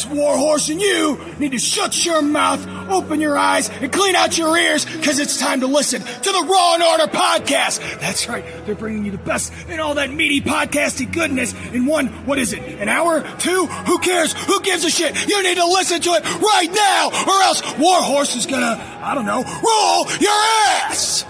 [0.00, 4.38] It's Warhorse and you need to shut your mouth, open your eyes, and clean out
[4.38, 7.80] your ears because it's time to listen to the Raw and Order podcast.
[8.00, 12.06] That's right, they're bringing you the best in all that meaty podcasty goodness in one,
[12.24, 13.20] what is it, an hour?
[13.40, 13.66] Two?
[13.66, 14.32] Who cares?
[14.32, 15.28] Who gives a shit?
[15.28, 19.26] You need to listen to it right now or else Warhorse is gonna, I don't
[19.26, 21.26] know, roll your ass!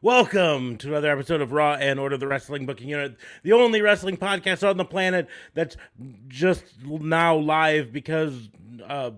[0.00, 4.16] Welcome to another episode of Raw and Order the Wrestling Booking Unit, the only wrestling
[4.16, 5.76] podcast on the planet that's
[6.28, 8.48] just now live because
[8.86, 9.10] uh,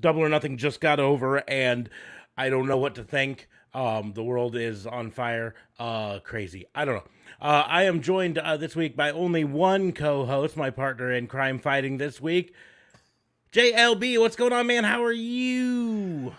[0.00, 1.88] Double or Nothing just got over and
[2.36, 3.46] I don't know what to think.
[3.72, 5.54] Um, the world is on fire.
[5.78, 6.66] Uh, crazy.
[6.74, 7.10] I don't know.
[7.40, 11.28] Uh, I am joined uh, this week by only one co host, my partner in
[11.28, 12.52] crime fighting this week,
[13.52, 14.18] JLB.
[14.18, 14.82] What's going on, man?
[14.82, 16.34] How are you?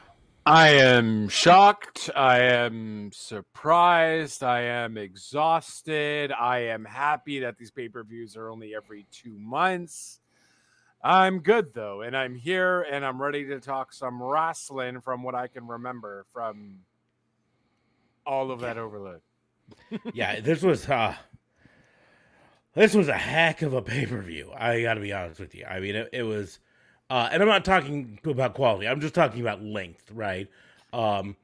[0.49, 2.09] I am shocked.
[2.15, 4.43] I am surprised.
[4.43, 6.31] I am exhausted.
[6.31, 10.21] I am happy that these pay per views are only every two months.
[11.03, 15.35] I'm good though, and I'm here and I'm ready to talk some wrestling from what
[15.35, 16.77] I can remember from
[18.25, 19.19] all of that overload.
[20.13, 21.13] yeah, this was uh
[22.73, 24.53] this was a heck of a pay per view.
[24.57, 25.65] I got to be honest with you.
[25.65, 26.59] I mean, it, it was
[27.09, 28.87] uh, and I'm not talking about quality.
[28.87, 30.47] I'm just talking about length, right?
[30.93, 31.35] Um,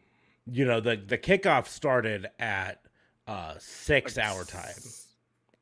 [0.52, 2.82] you know, the the kickoff started at
[3.28, 4.74] uh, six Like hour time,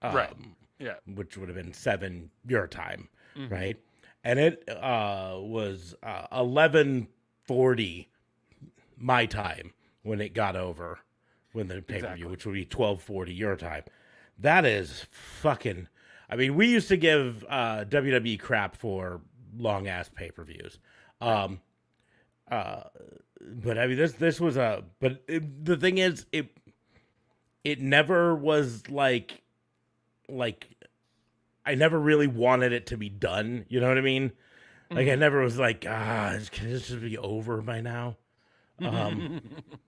[0.01, 0.33] um, Right.
[0.79, 0.95] Yeah.
[1.13, 3.51] which would have been seven your time, Mhm.
[3.51, 3.77] right?
[4.23, 7.07] And it uh, was uh, eleven
[7.45, 8.09] forty
[8.97, 10.99] my time when it got over
[11.53, 12.17] when the pay per Exactly.
[12.21, 13.83] view, which would be twelve forty your time.
[14.39, 15.87] That is fucking.
[16.29, 19.21] I mean, we used to give uh, WWE crap for
[19.57, 20.79] long ass pay per views.
[21.19, 21.61] Um,
[22.49, 22.83] uh,
[23.39, 24.83] but I mean, this this was a.
[24.99, 26.49] But it, the thing is, it
[27.63, 29.41] it never was like
[30.27, 30.67] like
[31.65, 33.65] I never really wanted it to be done.
[33.69, 34.31] You know what I mean?
[34.89, 38.17] Like I never was like, ah, can this just be over by now?
[38.81, 39.41] Um,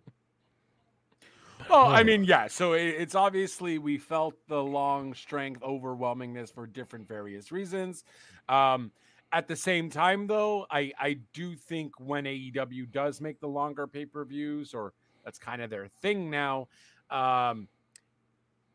[1.70, 2.48] Oh, I mean, yeah.
[2.48, 8.04] So it, it's obviously we felt the long strength, overwhelmingness for different various reasons.
[8.50, 8.92] Um,
[9.34, 13.88] at the same time, though, I I do think when AEW does make the longer
[13.88, 14.94] pay per views, or
[15.26, 16.68] that's kind of their thing now,
[17.10, 17.68] um,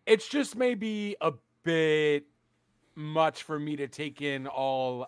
[0.04, 1.32] it's just maybe a
[1.62, 2.26] bit
[2.96, 5.06] much for me to take in all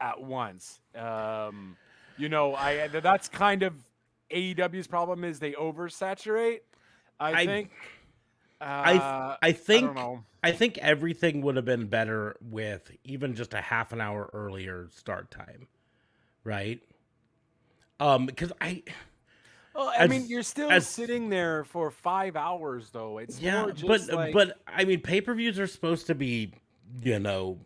[0.00, 0.80] at once.
[0.94, 1.76] Um,
[2.16, 3.74] you know, I that's kind of
[4.30, 6.60] AEW's problem is they oversaturate.
[7.18, 7.70] I, I- think.
[8.60, 10.24] I Uh, I think don't.
[10.42, 14.88] I think everything would have been better with even just a half an hour earlier
[14.94, 15.66] start time,
[16.44, 16.80] right?
[18.00, 18.82] Um, because I
[19.74, 23.18] Well, I mean, you're still as- sitting there for five hours, though.
[23.18, 26.52] It's yeah, but like but I mean, pay per views are supposed to be,
[27.02, 27.58] you know,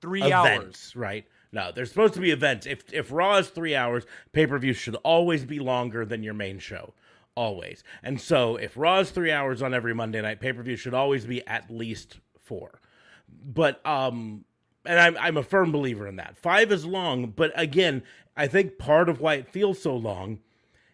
[0.00, 0.46] three hours.
[0.58, 1.26] events, right?
[1.52, 2.66] No, they're supposed to be events.
[2.66, 6.34] If if Raw is three hours, pay per view should always be longer than your
[6.34, 6.94] main show,
[7.36, 7.82] always.
[8.02, 10.94] And so, if Raw is three hours on every Monday night, pay per view should
[10.94, 12.80] always be at least four.
[13.28, 14.44] But um,
[14.84, 16.36] and I'm I'm a firm believer in that.
[16.36, 18.02] Five is long, but again,
[18.36, 20.40] I think part of why it feels so long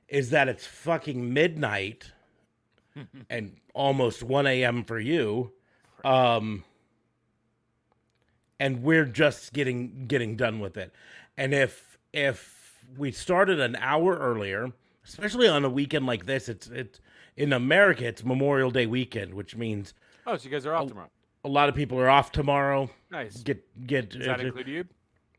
[0.08, 2.12] is that it's fucking midnight
[3.30, 4.84] and almost one a.m.
[4.84, 5.52] for you.
[6.04, 6.64] Um
[8.58, 10.92] and we're just getting getting done with it.
[11.36, 14.72] And if if we started an hour earlier,
[15.12, 17.00] especially on a weekend like this, it's it's
[17.36, 19.94] in America it's Memorial Day weekend, which means
[20.26, 21.10] Oh, so you guys are off tomorrow.
[21.44, 22.90] a lot of people are off tomorrow.
[23.10, 23.42] Nice.
[23.42, 24.84] Get get Does that it, include you?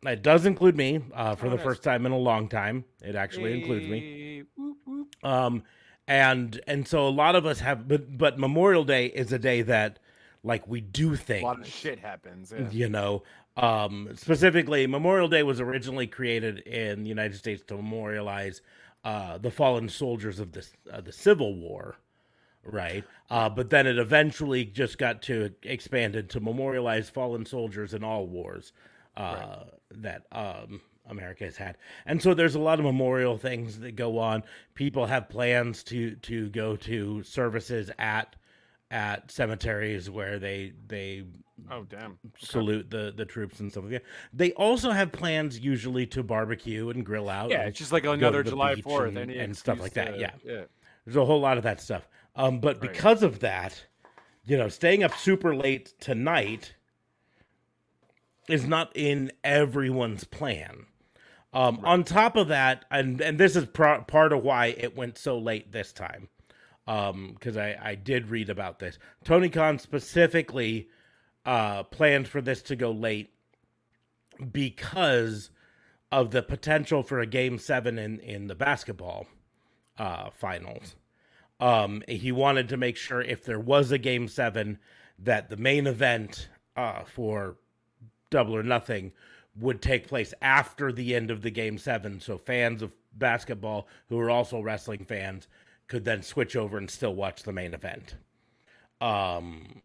[0.06, 1.64] it does include me uh, for Oh, the nice.
[1.66, 2.86] first time in a long time.
[3.04, 4.44] It actually includes me.
[4.58, 5.16] Whoop, whoop.
[5.26, 5.64] Um,
[6.08, 9.62] and and so a lot of us have, but but Memorial Day is a day
[9.64, 10.00] that
[10.44, 11.44] like we do think.
[11.44, 12.52] A lot of shit happens.
[12.52, 12.68] Yeah.
[12.72, 13.24] you know
[13.58, 18.62] um specifically memorial day was originally created in the united states to memorialize
[19.04, 21.96] uh the fallen soldiers of the uh, the civil war
[22.64, 28.04] right uh but then it eventually just got to expanded to memorialize fallen soldiers in
[28.04, 28.74] all wars
[29.18, 31.78] uh that um America has had.
[32.06, 34.44] And so there's a lot of memorial things that go on.
[34.76, 38.36] People have plans to to go to services at
[38.90, 41.24] at cemeteries where they they
[41.70, 42.18] Oh damn!
[42.40, 44.04] salute the the troops and stuff like that.
[44.34, 47.50] They also have plans usually to barbecue and grill out.
[47.52, 50.14] Yeah, it's just like another July Fourth and, and stuff like that.
[50.16, 50.62] to- Yeah, yeah.
[51.06, 52.08] there's a whole lot of that stuff.
[52.36, 52.92] Um, but Right.
[52.94, 53.86] because of that,
[54.46, 56.74] you know, staying up super late tonight
[58.50, 60.86] is not in everyone's plan.
[61.54, 65.18] Um, On top of that, and and this is pro- part of why it went
[65.18, 66.30] so late this time,
[66.86, 68.98] because I I did read about this.
[69.26, 70.88] Tony Khan specifically
[71.46, 73.34] uh, planned for this to go late
[74.52, 75.50] because
[76.12, 79.28] of the potential for a game seven in in the basketball
[79.98, 80.96] uh, finals.
[81.60, 84.80] Um, he wanted to make sure if there was a game seven,
[85.20, 87.58] that the main event uh, for
[88.32, 89.12] Double or Nothing
[89.60, 94.18] would take place after the end of the game seven, so fans of basketball who
[94.20, 95.48] are also wrestling fans
[95.88, 98.16] could then switch over and still watch the main event.
[99.02, 99.82] Um,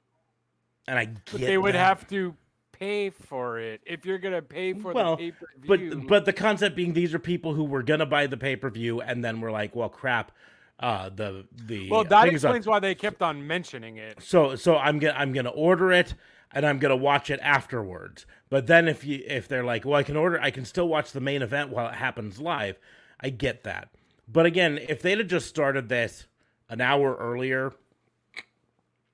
[0.89, 1.79] and I get But they would that.
[1.87, 2.35] have to
[2.73, 5.47] pay for it if you're gonna pay for well, the pay per
[5.79, 5.91] view.
[5.97, 8.69] but but the concept being these are people who were gonna buy the pay per
[8.71, 10.33] view and then we're like, well, crap.
[10.79, 14.21] Uh, the the well, that thing is on- explains why they kept on mentioning it.
[14.23, 16.13] so so I'm gonna I'm gonna order it
[16.53, 18.27] and I'm gonna watch it afterwards.
[18.51, 21.13] But then if you if they're like, well, I can order, I can still watch
[21.13, 22.79] the main event while it happens live.
[23.19, 23.89] I get that.
[24.29, 26.27] But again, if they'd have just started this
[26.69, 27.73] an hour earlier,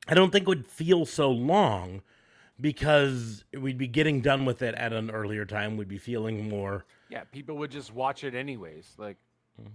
[0.08, 2.02] I don't think it would feel so long
[2.60, 5.76] because we'd be getting done with it at an earlier time.
[5.76, 6.84] We'd be feeling more.
[7.08, 8.94] Yeah, people would just watch it anyways.
[8.98, 9.16] Like,
[9.58, 9.68] I Mm-hmm.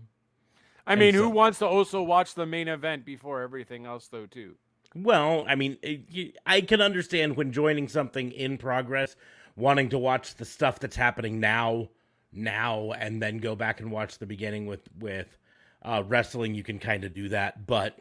[0.87, 4.25] And mean, who wants to also watch the main event before everything else, though?
[4.25, 4.55] Too.
[4.95, 9.15] Well, I mean, it, you, I can understand when joining something in progress,
[9.55, 11.89] wanting to watch the stuff that's happening now,
[12.31, 15.37] now, and then go back and watch the beginning with with
[15.83, 16.55] uh, wrestling.
[16.55, 17.97] You can kind of do that, but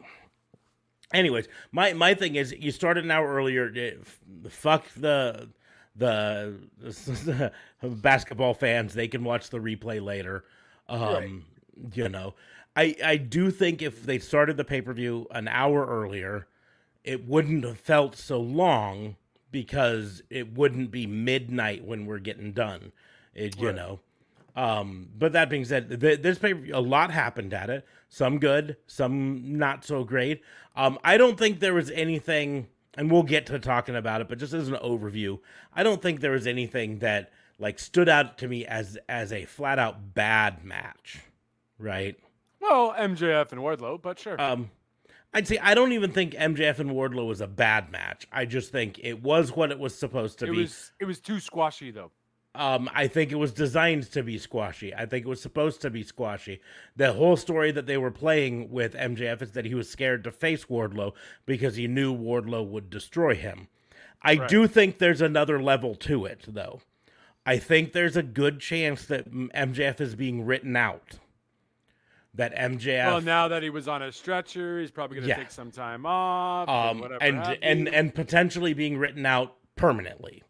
[1.13, 3.71] anyways, my my thing is, you started an hour earlier.
[3.75, 3.91] eh,
[4.49, 5.49] Fuck the
[5.95, 6.59] the
[7.83, 10.45] basketball fans; they can watch the replay later.
[10.87, 11.45] Um,
[11.93, 12.35] You know,
[12.75, 16.47] I I do think if they started the pay per view an hour earlier
[17.03, 19.15] it wouldn't have felt so long
[19.51, 22.91] because it wouldn't be midnight when we're getting done.
[23.33, 23.99] It, you know.
[24.57, 27.85] Um, but that being said, th- this paper a lot happened at it.
[28.09, 30.41] Some good, some not so great.
[30.75, 32.67] Um, I don't think there was anything,
[32.97, 34.27] and we'll get to talking about it.
[34.27, 35.39] But just as an overview,
[35.75, 39.45] I don't think there was anything that like stood out to me as as a
[39.45, 41.19] flat out bad match,
[41.77, 42.17] right?
[42.59, 44.41] Well, MJF and Wardlow, but sure.
[44.41, 44.71] Um,
[45.35, 48.27] I'd say I don't even think MJF and Wardlow was a bad match.
[48.31, 50.61] I just think it was what it was supposed to it be.
[50.61, 52.11] was it was too squashy though.
[52.57, 54.93] Um, I think it was designed to be squashy.
[54.93, 56.59] I think it was supposed to be squashy.
[56.95, 60.31] The whole story that they were playing with MJF is that he was scared to
[60.31, 61.13] face Wardlow
[61.45, 63.67] because he knew Wardlow would destroy him.
[64.23, 64.49] I Right.
[64.49, 66.81] do think there's another level to it, though.
[67.45, 71.19] I think there's a good chance that MJF is being written out.
[72.33, 75.37] That MJF Well, now that he was on a stretcher, he's probably gonna Yeah.
[75.37, 76.67] take some time off.
[76.69, 80.43] um, whatever and and and potentially being written out permanently.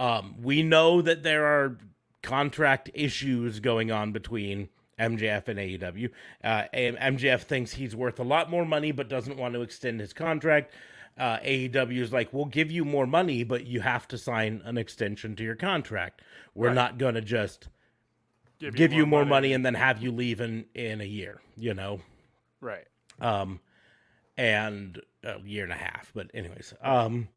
[0.00, 1.76] Um, we know that there are
[2.22, 4.68] contract issues going on between
[4.98, 6.10] MJF and AEW.
[6.42, 10.12] Uh, MJF thinks he's worth a lot more money, but doesn't want to extend his
[10.12, 10.72] contract.
[11.18, 14.78] Uh, AEW is like, we'll give you more money, but you have to sign an
[14.78, 16.22] extension to your contract.
[16.54, 16.74] We're Right.
[16.74, 17.68] not going to just
[18.74, 21.40] give you more money and then have you leave in in a year.
[21.56, 22.00] You know
[22.62, 22.86] right.
[23.20, 23.60] um
[24.38, 27.28] and a year and a half but anyways um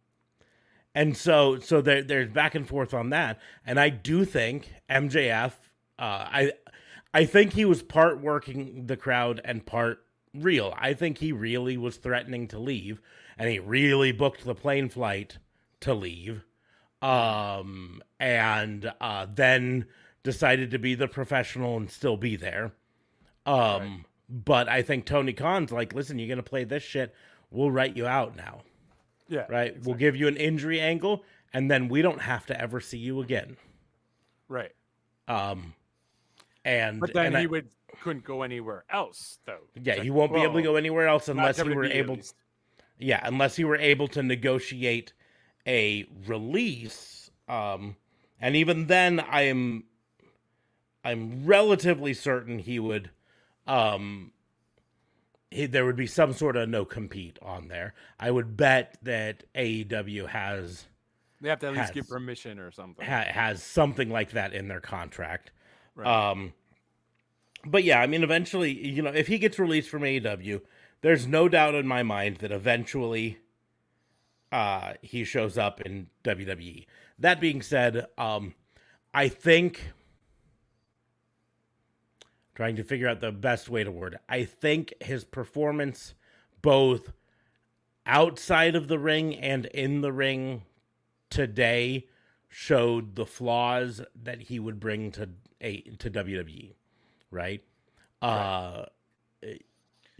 [0.95, 3.39] and so so there, there's back and forth on that.
[3.65, 5.51] And i do think mjf
[5.99, 6.51] uh i
[7.13, 10.73] i think he was part working the crowd and part real.
[10.77, 12.99] I think he really was threatening to leave
[13.37, 15.37] and he really booked the plane flight
[15.81, 16.43] to leave
[17.01, 19.85] um and uh then
[20.23, 22.71] decided to be the professional and still be there.
[23.45, 27.13] Um, but I think Tony Khan's like, listen, you're gonna play this shit.
[27.51, 28.61] We'll write you out now,
[29.33, 29.45] Yeah.
[29.49, 29.75] right?
[29.83, 31.23] We'll give you an injury angle,
[31.53, 33.57] and then we don't have to ever see you again.
[34.47, 34.71] Right.
[35.27, 35.73] Um,
[36.63, 37.67] and But then and he I- would
[38.01, 39.59] couldn't go anywhere else though.
[39.81, 42.15] yeah, It's he won't be able to go anywhere else unless he were able.
[42.15, 42.35] least.
[42.99, 45.13] Yeah, unless he were able to negotiate
[45.65, 47.31] a release.
[47.47, 47.95] Um,
[48.39, 49.85] and even then, I am,
[51.03, 53.09] I'm relatively certain he would,
[53.67, 54.32] um,
[55.53, 57.93] he, there would be some sort of no compete on there.
[58.19, 60.85] I would bet that AEW has
[61.41, 63.05] They have to at least give permission or something.
[63.05, 65.51] ha, has something like that in their contract.
[65.95, 66.07] Right.
[66.07, 66.53] Um,
[67.65, 70.61] but yeah, I mean, eventually, you know, if he gets released from AEW,
[71.01, 73.37] there's no doubt in my mind that eventually,
[74.51, 76.85] uh, he shows up in WWE.
[77.19, 78.53] That being said, um,
[79.13, 79.91] I think
[82.55, 84.21] trying to figure out the best way to word it.
[84.29, 86.13] I think his performance,
[86.61, 87.11] both
[88.05, 90.63] outside of the ring and in the ring
[91.29, 92.07] today,
[92.49, 95.29] showed the flaws that he would bring to
[95.61, 96.73] a to WWE.
[97.31, 97.63] Right.
[98.21, 98.85] Uh,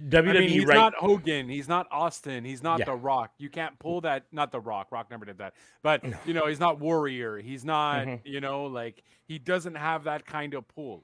[0.02, 0.76] WWE, I mean, he's right?
[0.76, 1.48] not Hogan.
[1.48, 2.44] He's not Austin.
[2.44, 2.86] He's not Yeah.
[2.86, 3.32] The Rock.
[3.38, 4.26] You can't pull that.
[4.32, 4.92] Not The Rock.
[4.92, 5.54] Rock never did that.
[5.84, 7.38] But you know, he's not Warrior.
[7.38, 8.08] He's not.
[8.08, 8.22] Mhm.
[8.26, 11.04] You know, like he doesn't have that kind of pull.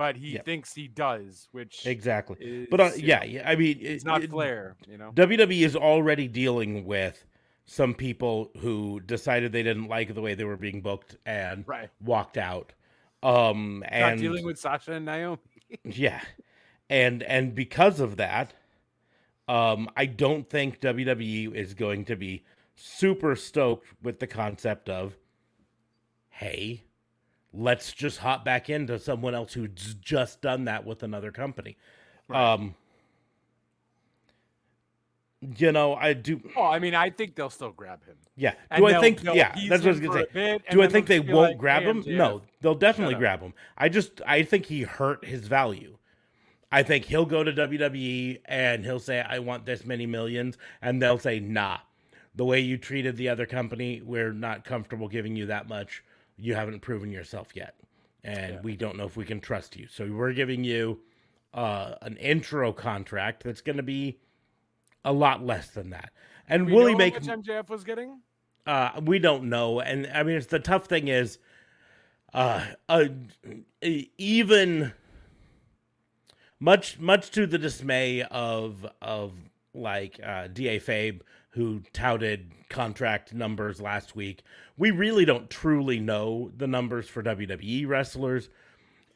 [0.00, 0.42] But he Yeah.
[0.44, 2.38] thinks he does, which exactly.
[2.40, 4.74] is, But uh, yeah, yeah, I mean, it's it- not it- Flair.
[4.88, 5.12] You know.
[5.12, 7.22] WWE is already dealing with
[7.66, 11.90] some people who decided they didn't like the way they were being booked and Right.
[12.00, 12.72] walked out.
[13.22, 15.36] Um, Not and dealing with Sasha and Naomi.
[15.84, 16.22] yeah,
[16.88, 18.54] and and because of that,
[19.48, 25.18] um, I don't think WWE is going to be super stoked with the concept of,
[26.30, 26.84] hey,
[27.52, 31.76] let's just hop back into someone else who's just done that with another company.
[32.28, 32.74] Um,
[35.56, 36.40] you know, I do.
[36.56, 38.16] Oh, I mean, I think they'll still grab him.
[38.36, 38.54] Yeah.
[38.76, 39.22] Do I think?
[39.24, 40.58] Yeah, that's what I was gonna say.
[40.70, 42.02] Do I think they won't like, grab "Hey, him?
[42.04, 43.54] MJF, No, they'll definitely grab him.
[43.76, 45.96] I just I think he hurt his value.
[46.72, 51.02] I think he'll go to WWE and he'll say, "I want this many millions," and
[51.02, 51.78] they'll say, "Nah,
[52.34, 56.04] the way you treated the other company, we're not comfortable giving you that much.
[56.40, 57.74] You haven't proven yourself yet,
[58.24, 58.60] and Yeah.
[58.62, 59.86] we don't know if we can trust you.
[59.88, 61.00] So we're giving you
[61.52, 64.18] uh, an intro contract that's going to be
[65.04, 66.12] a lot less than that."
[66.48, 68.20] And We will he how make much MJF was getting?
[68.66, 71.38] uh, we don't know, and I mean, it's the tough thing is,
[72.34, 73.04] uh, uh,
[73.82, 74.92] even
[76.58, 79.32] much much to the dismay of of
[79.74, 81.20] like uh, Da Fabe,
[81.50, 84.42] who touted contract numbers last week.
[84.76, 88.48] We really don't truly know the numbers for WWE wrestlers.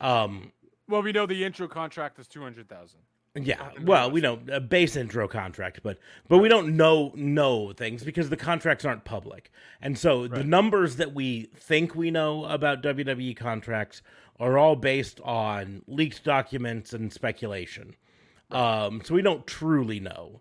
[0.01, 0.53] Um,
[0.89, 3.01] Well, we know the intro contract is two hundred thousand.
[3.37, 5.99] yeah, well, we know a base intro contract, but
[6.29, 9.51] but we don't know know things because the contracts aren't public,
[9.81, 14.03] and so the numbers that we think we know about WWE contracts
[14.41, 17.95] are all based on leaked documents and speculation.
[18.51, 20.41] Um, so we don't truly know,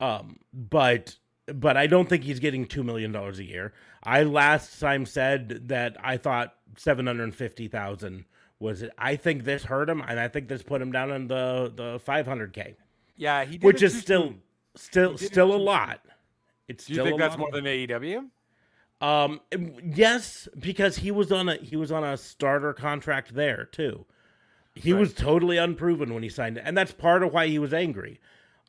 [0.00, 3.72] um, but but I don't think he's getting two million dollars a year.
[4.02, 8.24] I last time said that I thought seven hundred fifty thousand
[8.58, 8.90] was it.
[8.98, 11.98] I think this hurt him, and I think this put him down in the the
[12.00, 12.76] five hundred k,
[13.16, 14.42] Yeah, he did which is still soon.
[14.76, 16.00] still He did it still a lot.
[16.68, 18.28] It's Do you think that's more than AEW?
[19.00, 19.40] um
[19.84, 24.06] yes because he was on a he was on a starter contract there too
[24.74, 25.00] he Right.
[25.00, 28.20] was totally unproven when he signed it and that's part of why he was angry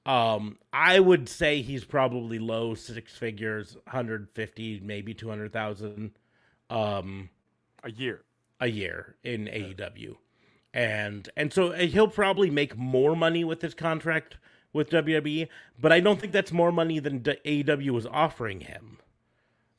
[0.06, 6.12] um i would say he's probably low six figures 150 maybe 200000
[6.70, 7.30] um
[7.84, 8.22] A year.
[8.60, 10.16] a year in AEW.
[10.74, 14.38] And and so uh, he'll probably make more money with his contract
[14.74, 15.48] with WWE,
[15.80, 18.98] but I don't think that's more money than AEW was offering him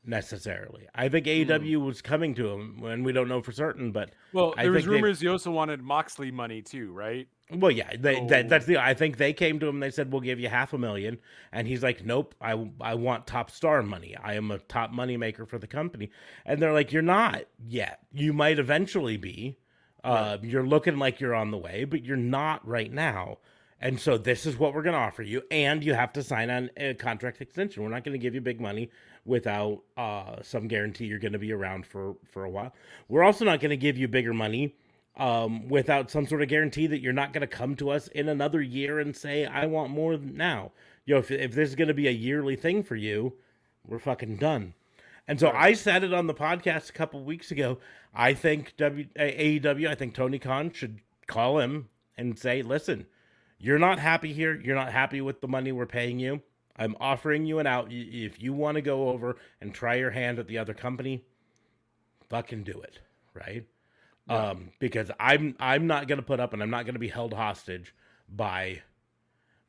[0.05, 0.87] necessarily.
[0.95, 4.53] I think AEW was coming to him and we don't know for certain, but Well,
[4.57, 7.27] I there was think they- rumors he also wanted Moxley money too, right?
[7.51, 8.27] Well, yeah, they, Oh.
[8.27, 8.77] that, that's the.
[8.77, 9.75] I think they came to him.
[9.77, 11.17] And they said, "We'll give you half a million.
[11.51, 14.15] and he's like, "Nope, I I want top star money.
[14.21, 16.11] I am a top money maker for the company."
[16.45, 17.99] And they're like, "You're not yet.
[18.11, 19.57] You might eventually be.
[20.03, 23.37] Uh, You're looking like you're on the way, but you're not right now."
[23.79, 26.49] And so this is what we're going to offer you, and you have to sign
[26.49, 27.83] on a contract extension.
[27.83, 28.89] We're not going to give you big money
[29.23, 32.73] without uh, some guarantee you're going to be around for for a while.
[33.07, 34.73] We're also not going to give you bigger money
[35.17, 38.29] um, without some sort of guarantee that you're not going to come to us in
[38.29, 40.71] another year and say, I want more now.
[41.05, 43.33] You know, if, if this is going to be a yearly thing for you,
[43.85, 44.73] we're fucking done.
[45.27, 47.79] And so I said it on the podcast a couple weeks ago.
[48.13, 53.07] I think w, AEW, I think Tony Khan should call him and say, listen,
[53.59, 54.59] you're not happy here.
[54.59, 56.41] You're not happy with the money we're paying you.
[56.77, 57.87] I'm offering you an out.
[57.89, 61.23] If you want to go over and try your hand at the other company,
[62.29, 62.99] fucking do it,
[63.33, 63.65] right?
[64.29, 67.93] Um, because I'm I'm not gonna put up and I'm not gonna be held hostage
[68.27, 68.81] by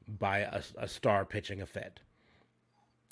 [0.06, 2.00] by a, a star pitching a fit.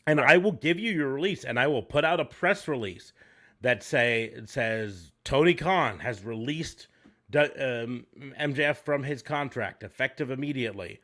[0.07, 3.13] And I will give you your release, and I will put out a press release
[3.61, 6.89] that say says Tony Khan has released
[7.35, 11.01] um, MJF from his contract, effective immediately.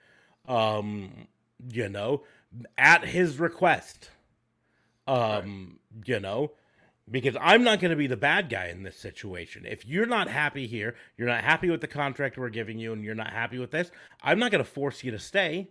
[0.47, 1.29] Um,
[1.71, 2.23] you know,
[2.79, 4.11] at his request.
[5.07, 6.53] Um, you know,
[7.11, 9.67] because I'm not going to be the bad guy in this situation.
[9.67, 13.05] If you're not happy here, you're not happy with the contract we're giving you, and
[13.05, 13.91] you're not happy with this,
[14.23, 15.69] I'm not going to force you to stay.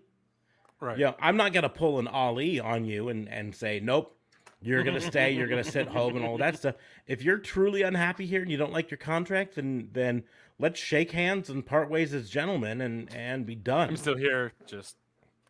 [0.79, 0.97] Right.
[0.97, 4.15] Yeah, I'm not going to pull an Ali on you and, and say, nope,
[4.63, 5.31] You're gonna stay.
[5.31, 6.75] You're gonna sit home and all that stuff.
[7.07, 10.23] If you're truly unhappy here and you don't like your contract, then then
[10.59, 13.89] let's shake hands and part ways as gentlemen and and be done.
[13.89, 14.53] I'm still here.
[14.67, 14.97] Just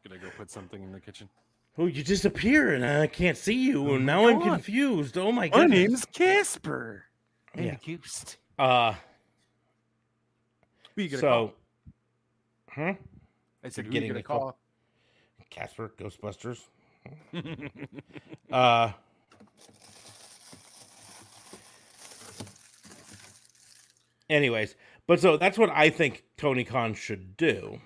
[0.07, 1.27] gonna go put something in the kitchen.
[1.81, 5.17] Oh, you disappear and I can't see you, and now I'm confused.
[5.17, 5.61] Oh my god.
[5.61, 7.05] My name's Casper.
[7.55, 7.77] And Yeah.
[7.83, 8.37] Ghost.
[8.59, 8.93] Uh,
[10.95, 11.53] Who you gonna so, call?
[12.69, 12.93] huh?
[13.63, 14.39] I said, who getting you the gonna call.
[14.51, 14.57] call?
[15.49, 16.59] Casper, Ghostbusters.
[18.51, 18.91] uh,
[24.29, 24.75] anyways,
[25.07, 27.81] but so that's what I think Tony Khan should do.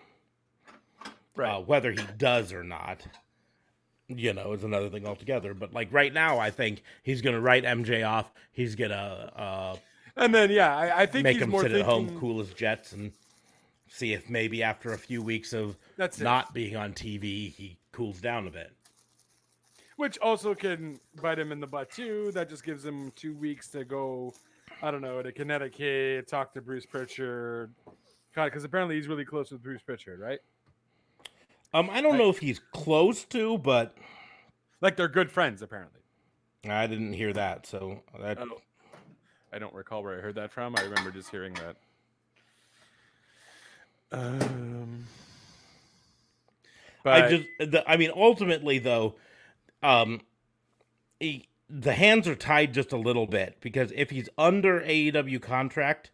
[1.38, 1.56] right.
[1.56, 3.08] Uh, whether he does or not,
[4.08, 5.54] you know, is another thing altogether.
[5.54, 8.32] But like right now, I think he's to write MJ off.
[8.52, 9.76] He's to uh,
[10.16, 12.94] and then yeah, I, I think make him sit thinking, at home, cool as jets,
[12.94, 13.12] and
[13.88, 16.24] see if maybe after a few weeks of That's it.
[16.24, 18.72] not being on TV, he cools down a bit.
[19.98, 22.32] which also can bite him in the butt too.
[22.34, 24.34] That just gives him two weeks to go.
[24.82, 27.74] I don't know to Connecticut, talk to Bruce Pritchard,
[28.36, 30.40] because apparently he's really close with Bruce Pritchard, right?
[31.76, 33.98] Um, I don't know if he's close to, but
[34.80, 36.00] Like they're good friends, apparently.
[36.70, 37.66] I didn't hear that.
[37.66, 38.62] So that Oh.
[39.52, 40.76] I don't recall where I heard that from.
[40.78, 41.76] I remember just hearing that.
[44.12, 45.06] Um,
[47.04, 49.16] but I just, the, I mean, ultimately though,
[49.84, 50.22] um,
[51.20, 56.12] he, the hands are tied just a little bit because if he's under AEW contract,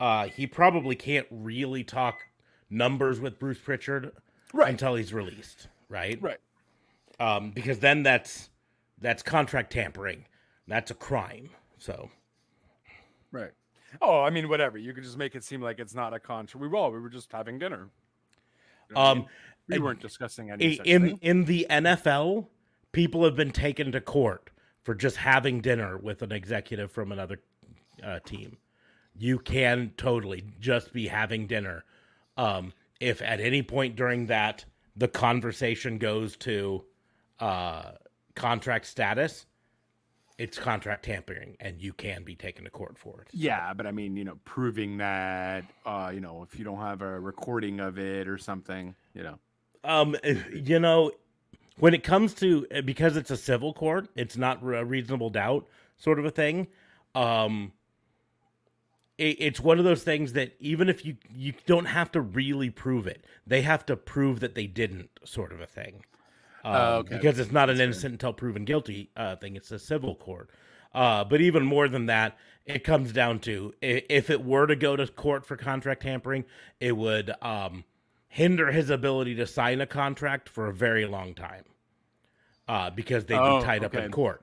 [0.00, 2.20] uh, he probably can't really talk
[2.68, 4.12] numbers with Bruce Pritchard
[4.52, 4.70] Right.
[4.70, 6.20] until he's released, right?
[6.22, 6.38] right.
[7.20, 8.50] Um, because then that's
[9.00, 10.24] that's contract tampering.
[10.66, 11.50] That's a crime.
[11.78, 12.10] So
[13.32, 13.50] Right.
[14.00, 14.78] Oh, I mean, whatever.
[14.78, 16.60] You could just make it seem like it's not a contract.
[16.60, 17.88] We were all we were just having dinner.
[18.88, 19.28] You know what I Um, mean?
[19.68, 21.18] we weren't discussing any in thing.
[21.20, 22.46] in the NFL,
[22.92, 24.50] people have been taken to court
[24.82, 27.40] for just having dinner with an executive from another
[28.02, 28.56] uh, team.
[29.14, 31.84] You can totally just be having dinner.
[32.36, 34.64] Um, if at any point during that
[34.96, 36.84] the conversation goes to
[37.38, 37.92] uh,
[38.34, 39.46] contract status,
[40.38, 43.28] it's contract tampering, and you can be taken to court for it.
[43.32, 47.02] Yeah, but I mean, you know, proving that, uh, you know, if you don't have
[47.02, 49.38] a recording of it or something, you know.
[49.84, 50.16] Um,
[50.52, 51.12] you know,
[51.78, 56.18] when it comes to because it's a civil court, it's not a reasonable doubt sort
[56.18, 56.68] of a thing.
[57.14, 57.72] Um,
[59.18, 63.06] it's one of those things that even if you you don't have to really prove
[63.06, 66.04] it, they have to prove that they didn't, sort of a thing.
[66.64, 67.16] Um, Oh, okay.
[67.16, 70.50] Because it's not an innocent until proven guilty uh, thing; it's a civil court.
[70.94, 74.96] Uh, but even more than that, it comes down to if it were to go
[74.96, 76.44] to court for contract tampering,
[76.80, 77.84] it would um,
[78.28, 81.64] hinder his ability to sign a contract for a very long time
[82.68, 84.42] uh, because they'd Oh, be tied up in court.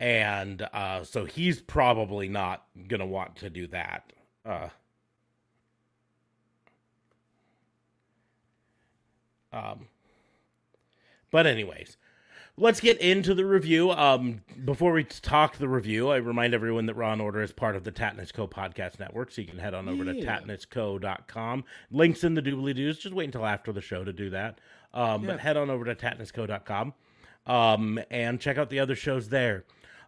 [0.00, 4.12] And uh, so he's probably not going to want to do that.
[4.44, 4.68] Uh,
[9.52, 9.86] um,
[11.30, 11.96] but, anyways,
[12.56, 13.90] let's get into the review.
[13.90, 17.76] Um, before we talk the review, I remind everyone that Raw and Order is part
[17.76, 20.40] of the Tatnus Co podcast network, so you can head on over to Yeah.
[20.40, 21.64] tatnusco.com.
[21.90, 22.98] Links in the doobly doos.
[22.98, 24.58] Just wait until after the show to do that.
[24.92, 25.32] Um, Yeah.
[25.32, 26.94] But head on over to tatnusco.com
[27.46, 29.64] um, and check out the other shows there.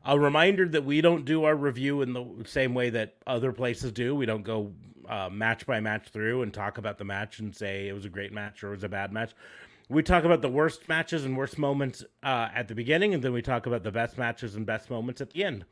[0.09, 3.91] A reminder that we don't do our review in the same way that other places
[3.91, 4.15] do.
[4.15, 4.73] We don't go
[5.09, 8.09] uh, match by match through and talk about the match and say it was a
[8.09, 9.33] great match or it was a bad match.
[9.89, 13.33] We talk about the worst matches and worst moments uh, at the beginning, and then
[13.33, 15.65] we talk about the best matches and best moments at the end.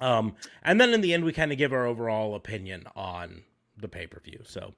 [0.00, 3.42] Um, and then in the end, we kind of give our overall opinion on
[3.76, 4.40] the pay per view.
[4.44, 4.74] So,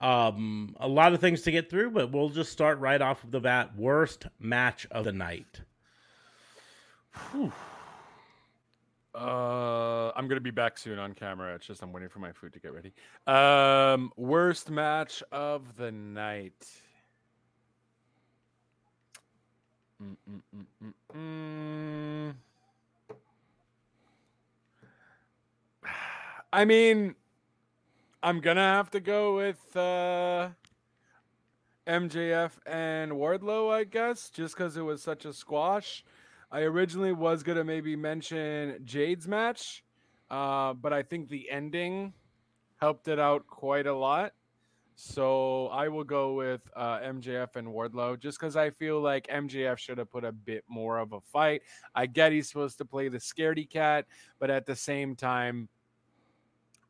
[0.00, 3.30] um, a lot of things to get through, but we'll just start right off of
[3.30, 3.76] the bat.
[3.76, 5.60] Worst match of the night.
[9.16, 11.54] Uh, I'm gonna be back soon on camera.
[11.54, 12.92] It's just I'm waiting for my food to get ready.
[13.26, 16.66] Um, worst match of the night.
[20.02, 20.16] Mm,
[20.84, 22.34] mm, mm.
[26.52, 27.14] I mean,
[28.22, 30.50] I'm gonna have to go with uh,
[31.86, 36.04] MJF and Wardlow, I guess, just because it was such a squash.
[36.50, 39.84] I originally was gonna maybe mention Jade's match,
[40.30, 42.12] uh, but I think the ending
[42.76, 44.32] helped it out quite a lot.
[44.98, 49.76] So I will go with uh, MJF and Wardlow just because I feel like MJF
[49.76, 51.62] should have put a bit more of a fight.
[51.94, 54.06] I get he's supposed to play the scaredy cat,
[54.38, 55.68] but at the same time,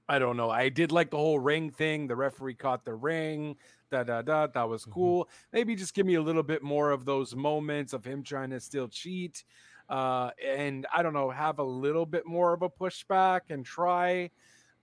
[0.08, 0.50] I don't know.
[0.50, 2.06] I did like the whole ring thing.
[2.06, 3.56] The referee caught the ring.
[3.90, 4.46] Da da da.
[4.48, 4.92] That was Mhm.
[4.92, 5.28] cool.
[5.52, 8.60] Maybe just give me a little bit more of those moments of him trying to
[8.60, 9.44] still cheat.
[9.88, 14.30] uh, and I don't know, have a little bit more of a pushback and try.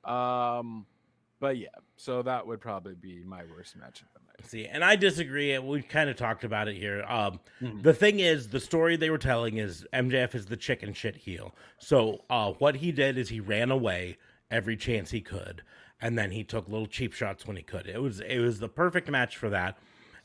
[0.06, 0.86] Um,
[1.42, 4.46] but yeah, so that would probably be my worst match of the night.
[4.50, 5.58] See, and I disagree.
[5.60, 7.04] We kind of talked about it here.
[7.04, 7.84] Um, Mhm.
[7.84, 11.54] The thing is, the story they were telling is MJF is the chicken shit heel.
[11.80, 14.18] So uh, what he did is he ran away
[14.54, 15.64] every chance he could,
[16.00, 17.88] and then he took little cheap shots when he could.
[17.88, 19.78] It was it was the perfect match for that,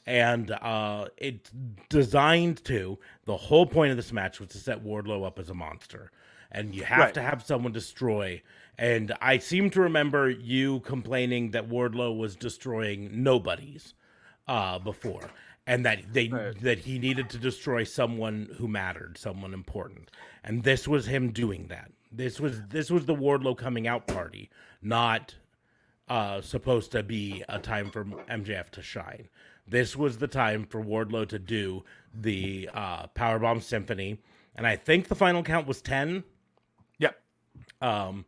[0.07, 1.51] and uh, it's
[1.89, 2.99] designed to.
[3.25, 6.13] The whole point of this match was to set Wardlow up as a monster,
[6.53, 7.15] and you have Right.
[7.15, 8.43] to have someone destroy.
[8.77, 13.95] And I seem to remember you complaining that Wardlow was destroying nobodies
[14.47, 15.31] uh, before,
[15.67, 16.61] and that they Right.
[16.61, 20.11] that he needed to destroy someone who mattered, someone important,
[20.45, 21.91] and this was him doing that.
[22.11, 25.35] This was this was the Wardlow coming out party, not
[26.09, 29.29] uh, supposed to be a time for MJF to shine.
[29.67, 34.19] This was the time for Wardlow to do the uh, Powerbomb Symphony,
[34.57, 36.25] and I think the final count was ten.
[36.99, 37.21] Yep.
[37.83, 38.25] Um,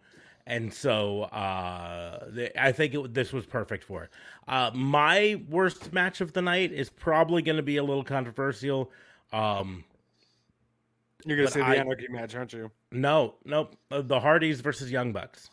[0.46, 4.10] and so uh, the, I think it, this was perfect for it.
[4.48, 8.90] Uh, my worst match of the night is probably going to be a little controversial.
[9.32, 9.84] Um,
[11.24, 12.70] You're gonna say the I- anarchy match, aren't you?
[12.92, 13.76] No, nope.
[13.90, 15.50] Uh, the Hardys versus Young Bucks.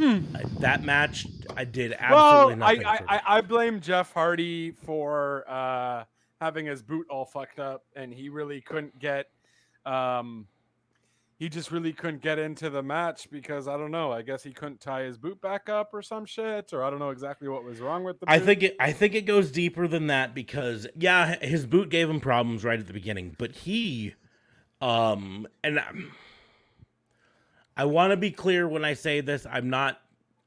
[0.00, 0.20] Uh,
[0.60, 2.86] that match, I did absolutely well, I, nothing.
[2.86, 3.20] I, I.
[3.36, 6.04] I blame Jeff Hardy for uh,
[6.40, 9.28] having his boot all fucked up, and he really couldn't get.
[9.86, 10.46] Um,
[11.36, 14.12] he just really couldn't get into the match because I don't know.
[14.12, 16.98] I guess he couldn't tie his boot back up or some shit, or I don't
[16.98, 18.26] know exactly what was wrong with the.
[18.28, 18.76] I think it.
[18.80, 22.78] I think it goes deeper than that because yeah, his boot gave him problems right
[22.78, 24.14] at the beginning, but he,
[24.84, 26.12] um, and um,
[27.76, 29.46] I want to be clear when I say this.
[29.50, 30.00] I'm not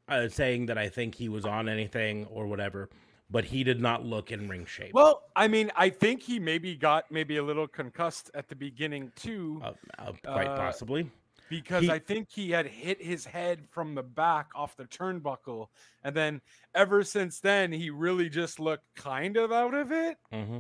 [0.08, 2.90] uh, saying that I think he was on anything or whatever,
[3.30, 4.94] but he did not look in ring shape.
[4.94, 9.12] Well, I mean, I think he maybe got maybe a little concussed at the beginning
[9.16, 9.62] too.
[9.64, 11.10] uh, uh, quite uh, possibly.
[11.50, 15.68] because He- I think he had hit his head from the back off the turnbuckle,
[16.04, 16.42] and then
[16.76, 20.18] ever since then he really just looked kind of out of it.
[20.32, 20.60] hmm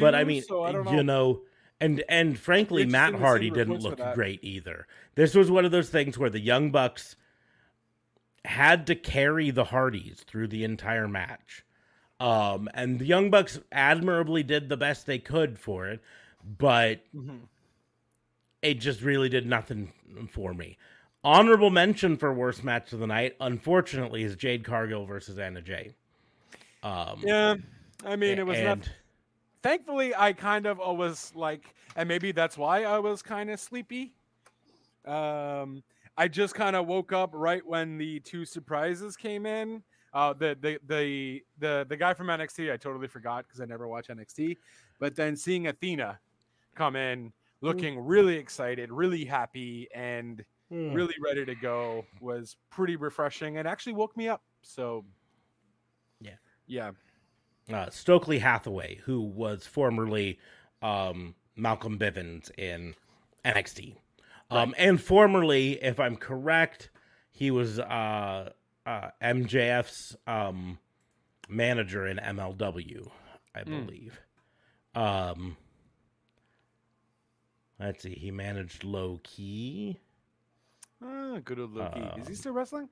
[0.00, 0.90] but I mean, so I know.
[0.90, 1.42] you know,
[1.82, 4.86] and and frankly, Matt Hardy didn't look great either.
[5.14, 7.16] This was one of those things where the Young Bucks
[8.44, 11.64] had to carry the Hardys through the entire match.
[12.18, 16.00] Um, and the Young Bucks admirably did the best they could for it,
[16.58, 17.40] but Mhm.
[18.62, 19.92] it just really did nothing
[20.30, 20.78] for me.
[21.24, 25.94] Honorable mention for worst match of the night, unfortunately, is Jade Cargill versus Anna Jay.
[26.82, 27.54] Um, Yeah,
[28.04, 28.90] I mean, it was not.
[29.62, 34.16] Thankfully, I kind of was like, and maybe that's why I was kind of sleepy.
[35.04, 35.82] Um,
[36.16, 39.82] I just kind of woke up right when the two surprises came in.
[40.12, 43.88] Uh, the the the the the guy from NXT, I totally forgot because I never
[43.88, 44.58] watch NXT.
[44.98, 46.20] But then seeing Athena
[46.74, 50.96] come in, looking really excited, really happy, and Hmm.
[50.96, 54.44] really ready to go was pretty refreshing and actually woke me up.
[54.62, 55.06] So,
[56.20, 56.36] Yeah.
[56.66, 56.92] yeah,
[57.72, 60.38] uh, Stokely Hathaway, who was formerly
[60.80, 62.94] um, Malcolm Bivens in
[63.44, 63.96] NXT,
[64.50, 66.90] um, and formerly, if I'm correct,
[67.30, 68.50] he was uh,
[68.86, 70.78] uh, MJF's um,
[71.48, 73.10] manager in MLW,
[73.54, 73.86] I Mm.
[73.86, 74.20] believe.
[74.94, 75.56] Um,
[77.80, 79.98] let's see, he managed Low Ki.
[81.04, 82.00] Ah, good old Low Ki.
[82.20, 82.88] Is he Um, still wrestling?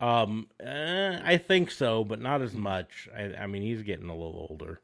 [0.00, 3.08] Um, eh, I think so, but not as much.
[3.16, 4.80] I, I mean, he's getting a little older.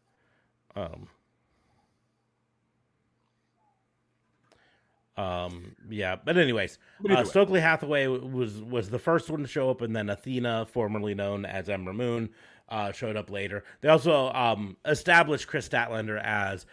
[0.74, 1.08] Um,
[5.16, 7.24] um, yeah, but anyways, uh.
[7.24, 11.44] Stokely Hathaway was was the first one to show up, and then Athena, formerly known
[11.44, 12.30] as Ember Moon,
[12.68, 13.62] uh, showed up later.
[13.80, 16.66] They also um established Kris Statlander as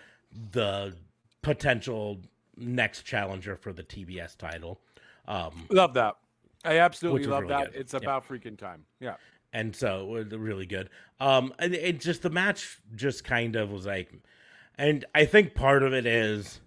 [0.51, 0.95] the
[1.43, 2.19] potential
[2.57, 4.79] next challenger for the TBS title.
[5.27, 6.15] Um, Love that.
[6.63, 7.71] I absolutely love really that.
[7.73, 7.81] good.
[7.81, 8.85] It's about freaking time.
[8.99, 9.15] Yeah.
[9.53, 10.89] and so it was really good.
[11.19, 14.11] Um, and it just the match just kind of was like,
[14.77, 16.61] and I think part of it is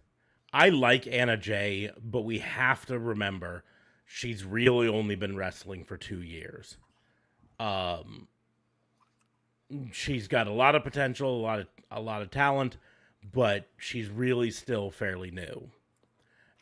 [0.53, 3.65] I like Anna Jay, but we have to remember
[4.07, 6.77] she's really only been wrestling for two years.
[7.59, 8.29] Um,
[9.93, 12.77] she's got a lot of potential, a lot of a lot of talent,
[13.33, 15.71] but she's really still fairly new,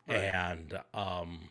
[0.07, 0.18] Right.
[0.35, 1.51] and um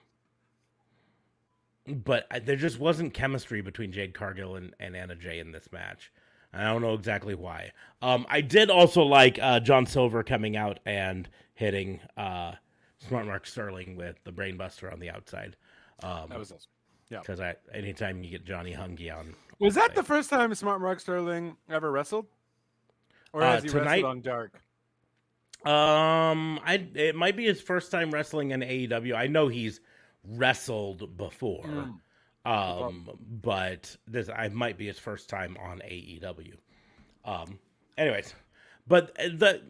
[1.87, 6.11] but there just wasn't chemistry between Jade Cargill and, and Anna Jay in this match.
[6.53, 7.71] I don't know exactly why.
[8.01, 12.53] Um, I did also like uh, John Silver coming out and hitting uh,
[13.07, 15.55] Smart Mark Sterling with the Brainbuster on the outside.
[16.03, 16.69] Um, That was awesome.
[17.09, 17.39] Yeah, because
[17.73, 21.89] anytime you get Johnny Hungee on, Was that the first time Smart Mark Sterling ever
[21.91, 22.25] wrestled?
[23.33, 24.61] Or Uh, has he tonight- wrestled on Dark?
[25.65, 29.13] Um, I it might be his first time wrestling in AEW.
[29.15, 29.79] I know he's
[30.23, 31.63] wrestled before.
[31.65, 31.99] Mm.
[32.43, 33.09] Um,
[33.41, 36.53] but this I might be his first time on AEW.
[37.23, 37.59] Um,
[37.97, 38.33] anyways,
[38.87, 39.61] but the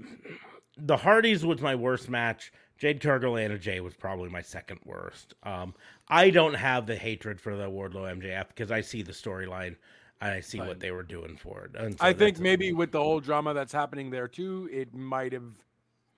[0.78, 2.54] the Hardys was my worst match.
[2.78, 5.36] Jade Cargill Anna Jay was probably my second worst.
[5.44, 5.76] Um,
[6.08, 9.76] I don't have the hatred for the Wardlow MJF because I see the storyline
[10.20, 10.68] and I see Fine.
[10.68, 11.76] what they were doing for it.
[11.76, 15.34] And so I think maybe with the whole drama that's happening there too, it might
[15.34, 15.54] have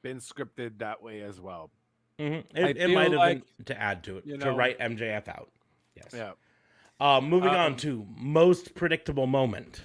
[0.03, 1.71] been scripted that way as well.
[2.19, 2.43] Mhm.
[2.55, 5.49] It, it might have like, been to add to it you to write MJF out.
[5.95, 6.09] Yes.
[6.13, 6.33] Yeah.
[6.99, 9.81] Um, moving on Um, to most predictable moment.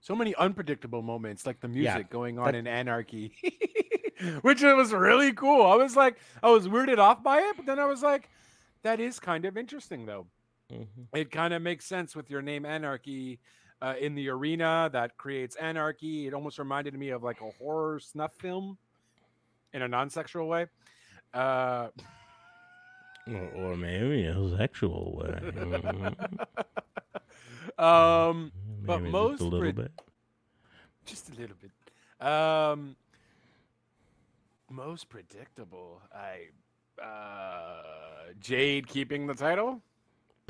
[0.00, 3.32] So many unpredictable moments, like the music Yeah, going on that- in Anarchy,
[4.42, 5.64] which was really cool.
[5.66, 8.28] I was like, I was weirded off by it, but then I was like,
[8.82, 10.26] that is kind of interesting, though.
[10.72, 11.02] Mm-hmm.
[11.16, 13.40] It kind of makes sense with your name Anarchy
[13.82, 16.26] uh, in the arena that creates anarchy.
[16.26, 18.76] It almost reminded me of like a horror snuff film
[19.72, 20.66] in a non-sexual way.
[21.34, 21.88] Uh,
[23.28, 25.38] Or, or maybe a sexual way.
[27.78, 28.50] um,
[28.84, 29.92] but Maybe most just a little pred- bit.
[31.06, 32.26] just a little bit.
[32.26, 32.96] Um,
[34.70, 36.00] most predictable.
[36.14, 36.48] I
[37.02, 39.80] uh, Jade keeping the title.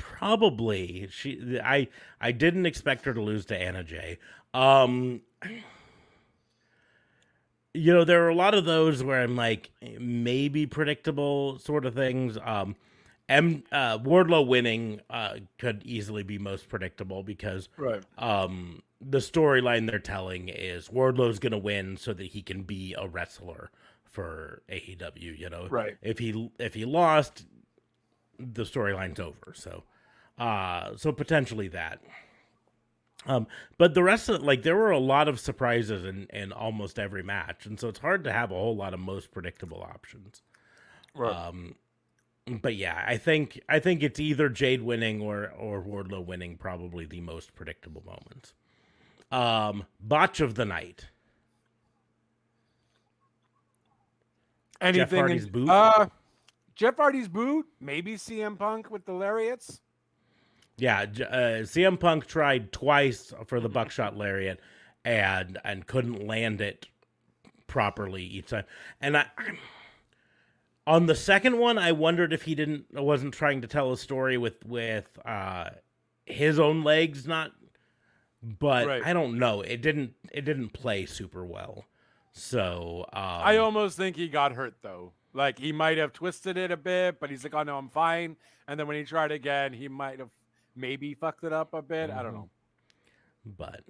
[0.01, 1.59] Probably she.
[1.63, 1.87] I
[2.19, 4.17] I didn't expect her to lose to Anna Jay.
[4.53, 5.21] Um,
[7.73, 11.93] you know, there are a lot of those where I'm like maybe predictable sort of
[11.93, 12.37] things.
[12.43, 12.75] Um,
[13.29, 18.03] M uh, Wardlow winning uh, could easily be most predictable because Right.
[18.17, 23.07] um the storyline they're telling is Wardlow's gonna win so that he can be a
[23.07, 23.71] wrestler
[24.03, 25.37] for AEW.
[25.39, 25.95] You know, Right.
[26.01, 27.45] If he if he lost,
[28.53, 29.53] the storyline's over.
[29.53, 29.83] So,
[30.37, 32.01] uh, so potentially that.
[33.27, 36.97] Um, but the rest of like there were a lot of surprises in in almost
[36.97, 40.41] every match, and so it's hard to have a whole lot of most predictable options.
[41.13, 41.35] Right.
[41.35, 41.75] Um,
[42.47, 47.05] but yeah, I think I think it's either Jade winning or or Wardlow winning, probably
[47.05, 48.55] the most predictable moments.
[49.31, 51.05] Um, botch of the night.
[54.81, 55.69] Anything Hardy's in- boot?
[55.69, 56.07] Uh,
[56.75, 57.65] Jeff Hardy's boot.
[57.79, 59.81] Maybe CM Punk with the lariats.
[60.77, 64.59] Yeah, uh, CM Punk tried twice for the buckshot lariat
[65.05, 66.87] and and couldn't land it
[67.67, 68.63] properly each time.
[68.99, 69.25] And I'm
[70.87, 74.37] on the second one, I wondered if he didn't wasn't trying to tell a story
[74.37, 75.69] with with uh,
[76.25, 77.51] his own legs not.
[78.43, 79.05] But Right.
[79.05, 79.61] I don't know.
[79.61, 81.85] It didn't it didn't play super well.
[82.33, 85.11] So um, I almost think he got hurt though.
[85.33, 88.35] Like he might have twisted it a bit, but he's like, "Oh no, I'm fine."
[88.67, 90.29] And then when he tried again, he might have
[90.75, 92.09] maybe fucked it up a bit.
[92.09, 92.49] I don't know.
[93.57, 93.81] but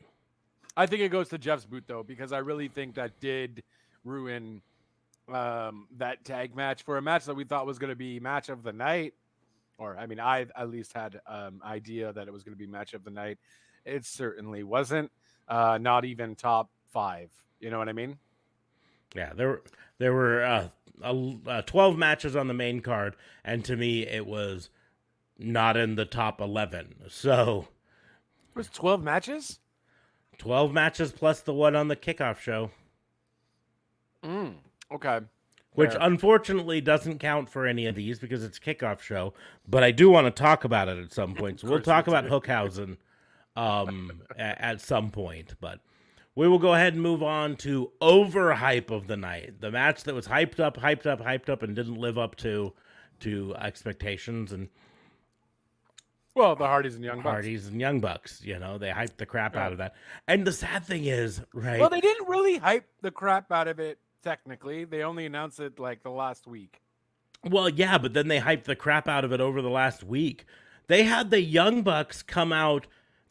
[0.77, 3.63] I think it goes to Jeff's boot though, because I really think that did
[4.03, 4.61] ruin
[5.31, 8.49] um, that tag match for a match that we thought was going to be match
[8.49, 9.13] of the night.
[9.77, 12.67] Or I mean, I at least had um, idea that it was going to be
[12.67, 13.39] match of the night.
[13.85, 15.11] It certainly wasn't.
[15.47, 17.31] Uh, not even top five.
[17.59, 18.17] You know what I mean?
[19.15, 19.63] Yeah, there were
[19.97, 20.67] there were uh,
[21.03, 24.69] uh, twelve matches on the main card, and to me, it was
[25.37, 26.95] not in the top eleven.
[27.09, 27.67] So
[28.49, 29.59] It was twelve matches.
[30.37, 32.71] twelve matches plus the one on the kickoff show,
[34.23, 34.55] Mm,
[34.91, 35.19] okay.
[35.73, 35.99] which Fair.
[36.01, 39.33] unfortunately doesn't count for any of these because it's kickoff show.
[39.67, 41.59] But I do want to talk about it at some point.
[41.61, 42.25] So we'll talk about.
[42.25, 42.97] Hookhausen
[43.55, 45.79] um, at some point, but.
[46.35, 49.59] We will go ahead and move on to overhype of the night.
[49.59, 52.73] The match that was hyped up, hyped up, hyped up, and didn't live up to
[53.19, 54.51] to expectations.
[54.51, 54.69] And
[56.33, 57.29] Well, the Hardys and Young Bucks.
[57.33, 58.41] Hardys and Young Bucks.
[58.43, 59.65] You know, they hyped the crap Yeah.
[59.65, 59.93] out of that.
[60.27, 61.79] And the sad thing is, right?
[61.79, 63.99] Well, they didn't really hype the crap out of it.
[64.23, 66.81] Technically, they only announced it like the last week.
[67.43, 70.45] well, yeah, but then they hyped the crap out of it over the last week.
[70.87, 72.85] They had the Young Bucks come out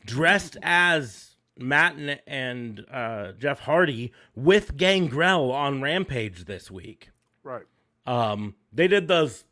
[0.04, 1.29] dressed as
[1.60, 7.10] Matt and, and uh, Jeff Hardy with Gangrel on Rampage this week.
[7.42, 7.64] Right.
[8.06, 9.44] Um, they did those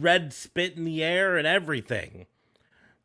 [0.00, 2.26] red spit in the air and everything.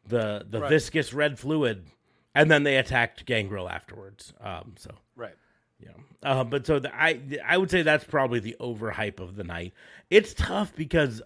[0.08, 0.70] The the Right.
[0.70, 1.86] viscous red fluid,
[2.34, 4.34] and then they attacked Gangrel afterwards.
[4.42, 5.36] Um, so Right.
[5.80, 5.92] Yeah.
[6.24, 9.74] Uh, but so the, I I would say that's probably the overhype of the night.
[10.10, 11.22] It's tough because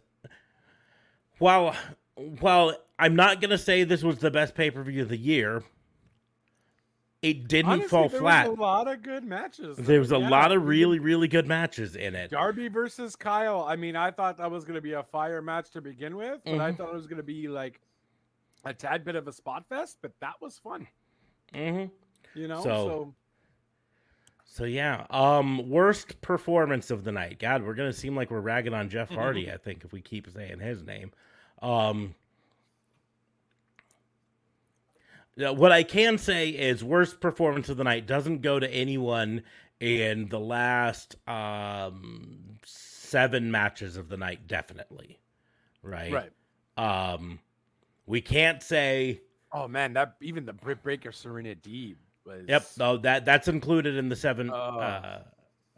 [1.40, 1.76] while
[2.40, 5.64] while I'm not gonna say this was the best pay per view of the year,
[7.30, 8.50] it didn't Honestly, fall there flat.
[8.50, 9.78] Was a lot of good matches.
[9.78, 10.18] there was a.
[10.20, 12.32] Yeah, lot of really really good matches in it.
[12.32, 13.64] Darby versus Kyle.
[13.68, 16.42] I mean, I thought that was going to be a fire match to begin with,
[16.46, 16.78] but I Mhm.
[16.78, 17.82] thought it was going to be like
[18.64, 20.88] a tad bit of a spot fest, but that was fun.
[21.54, 22.40] Mm-hmm.
[22.40, 23.16] You know, So- so
[24.48, 27.40] So yeah, um, worst performance of the night.
[27.40, 29.52] God, we're gonna seem like we're ragging on Jeff Hardy.
[29.52, 31.12] I think if we keep saying his name.
[31.62, 32.14] Um,
[34.98, 39.44] yeah, what I can say is worst performance of the night doesn't go to anyone
[39.80, 44.48] in the last um seven matches of the night.
[44.48, 45.20] Definitely,
[45.84, 46.12] right?
[46.78, 47.14] right.
[47.14, 47.40] Um,
[48.06, 49.22] we can't say
[49.52, 51.96] Oh man, that even the Britt Baker Serena Deeb
[52.26, 52.44] was.
[52.48, 54.56] Yep, no, that that's included in the seven Oh.
[54.56, 55.20] uh,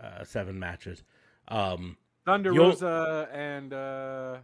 [0.01, 1.03] uh, seven matches.
[1.47, 4.37] Um, Thunder Rosa and uh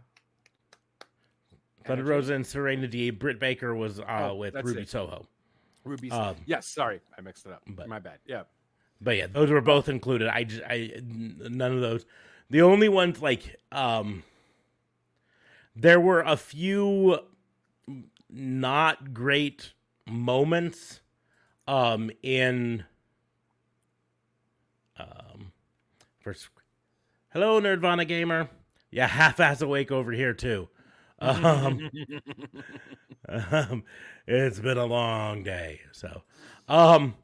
[1.84, 3.18] Thunder Rosa and Serena Deeb.
[3.18, 4.88] Britt Baker was uh, Oh, with Ruby it.
[4.88, 5.26] Soho.
[5.84, 6.10] Ruby.
[6.10, 7.62] Um, yes, sorry, I mixed it up.
[7.66, 8.18] but- My bad.
[8.26, 8.44] Yeah.
[9.00, 10.28] But yeah, those were both included.
[10.28, 12.06] I just I none of those.
[12.48, 14.22] The only ones like um,
[15.76, 17.18] there were a few
[18.30, 19.72] not great
[20.06, 21.00] moments
[21.68, 22.84] um in
[24.98, 25.52] um
[26.20, 26.48] first
[27.32, 28.48] hello nerdvana gamer
[28.90, 30.68] yeah half-ass awake over here too
[31.20, 31.90] um,
[33.28, 33.84] um
[34.26, 36.22] it's been a long day so
[36.68, 37.14] um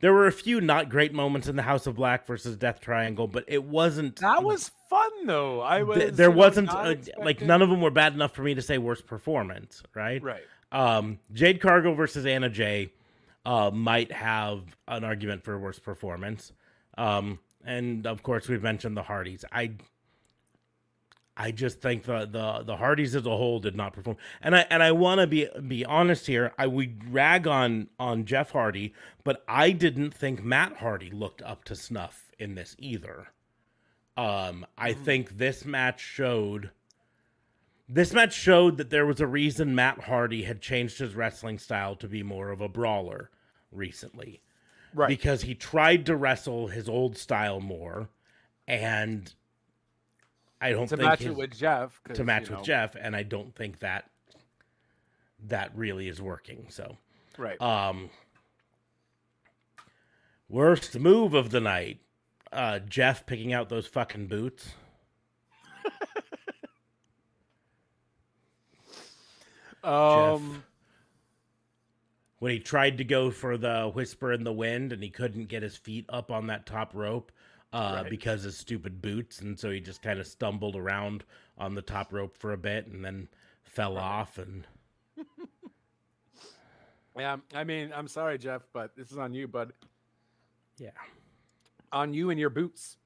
[0.00, 3.26] there were a few not great moments in the house of black versus death triangle
[3.26, 5.60] but it wasn't That was fun though.
[5.60, 5.98] I was.
[5.98, 6.94] th- there wasn't not uh,
[7.24, 10.42] like none of them were bad enough for me to say worst performance right Right.
[10.72, 12.92] um, Jade Cargill versus Anna Jay
[13.44, 16.50] uh, might have an argument for worst performance.
[16.98, 19.44] Um, and of course, we've mentioned the Hardys.
[19.52, 19.70] I
[21.36, 24.16] I just think the the the Hardys as a whole did not perform.
[24.40, 26.52] And I and I want to be be honest here.
[26.58, 31.64] I we rag on on Jeff Hardy, but I didn't think Matt Hardy looked up
[31.64, 33.28] to snuff in this either.
[34.16, 36.70] Um, I think this match showed
[37.88, 41.94] this match showed that there was a reason Matt Hardy had changed his wrestling style
[41.96, 43.30] to be more of a brawler
[43.70, 44.40] recently.
[44.94, 45.08] Right.
[45.08, 48.08] Because he tried to wrestle his old style more
[48.66, 49.34] and
[50.60, 52.00] I don't to think match his- it with Jeff.
[52.14, 54.10] to match with know, Jeff and I don't think that
[55.44, 56.66] that really is working.
[56.70, 56.96] So,
[57.36, 57.60] Right.
[57.60, 58.08] um
[60.48, 62.00] worst move of the night.
[62.52, 64.70] Uh Jeff picking out those fucking boots.
[69.84, 70.64] um.
[72.38, 75.62] when he tried to go for the whisper in the wind and he couldn't get
[75.62, 77.32] his feet up on that top rope
[77.76, 78.10] uh, Right.
[78.10, 81.24] because of stupid boots and so he just kind of stumbled around
[81.58, 83.28] on the top rope for a bit and then
[83.64, 84.66] fell off and
[87.18, 87.36] Yeah.
[87.54, 89.72] I mean, I'm sorry, Jeff, but this is on you, bud.
[90.78, 90.90] yeah
[91.92, 92.98] On you and your boots.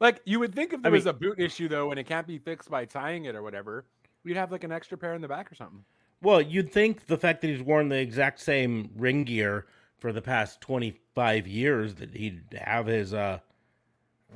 [0.00, 2.26] Like you would think if there I was a boot issue though, and it can't
[2.26, 3.86] be fixed by tying it or whatever,
[4.24, 5.82] we'd have like an extra pair in the back or something.
[6.22, 9.66] well you'd think the fact that he's worn the exact same ring gear
[9.98, 13.38] for the past 25 years that he'd have his uh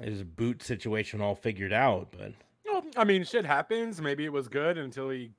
[0.01, 2.33] his boot situation all figured out but
[2.65, 4.01] Well, I mean, shit happens.
[4.01, 5.33] Maybe it was good until he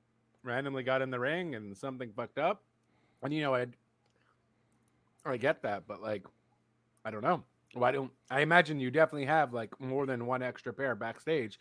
[0.44, 2.62] randomly got in the ring and something fucked up.
[3.24, 3.68] And you know, I
[5.26, 6.26] I get that, but like,
[7.06, 7.44] I don't know.
[7.74, 11.60] Why don't I imagine you definitely have like more than one extra pair backstage?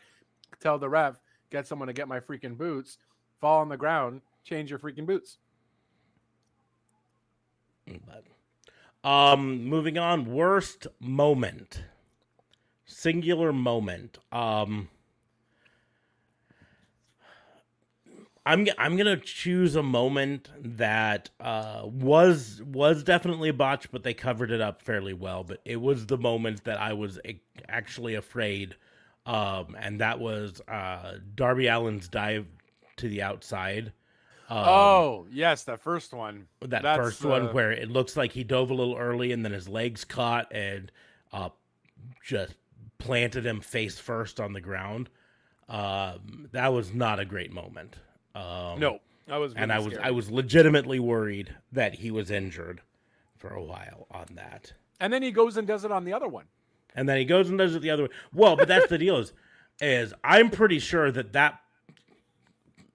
[0.58, 1.20] Tell the ref,
[1.50, 2.98] get someone to get my freaking boots,
[3.40, 5.38] fall on the ground, change your freaking boots.
[7.86, 8.24] But,
[9.04, 11.84] um, moving on, worst moment,
[12.84, 14.18] singular moment.
[14.32, 14.88] Um,
[18.46, 24.14] I'm I'm gonna choose a moment that uh, was was definitely a botch, but they
[24.14, 25.44] covered it up fairly well.
[25.44, 27.18] But it was the moment that I was
[27.68, 28.76] actually afraid,
[29.26, 32.46] um, and that was uh, Darby Allin's dive
[32.96, 33.92] to the outside.
[34.50, 36.46] Um, oh yes, that first one.
[36.60, 39.44] that That's, first one uh, where it looks like he dove a little early and
[39.44, 40.90] then his legs caught and
[41.32, 41.50] uh,
[42.24, 42.54] just
[42.98, 45.08] planted him face first on the ground.
[45.68, 47.96] Um, that was not a great moment.
[48.34, 50.04] Um, No, I was, and I was scared.
[50.04, 52.80] I was legitimately worried that he was injured
[53.36, 54.72] for a while on that.
[54.98, 56.46] and then he goes and does it on the other one.
[56.96, 58.08] And then he goes and does it the other way.
[58.34, 59.32] Well, but that's the deal is,
[59.80, 61.60] is I'm pretty sure that that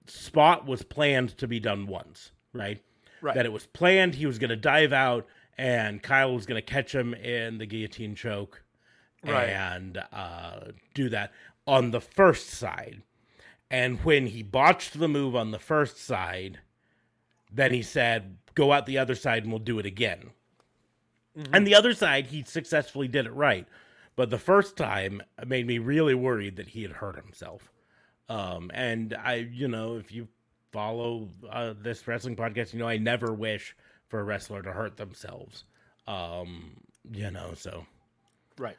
[0.08, 2.82] spot was planned to be done once, right?
[3.20, 3.34] Right.
[3.34, 4.14] That it was planned.
[4.14, 5.26] He was going to dive out,
[5.58, 8.62] and Kyle was going to catch him in the guillotine choke,
[9.24, 9.48] Right.
[9.48, 10.60] and uh,
[10.94, 11.32] do that
[11.66, 13.02] on the first side.
[13.70, 16.60] And when he botched the move on the first side,
[17.52, 20.30] then he said, "Go out the other side, and we'll do it again."
[21.52, 23.66] And the other side, he successfully did it right.
[24.14, 27.70] But the first time made me really worried that he had hurt himself.
[28.28, 30.28] Um, and I, you know, if you
[30.72, 33.76] follow uh, this wrestling podcast, you know I never wish
[34.08, 35.64] for a wrestler to hurt themselves.
[36.06, 36.76] Um,
[37.12, 37.86] you know, so
[38.58, 38.76] Right.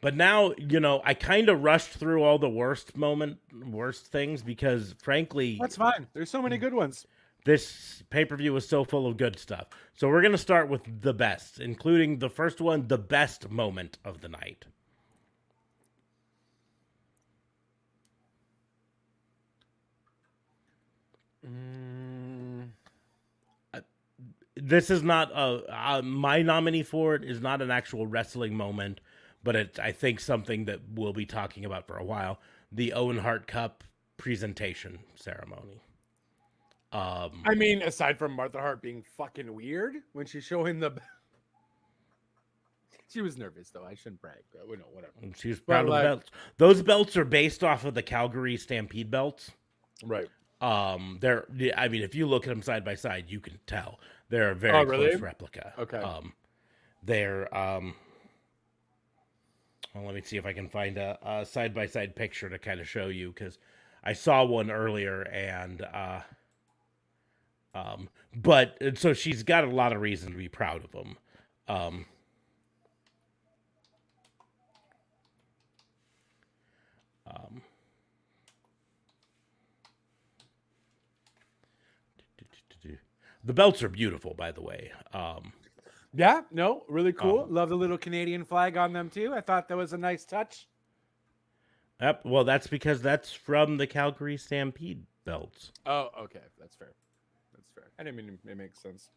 [0.00, 4.42] but now, you know, I kind of rushed through all the worst moment, worst things
[4.42, 6.06] because, frankly, That's fine.
[6.12, 7.06] There's so many good ones.
[7.44, 9.68] this pay per view was so full of good stuff.
[9.94, 14.20] So we're gonna start with the best, including the first one, the best moment of
[14.20, 14.66] the night.
[21.48, 22.68] Mm,
[24.56, 29.00] This is not a uh, my nominee for it is not an actual wrestling moment,
[29.44, 32.40] but it's I think something that we'll be talking about for a while.
[32.72, 33.84] The Owen Hart Cup
[34.16, 35.80] presentation ceremony.
[36.90, 40.92] Um, I mean, aside from Martha Hart being fucking weird when she showed him the.
[43.08, 43.84] she was nervous though.
[43.84, 44.38] I shouldn't brag.
[44.52, 45.12] But, you know, whatever.
[45.36, 46.30] She was But, proud of like- the belts.
[46.56, 49.50] Those belts are based off of the Calgary Stampede belts.
[50.02, 50.28] Right.
[50.60, 51.46] Um, they're.
[51.76, 54.54] I mean, if you look at them side by side, you can tell they're a
[54.54, 55.08] very Oh, really?
[55.10, 55.72] close replica.
[55.78, 55.98] Okay.
[55.98, 56.32] Um,
[57.02, 57.52] they're.
[57.56, 57.94] Um,
[59.94, 62.80] well, let me see if I can find a side by side picture to kind
[62.80, 63.58] of show you because
[64.04, 65.82] I saw one earlier and.
[65.82, 66.20] uh
[67.74, 71.16] um, but so she's got a lot of reason to be proud of them.
[71.68, 72.06] Um,
[77.26, 77.62] um,
[83.48, 84.92] the belts are beautiful, by the way.
[85.14, 85.54] Um,
[86.12, 86.42] Yeah.
[86.50, 86.84] No.
[86.86, 87.44] Really cool.
[87.44, 89.32] Um, Love the little Canadian flag on them too.
[89.34, 90.68] I thought that was a nice touch.
[91.98, 92.20] yep.
[92.26, 95.72] Well, that's because that's from the Calgary Stampede belts.
[95.86, 96.42] Oh, okay.
[96.60, 96.92] That's fair.
[97.54, 97.84] That's fair.
[97.98, 99.08] I didn't mean it makes sense.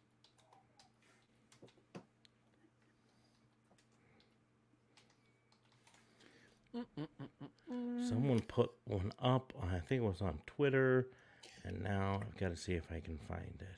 [8.08, 9.52] Someone put one up.
[9.62, 11.08] I think it was on Twitter,
[11.64, 13.76] and now I've got to see if I can find it.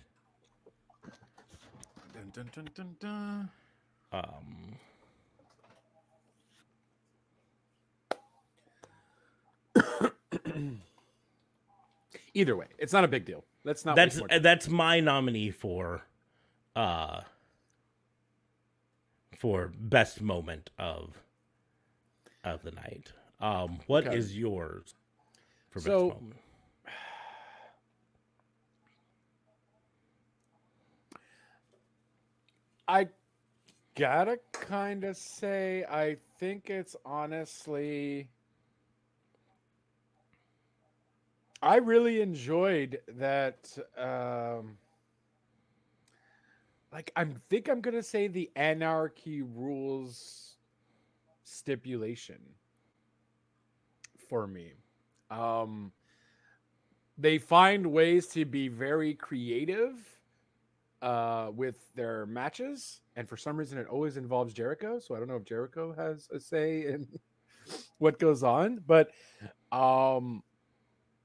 [2.14, 3.50] Dun, dun, dun, dun, dun.
[4.12, 4.78] Um,
[12.34, 13.44] Either way, it's not a big deal.
[13.64, 13.96] Let's not.
[13.96, 16.02] that's that's my nominee for,
[16.76, 17.20] uh,
[19.38, 21.14] for best moment of,
[22.42, 23.12] of the night.
[23.40, 24.34] Um, what is Okay.
[24.40, 24.94] yours
[25.70, 26.34] for best So- moment?
[32.86, 33.08] I
[33.94, 38.28] gotta kind of say, I think it's honestly.
[41.62, 43.76] I really enjoyed that.
[43.96, 44.76] Um,
[46.92, 50.56] like, I think I'm gonna say the anarchy rules
[51.44, 52.40] stipulation
[54.28, 54.72] for me.
[55.30, 55.92] Um,
[57.16, 60.13] they find ways to be very creative
[61.04, 64.98] uh, with their matches, and for some reason, it always involves Jericho.
[64.98, 67.06] So I don't know if Jericho has a say in
[67.98, 69.10] what goes on, but
[69.70, 70.42] um,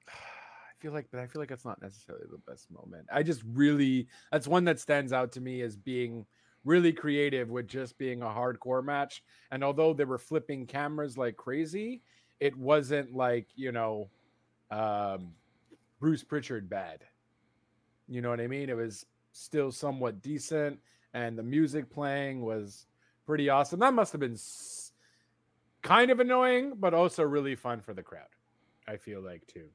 [0.09, 3.07] I feel like, but I feel like that's not necessarily the best moment.
[3.11, 6.25] I just really that's one that stands out to me as being
[6.65, 9.23] really creative with just being a hardcore match.
[9.49, 12.01] And although they were flipping cameras like crazy,
[12.41, 14.09] it wasn't like you know,
[14.71, 15.31] um,
[16.01, 17.05] Bruce Pritchard bad.
[18.09, 18.69] You know what I mean?
[18.69, 20.79] It was still somewhat decent,
[21.13, 22.85] and the music playing was
[23.25, 23.79] pretty awesome.
[23.79, 24.91] That must have been s-
[25.81, 28.27] kind of annoying, but also really fun for the crowd.
[28.87, 29.65] I feel like too,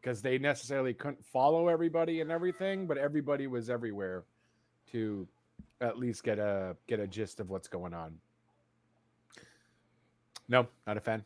[0.00, 4.24] because they necessarily couldn't follow everybody and everything, but everybody was everywhere
[4.92, 5.28] to
[5.80, 8.18] at least get a get a gist of what's going on.
[10.48, 11.24] No, not a fan.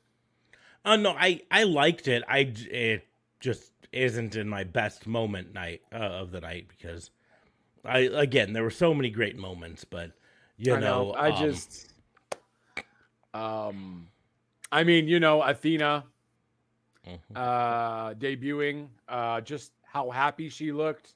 [0.85, 2.23] Oh no, I I liked it.
[2.27, 3.07] I it
[3.39, 7.11] just isn't in my best moment night uh, of the night because
[7.85, 10.13] I again there were so many great moments, but
[10.57, 11.93] you I know, I um, just,
[13.33, 14.09] um,
[14.71, 16.05] I mean, you know, Athena
[17.09, 17.19] mhm.
[17.35, 21.15] uh, debuting, uh, just how happy she looked,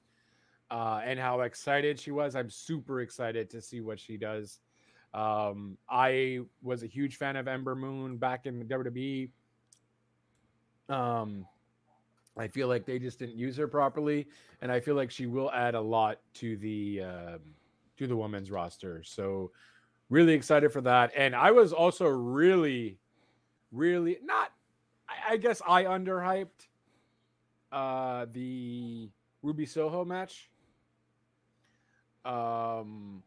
[0.70, 2.34] uh, and how excited she was.
[2.34, 4.60] I'm super excited to see what she does.
[5.12, 9.28] Um, I was a huge fan of Ember Moon back in the WWE.
[10.88, 11.46] Um,
[12.36, 14.26] I feel like they just didn't use her properly,
[14.60, 17.38] and I feel like she will add a lot to the um,
[17.96, 19.02] to the women's roster.
[19.04, 19.52] So,
[20.10, 21.12] really excited for that.
[21.16, 22.98] And I was also really,
[23.70, 24.52] really not.
[25.08, 26.66] I, I guess I underhyped
[27.70, 29.08] uh, the
[29.42, 30.50] Ruby Soho match.
[32.24, 33.22] Um,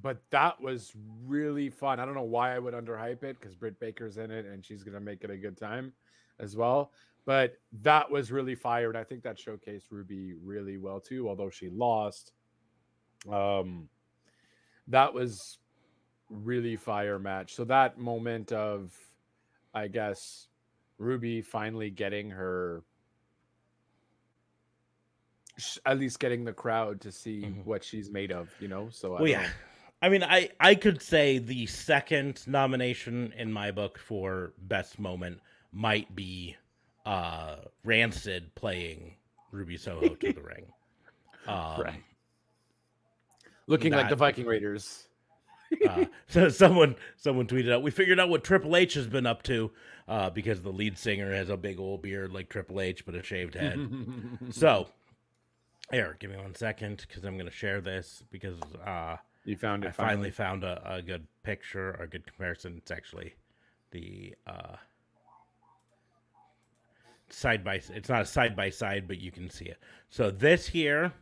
[0.00, 0.92] but that was
[1.26, 2.00] really fun.
[2.00, 4.82] I don't know why I would underhype it because Britt Baker's in it and she's
[4.82, 5.92] gonna make it a good time.
[6.38, 6.92] as well.
[7.24, 11.28] But that was really fire, and I think that showcased Ruby really well too.
[11.28, 12.32] Although she lost,
[13.30, 13.88] um,
[14.88, 15.58] that was
[16.28, 17.54] really fire match.
[17.54, 18.92] So that moment of,
[19.72, 20.48] I guess,
[20.98, 22.82] Ruby finally getting her,
[25.86, 27.60] at least getting the crowd to see mm-hmm.
[27.60, 28.88] what she's made of, you know.
[28.90, 29.42] So well, yeah.
[29.42, 29.48] Know.
[30.02, 35.40] I mean, I I could say the second nomination in my book for best moment
[35.70, 36.56] might be
[37.04, 39.14] uh Rancid playing
[39.50, 40.66] Ruby Soho to the ring.
[41.46, 42.02] Um, right.
[43.66, 45.08] Looking that, like the Viking Raiders.
[45.88, 49.42] uh, so someone someone tweeted out, we figured out what Triple H has been up
[49.44, 49.70] to
[50.08, 53.22] uh, because the lead singer has a big old beard like Triple H but a
[53.22, 53.88] shaved head.
[54.50, 54.88] so,
[55.90, 59.84] here, give me one second because I'm going to share this because uh, you found
[59.84, 59.88] it.
[59.88, 62.74] I finally, finally found a, a, good picture or a good comparison.
[62.78, 63.34] It's actually
[63.90, 64.76] the uh,
[67.32, 67.80] side by.
[67.94, 69.78] It's not a side by side, but you can see it.
[70.10, 71.12] So this here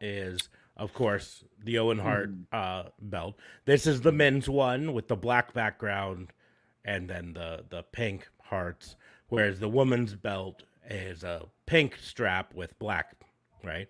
[0.00, 2.44] is of course, the Owen Hart mm.
[2.52, 3.34] uh, belt.
[3.64, 6.32] This is the men's one with the black background
[6.84, 8.96] and then the the pink hearts,
[9.28, 13.16] whereas the woman's belt is a pink strap with black,
[13.64, 13.88] right?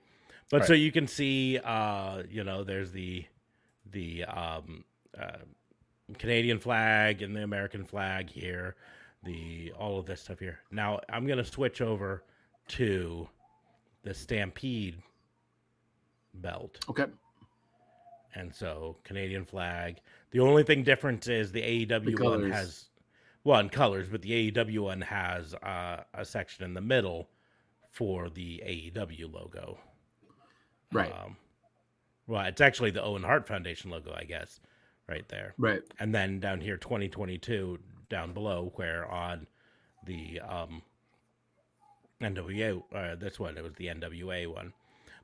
[0.51, 0.67] But right.
[0.67, 3.27] so you can see, uh, you know, there's the
[3.91, 4.85] the um,
[5.19, 5.45] uh,
[6.17, 8.77] Canadian flag and the American flag here,
[9.25, 10.61] the all of this stuff here.
[10.71, 12.25] Now I'm gonna switch over
[12.69, 13.29] to
[14.03, 14.97] the Stampede
[16.35, 16.79] belt.
[16.89, 17.07] Okay.
[18.35, 20.01] And so Canadian flag.
[20.31, 22.87] The only thing different is the AEW the one has
[23.45, 27.29] well in colors, but the AEW one has uh, a section in the middle
[27.91, 29.79] for the AEW logo.
[30.93, 31.13] Right.
[31.13, 31.37] Um,
[32.27, 34.61] well, it's actually the Owen Hart Foundation logo, I guess,
[35.09, 35.55] right there.
[35.59, 35.83] Right.
[35.99, 37.79] And then down here, 2022,
[38.09, 39.47] down below, where on
[40.05, 40.83] the um,
[42.21, 44.73] NWA, uh, this one, it was the NWA one.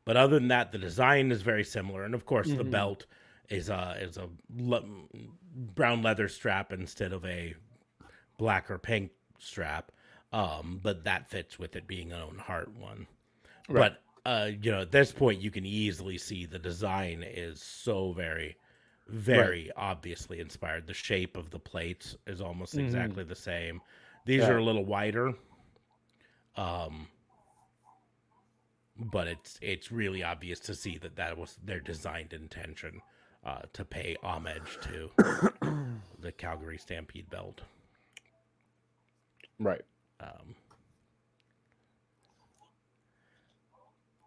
[0.04, 2.58] But other than that, the design is very similar, and of course, mm-hmm.
[2.58, 3.06] the belt
[3.48, 4.84] is a is a le-
[5.54, 7.54] brown leather strap instead of a
[8.36, 9.92] black or pink strap.
[10.32, 13.06] Um, but that fits with it being an Owen Hart one.
[13.68, 13.92] Right.
[13.92, 18.12] But uh, you know, at this point, you can easily see the design is so
[18.12, 18.56] very,
[19.08, 19.70] very right.
[19.76, 20.86] obviously inspired.
[20.86, 22.86] The shape of the plates is almost mm-hmm.
[22.86, 23.80] exactly the same.
[24.24, 24.50] These yeah.
[24.50, 25.34] are a little wider.
[26.56, 27.08] Um,
[28.96, 33.02] but it's it's really obvious to see that that was their designed intention
[33.44, 35.10] uh, to pay homage to
[36.20, 37.62] the Calgary Stampede belt.
[39.58, 39.84] Right.
[40.20, 40.54] Um,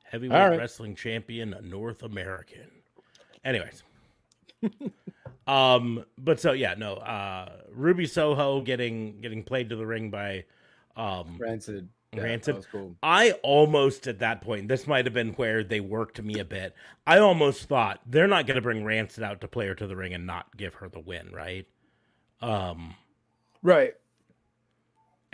[0.03, 0.59] heavyweight right.
[0.59, 2.69] wrestling champion, North American.
[3.43, 3.83] Anyways.
[5.47, 6.95] Um, but so yeah, no.
[6.95, 10.45] Uh, Ruby Soho getting getting played to the ring by
[10.95, 12.65] um Rancid yeah, Rancid.
[12.71, 12.95] Cool.
[13.03, 16.73] I almost at that point, this might have been where they worked me a bit.
[17.05, 19.95] I almost thought they're not going to bring Rancid out to play her to the
[19.95, 21.67] ring and not give her the win, right?
[22.41, 22.95] Um,
[23.61, 23.93] right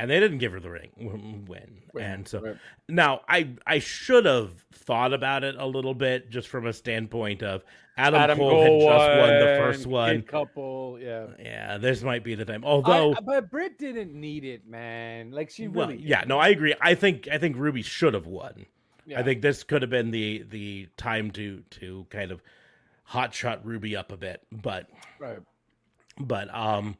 [0.04, 1.80] and they didn't give her the ring win.
[1.98, 2.58] And so right.
[2.90, 7.42] now I I should have thought about it a little bit just from a standpoint
[7.42, 7.64] of
[7.96, 10.22] Adam, Adam Cole, Cole had just won the first one.
[10.24, 11.78] Couple, yeah, yeah.
[11.78, 12.66] This might be the time.
[12.66, 15.32] Although, I, but Britt didn't need it, man.
[15.32, 16.26] Like she really, well, yeah.
[16.28, 16.76] No, I agree.
[16.82, 18.66] I think I think Ruby should have won.
[19.06, 19.22] Yeah.
[19.22, 22.42] I think this could have been the the time to to kind of
[23.06, 25.40] hot shot Ruby up a bit, but right.
[26.20, 26.98] But um,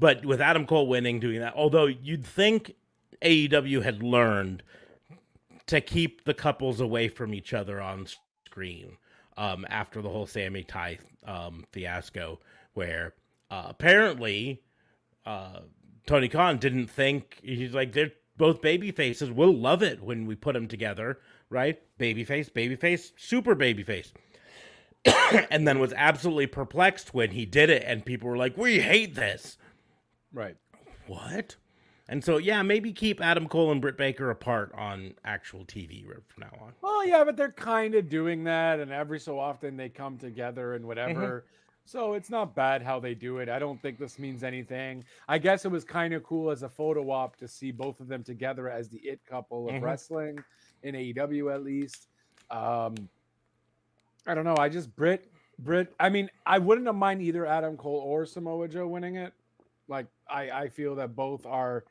[0.00, 2.74] but with Adam Cole winning, doing that, although you'd think
[3.22, 4.62] AEW had learned
[5.66, 8.06] to keep the couples away from each other on
[8.46, 8.96] screen
[9.36, 12.40] um, after the whole Sammy Ty um, fiasco,
[12.72, 13.14] where
[13.50, 14.62] uh, apparently
[15.26, 15.60] uh,
[16.06, 19.30] Tony Khan didn't think he's like they're both baby faces.
[19.30, 21.18] We'll love it when we put them together,
[21.50, 21.78] right?
[21.98, 24.12] Babyface, babyface, super babyface.
[25.50, 29.14] and then was absolutely perplexed when he did it, and people were like, "We hate
[29.14, 29.58] this."
[30.32, 30.56] Right.
[31.06, 31.56] What?
[32.08, 36.40] And so, yeah, maybe keep Adam Cole and Britt Baker apart on actual TV from
[36.40, 36.72] now on.
[36.82, 40.74] Well, yeah, but they're kind of doing that, and every so often they come together
[40.74, 41.44] and whatever.
[41.44, 41.46] Mm-hmm.
[41.84, 43.48] So it's not bad how they do it.
[43.48, 45.04] I don't think this means anything.
[45.28, 48.08] I guess it was kind of cool as a photo op to see both of
[48.08, 49.84] them together as the it couple of mm-hmm.
[49.84, 50.38] wrestling
[50.82, 52.08] in AEW at least.
[52.50, 52.94] Um,
[54.26, 54.56] I don't know.
[54.56, 55.92] I just Britt, Britt.
[55.98, 59.32] I mean, I wouldn't have mind either Adam Cole or Samoa Joe winning it.
[59.88, 61.84] Like I, I feel that both are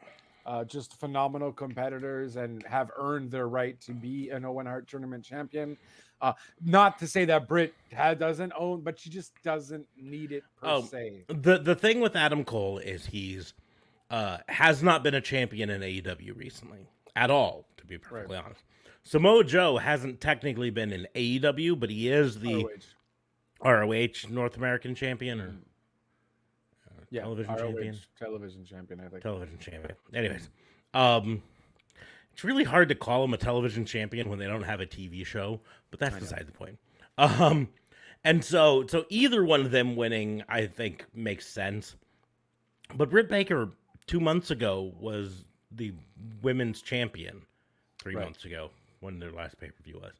[0.45, 5.23] uh, just phenomenal competitors and have earned their right to be an Owen Hart tournament
[5.23, 5.77] champion.
[6.21, 6.33] Uh,
[6.65, 7.73] not to say that Britt
[8.17, 11.23] doesn't own, but she just doesn't need it per Oh, se.
[11.27, 13.53] The the thing with Adam Cole is he's
[14.09, 18.63] uh, has not been a champion in AEW recently at all, to be perfectly honest.
[19.03, 22.65] Samoa Joe hasn't technically been in AEW, but he is the
[23.63, 23.71] ROH.
[23.85, 25.55] ROH North American champion or
[27.11, 27.99] yeah, television ROH champion?
[28.17, 28.99] television champion.
[29.01, 29.23] I think.
[29.23, 29.95] television champion.
[30.13, 30.49] Anyways,
[30.93, 31.41] um,
[32.33, 35.25] it's really hard to call him a television champion when they don't have a TV
[35.25, 35.59] show,
[35.91, 36.77] but that's beside the point.
[37.17, 37.69] Um,
[38.23, 41.95] and so so either one of them winning, I think, makes sense.
[42.95, 43.69] But Britt Baker
[44.07, 45.93] two months ago was the
[46.41, 47.41] women's champion.
[48.01, 48.23] Three Right.
[48.23, 50.13] months ago, when their last pay per view was.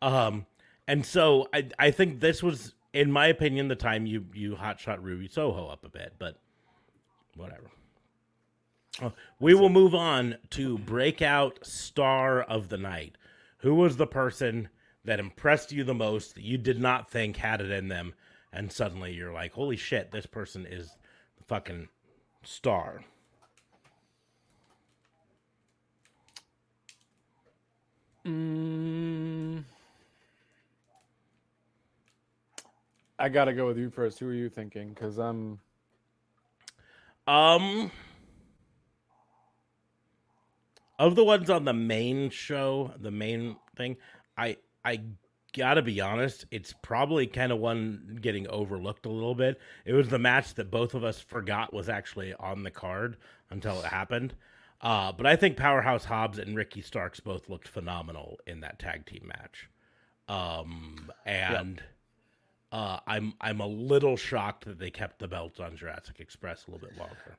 [0.00, 0.46] Um,
[0.86, 5.02] and so I I think this was, in my opinion, the time you you hotshot
[5.02, 6.36] Ruby Soho up a bit, but
[7.36, 7.70] whatever.
[9.00, 13.16] Oh, We will move on to breakout star of the night.
[13.58, 14.68] Who was the person
[15.04, 18.14] that impressed you the most that you did not think had it in them,
[18.52, 20.96] and suddenly you're like, "Holy shit, this person is
[21.36, 21.88] the fucking
[22.42, 23.04] star."
[28.24, 29.64] Mm,
[33.18, 34.18] I gotta go with you first.
[34.18, 34.90] Who are you thinking?
[34.90, 35.58] Because I'm.
[37.26, 37.90] Um,
[40.98, 43.96] of the ones on the main show, the main thing,
[44.36, 45.00] I I
[45.56, 49.60] gotta be honest, it's probably kind of one getting overlooked a little bit.
[49.84, 53.16] It was the match that both of us forgot was actually on the card
[53.50, 54.34] until it happened.
[54.80, 59.06] Uh, but I think Powerhouse Hobbs and Ricky Starks both looked phenomenal in that tag
[59.06, 59.68] team match.
[60.28, 61.82] Um, and
[62.72, 66.70] uh, I'm I'm a little shocked that they kept the belts on Jurassic Express a
[66.70, 67.36] little bit longer.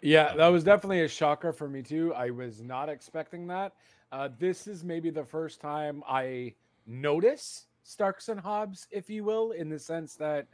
[0.00, 2.12] Yeah, that was definitely a shocker for me too.
[2.14, 3.72] I was not expecting that.
[4.10, 6.54] Uh, this is maybe the first time I
[6.86, 10.46] notice Starks and Hobbs, if you will, in the sense that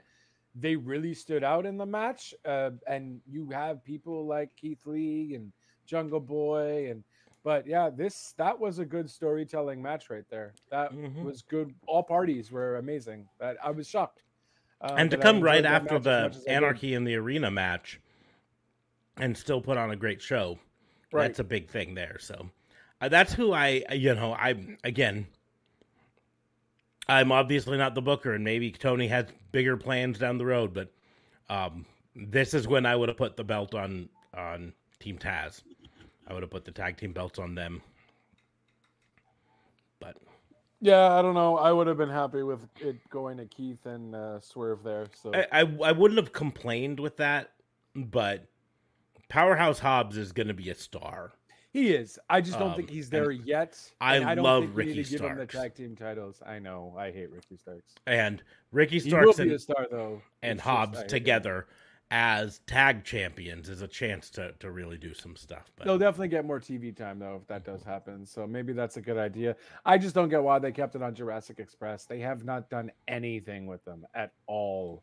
[0.54, 2.34] they really stood out in the match.
[2.44, 5.52] Uh, and you have people like Keith Lee and
[5.86, 7.02] Jungle Boy, and
[7.48, 10.52] but yeah, this that was a good storytelling match right there.
[10.70, 11.22] That Mhm.
[11.22, 11.74] was good.
[11.86, 13.26] All parties were amazing.
[13.40, 14.22] That I was shocked.
[14.82, 16.56] uh, and to come right after the much as I did.
[16.56, 18.00] Anarchy in the Arena match
[19.16, 20.58] and still put on a great show.
[21.10, 21.22] Right.
[21.22, 22.18] That's a big thing there.
[22.20, 22.50] So
[23.00, 25.26] uh, that's who I, you know, I, again,
[27.08, 30.92] I'm obviously not the booker, and maybe Tony has bigger plans down the road, but
[31.48, 35.62] um, this is when I would have put the belt on on Team Taz.
[36.28, 37.80] I would have put the tag team belts on them.
[40.00, 40.16] But
[40.80, 41.56] Yeah, I don't know.
[41.56, 45.06] I would have been happy with it going to Keith and uh, Swerve there.
[45.20, 47.50] So I, I I wouldn't have complained with that,
[47.96, 48.46] but
[49.28, 51.32] Powerhouse Hobbs is going to be a star.
[51.72, 52.18] he is.
[52.30, 53.78] I just don't Um, think he's there yet.
[54.00, 55.96] I and I don't love think we need Ricky to give him the tag team
[55.96, 56.42] titles.
[56.46, 56.94] I know.
[56.98, 57.94] I hate Ricky Starks.
[58.06, 60.22] and Ricky He will Starks be and, a star though.
[60.42, 61.08] and It's just I Hobbs hate him.
[62.10, 65.70] As tag champions is a chance to, to really do some stuff.
[65.76, 68.24] But They'll definitely get more TV time though if that does happen.
[68.24, 69.56] So maybe that's a good idea.
[69.84, 72.06] I just don't get why they kept it on Jurassic Express.
[72.06, 75.02] They have not done anything with them at all.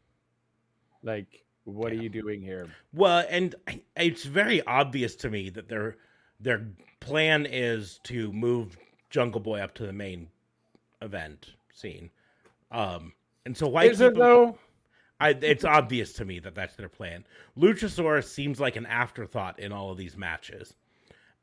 [1.04, 2.68] Like, what are you doing here?
[2.94, 5.98] well, and I- it's very obvious to me that their
[6.40, 6.68] their
[7.00, 8.78] plan is to move
[9.10, 10.30] Jungle Boy up to the main
[11.02, 12.10] event scene.
[12.72, 13.14] Um,
[13.46, 14.58] and so why is it though?
[15.20, 17.26] I, it's obvious to me that that's their plan.
[17.58, 20.76] Luchasaurus seems like an afterthought in all of these matches,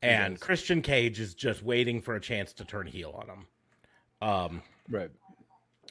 [0.01, 0.39] and.
[0.39, 3.47] Christian Cage is just waiting for a chance to turn heel on him.
[4.21, 5.09] Um, Right.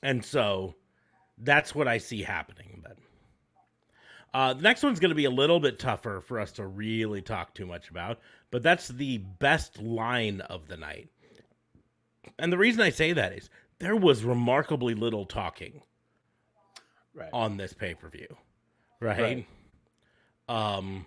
[0.03, 0.75] and so
[1.39, 2.83] that's what I see happening.
[2.83, 2.97] But
[4.33, 7.21] uh, the next one's going to be a little bit tougher for us to really
[7.21, 8.21] talk too much about,
[8.51, 11.09] but that's the best line of the night.
[12.39, 15.83] And the reason I say that is there was remarkably little talking
[17.15, 17.29] Right.
[17.33, 18.29] on this pay per view,
[19.01, 19.47] right?
[20.49, 20.77] Right.
[20.77, 21.07] Um,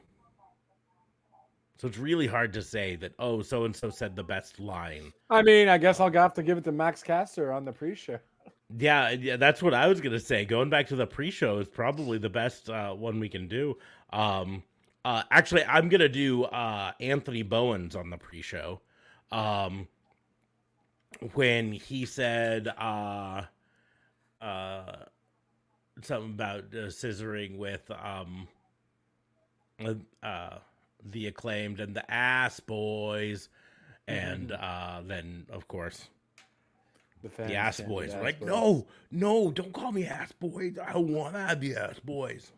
[1.77, 5.11] so it's really hard to say that oh, so and so said the best line.
[5.29, 8.19] I mean, I guess I'll have to give it to Max Caster on the pre-show.
[8.77, 10.45] Yeah, yeah, that's what I was gonna say.
[10.45, 13.77] Going back to the pre-show is probably the best uh, one we can do.
[14.13, 14.63] Um,
[15.03, 18.81] uh, actually, I'm gonna do uh, Anthony Bowens on the pre-show.
[19.31, 19.87] Um,
[21.33, 23.43] when he said uh,
[24.41, 24.95] uh,
[26.01, 28.47] something about uh, scissoring with um,
[29.83, 29.93] uh,
[30.23, 30.59] uh,
[31.11, 33.49] the acclaimed and the ass boys,
[34.07, 36.09] and uh, then of course
[37.23, 38.47] The, fans the ass boys the ass like, boys.
[38.47, 40.77] no, no, don't call me ass boys.
[40.83, 42.51] I don't want to be ass boys.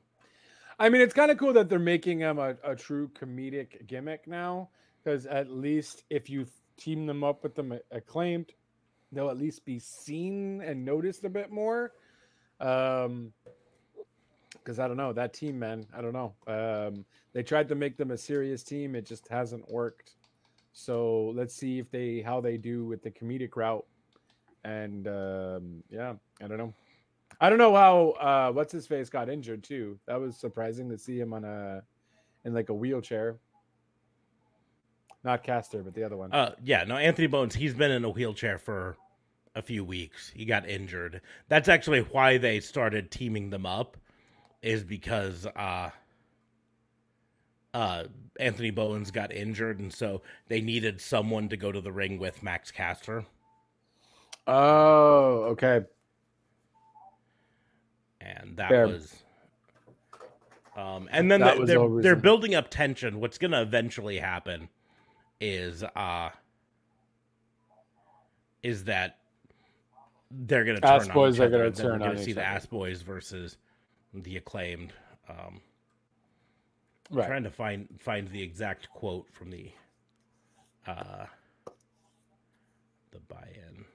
[0.79, 4.27] I mean, it's kind of cool that they're making them a, a true comedic gimmick
[4.27, 4.69] now.
[5.03, 8.53] because at least if you team them up with them acclaimed,
[9.11, 11.93] they'll at least be seen and noticed a bit more.
[12.59, 13.33] Um,
[14.53, 15.85] because I don't know that team, man.
[15.95, 16.33] I don't know.
[16.45, 20.15] Um, they tried to make them a serious team, it just hasn't worked.
[20.73, 23.85] So let's see if they how they do with the comedic route.
[24.65, 26.73] And um, yeah, I don't know.
[27.39, 29.97] I don't know how uh, what's his face got injured too.
[30.05, 31.81] That was surprising to see him on a
[32.43, 33.37] in like a wheelchair.
[35.23, 36.33] Not Caster, but the other one.
[36.33, 37.55] Uh, yeah, no, Anthony Bowens.
[37.55, 38.97] He's been in a wheelchair for
[39.57, 40.31] a few weeks.
[40.33, 41.21] He got injured.
[41.49, 43.97] That's actually why they started teaming them up,
[44.61, 45.89] is because uh,
[47.73, 48.03] uh,
[48.39, 52.43] Anthony Bowens got injured, and so they needed someone to go to the ring with
[52.43, 53.25] Max Caster.
[54.45, 55.81] Oh, okay.
[58.21, 58.87] And that Fair.
[58.87, 59.23] was.
[60.77, 63.19] Um, and then the, they're, they're building up tension.
[63.19, 64.69] What's going to eventually happen
[65.39, 66.29] is uh
[68.63, 69.17] is that
[70.31, 73.57] they're gonna turn ass boys are gonna turn we're gonna see the ass boys versus
[74.13, 74.93] the acclaimed.
[75.29, 75.61] Um,
[77.09, 77.27] right.
[77.27, 79.71] trying to find find the exact quote from the
[80.85, 81.25] uh
[83.11, 83.85] the buy-in.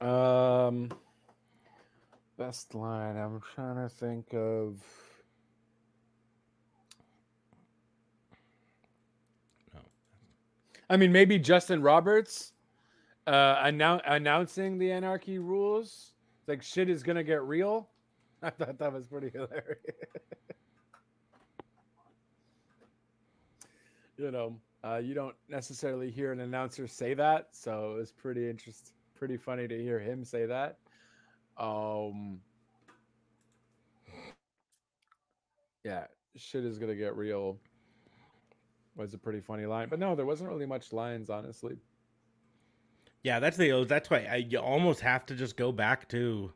[0.00, 0.90] Um,
[2.36, 3.16] best line.
[3.16, 4.82] I'm trying to think of.
[10.90, 12.52] I mean, maybe Justin Roberts
[13.26, 16.12] uh, annou- announcing the anarchy rules.
[16.46, 17.88] Like shit is gonna get real.
[18.42, 19.78] I thought that was pretty hilarious.
[24.18, 28.48] you know, uh, you don't necessarily hear an announcer say that, so it was pretty
[28.50, 30.78] interesting, pretty funny to hear him say that.
[31.56, 32.40] Um,
[35.84, 36.04] yeah,
[36.36, 37.58] shit is gonna get real
[38.96, 39.88] was a pretty funny line.
[39.88, 41.76] But no, there wasn't really much lines, honestly.
[43.22, 46.52] Yeah, that's the that's why I, you almost have to just go back to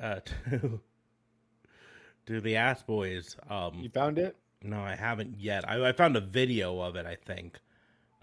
[0.00, 0.20] uh
[0.50, 0.80] to
[2.26, 3.36] to the ass boys.
[3.50, 4.36] Um You found it?
[4.62, 5.68] No, I haven't yet.
[5.68, 7.58] I, I found a video of it, I think.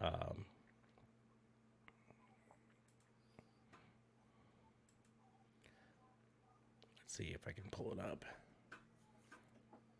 [0.02, 0.46] Um
[7.02, 8.26] Let's see if I can pull it up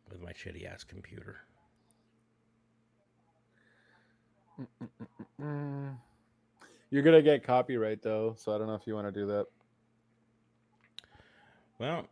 [0.10, 1.45] with my shitty ass computer.
[6.90, 9.48] You're gonna get copyright though, so I don't know if you want to do that.
[11.78, 12.08] Well,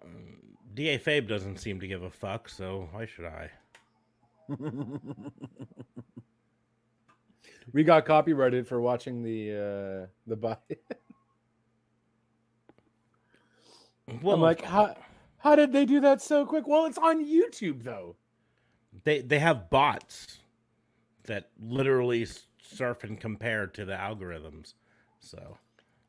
[0.73, 3.49] Da Fabe doesn't seem to give a fuck, so why should I?
[7.71, 10.57] we got copyrighted for watching the uh the buy.
[14.21, 14.97] well, I'm like, how
[15.37, 16.67] how did they do that so quick?
[16.67, 18.17] Well, it's on YouTube though.
[19.05, 20.39] They they have bots
[21.25, 22.27] that literally
[22.61, 24.73] surf and compare to the algorithms.
[25.19, 25.57] So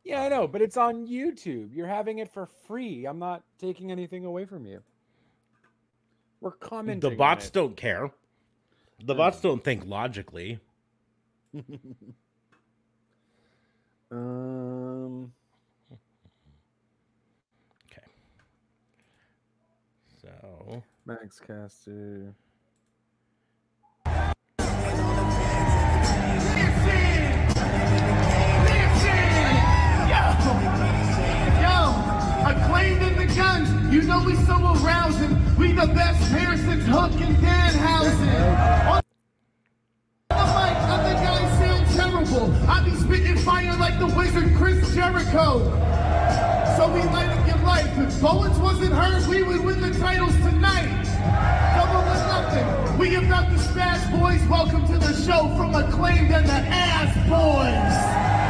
[0.05, 1.75] yeah, I know, but it's on YouTube.
[1.75, 3.07] You're having it for free.
[3.07, 4.83] I'm not taking anything away from you.
[6.41, 7.11] We're commenting.
[7.11, 8.11] The bots don't care.
[9.03, 10.61] The bots don't think logically.
[14.11, 15.33] um.
[17.91, 18.03] Okay.
[20.21, 22.35] So Max Caster.
[33.95, 35.39] You know we so arousing.
[35.57, 38.91] We the best pair since Hook and Danhausen.
[38.91, 39.03] On
[40.31, 42.53] the mic, other guys sound terrible.
[42.69, 45.61] I be spitting fire like the wizard Chris Jericho.
[46.77, 47.87] So we light up your life.
[47.97, 51.05] If Bowens wasn't hurt, we would win the titles tonight.
[51.77, 52.99] Double or nothing.
[52.99, 54.45] We about the Smash Boys.
[54.49, 58.44] Welcome to the show from Acclaimed and the Ass Boys.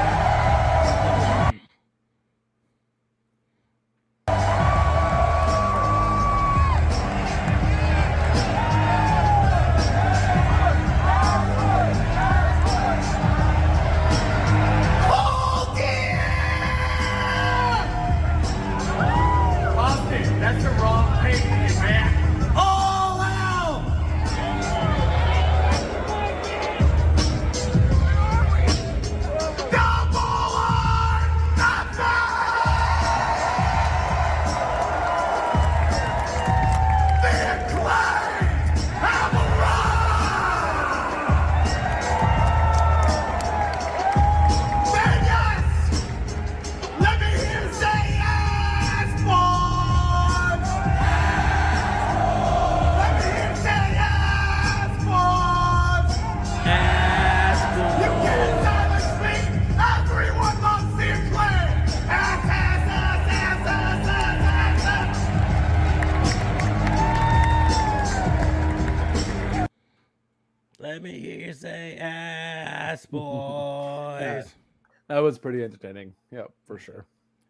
[75.25, 76.15] Was pretty entertaining.
[76.31, 77.07] Yep, for sure.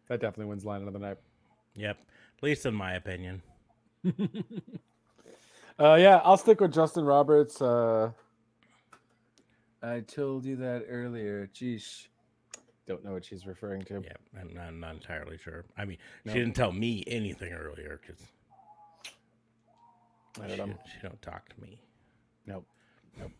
[0.07, 1.17] That definitely wins line of the night.
[1.75, 1.97] Yep.
[2.37, 3.41] At least in my opinion.
[5.77, 7.61] Uh, yeah, I'll stick with Justin Roberts.
[7.61, 8.11] Uh,
[9.83, 11.49] I told you that earlier.
[11.53, 12.07] Jeez,
[12.87, 14.01] don't know what she's referring to.
[14.01, 15.65] Yeah, I'm not, I'm not entirely sure.
[15.77, 16.31] I mean, No.
[16.31, 18.21] she didn't tell me anything earlier because
[20.41, 21.81] I she, she don't talk to me.
[22.45, 22.65] Nope.
[23.19, 23.31] Nope.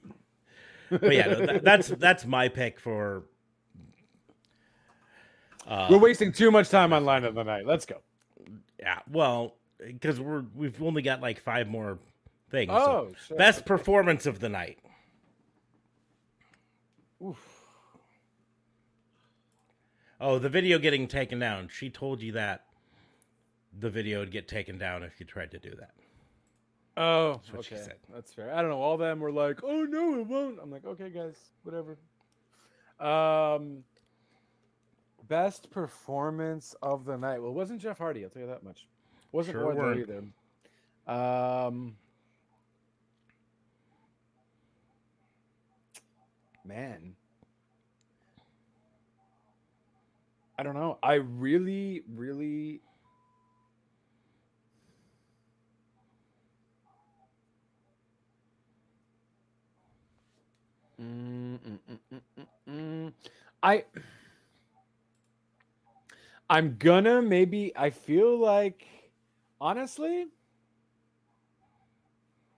[0.90, 3.24] but yeah, no, that, that's that's my pick for.
[5.68, 7.66] Uh, We're wasting too much time on line of the night.
[7.66, 8.02] Let's go.
[8.80, 11.98] yeah, well, because we're we've only got like five more
[12.52, 12.72] things.
[12.72, 14.80] so Oh, best performance of the night.
[20.22, 21.68] Oh, the video getting taken down.
[21.72, 22.64] She told you that
[23.78, 25.92] the video would get taken down if you tried to do that.
[26.98, 27.84] Oh, what she okay.
[27.84, 27.96] said.
[28.14, 28.54] That's fair.
[28.56, 28.80] I don't know.
[28.82, 31.98] All of them were like, "Oh no, it won't." I'm like, "Okay, guys, whatever."
[33.06, 33.84] Um,
[35.28, 37.40] best performance of the night.
[37.42, 38.24] Well, it wasn't Jeff Hardy.
[38.24, 38.88] I'll tell you that much.
[39.32, 40.24] Wasn't Sure Wardlow either.
[41.08, 41.98] Um,
[46.66, 47.16] man,
[50.58, 50.98] I don't know.
[51.04, 52.82] I really, really
[61.02, 63.14] Mm, mm, mm, mm, mm, mm.
[63.62, 63.84] I
[66.50, 68.86] I'm gonna maybe I feel like
[69.60, 70.28] honestly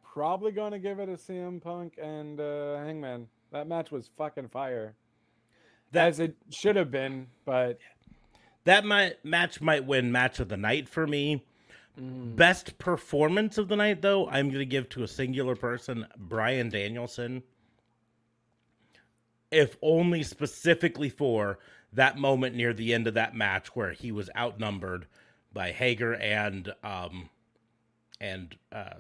[0.03, 3.27] probably gonna give it a CM Punk and uh Hangman.
[3.51, 4.95] That match was fucking fire.
[5.91, 7.79] That- As it should have been, but
[8.65, 11.45] That might match might win match of the night for me.
[11.99, 17.41] Best performance of the night, though, I'm to give to a singular person, Bryan Danielson.
[19.49, 21.57] If only specifically for
[21.93, 25.07] that moment near the end of that match where he was outnumbered
[25.53, 27.29] by Hager and um
[28.19, 28.95] and uh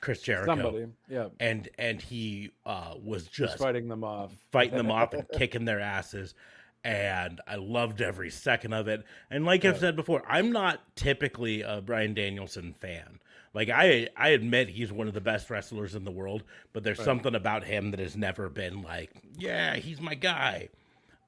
[0.00, 4.32] Chris Jericho, somebody, yeah, and and he uh was just just fighting them off.
[4.52, 6.34] fighting them off and kicking their asses.
[6.82, 9.04] And I loved every second of it.
[9.30, 13.20] And like I've said before, I'm not typically a Bryan Danielson fan.
[13.52, 17.02] Like I I admit he's one of the best wrestlers in the world, but there's
[17.02, 20.68] something about him that has never been like, yeah, he's my guy.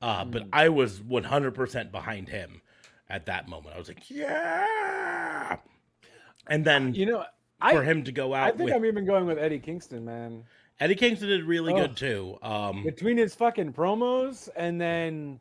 [0.03, 2.61] Uh, But I was 100% behind him
[3.09, 3.75] at that moment.
[3.75, 5.57] I was like, yeah.
[6.49, 7.21] And then You know,
[7.61, 8.49] for I him to go out.
[8.49, 10.45] I think with I'm even going with Eddie Kingston, man.
[10.81, 11.77] Eddie Kingston did really Oh.
[11.77, 12.39] good too.
[12.43, 15.39] Um, between his fucking promos and then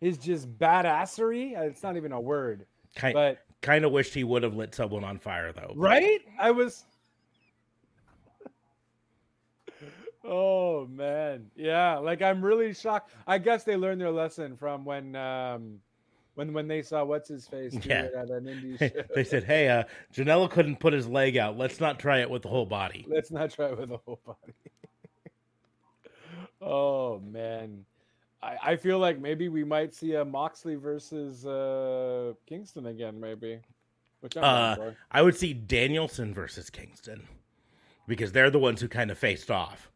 [0.00, 1.56] his just badassery.
[1.58, 4.74] uh, It's not even a word, kind, but kind of wished he would have lit
[4.74, 5.72] someone on fire though.
[5.76, 6.20] right?
[6.38, 6.84] I was.
[10.24, 11.98] Oh man, yeah.
[11.98, 13.10] Like I'm really shocked.
[13.26, 15.80] I guess they learned their lesson from when, um,
[16.34, 18.08] when when they saw what's his face Yeah.
[18.16, 19.02] at an indie show.
[19.14, 21.58] they said, "Hey, uh, Janela couldn't put his leg out.
[21.58, 24.20] Let's not try it with the whole body." Let's not try it with the whole
[24.24, 24.52] body.
[26.60, 27.84] oh man.
[28.42, 33.60] I, I feel like maybe we might see a Moxley versus uh Kingston again, maybe.
[34.20, 34.92] Which Uh.
[35.10, 37.26] I would see Danielson versus Kingston
[38.06, 39.90] because they're the ones who kind of faced off.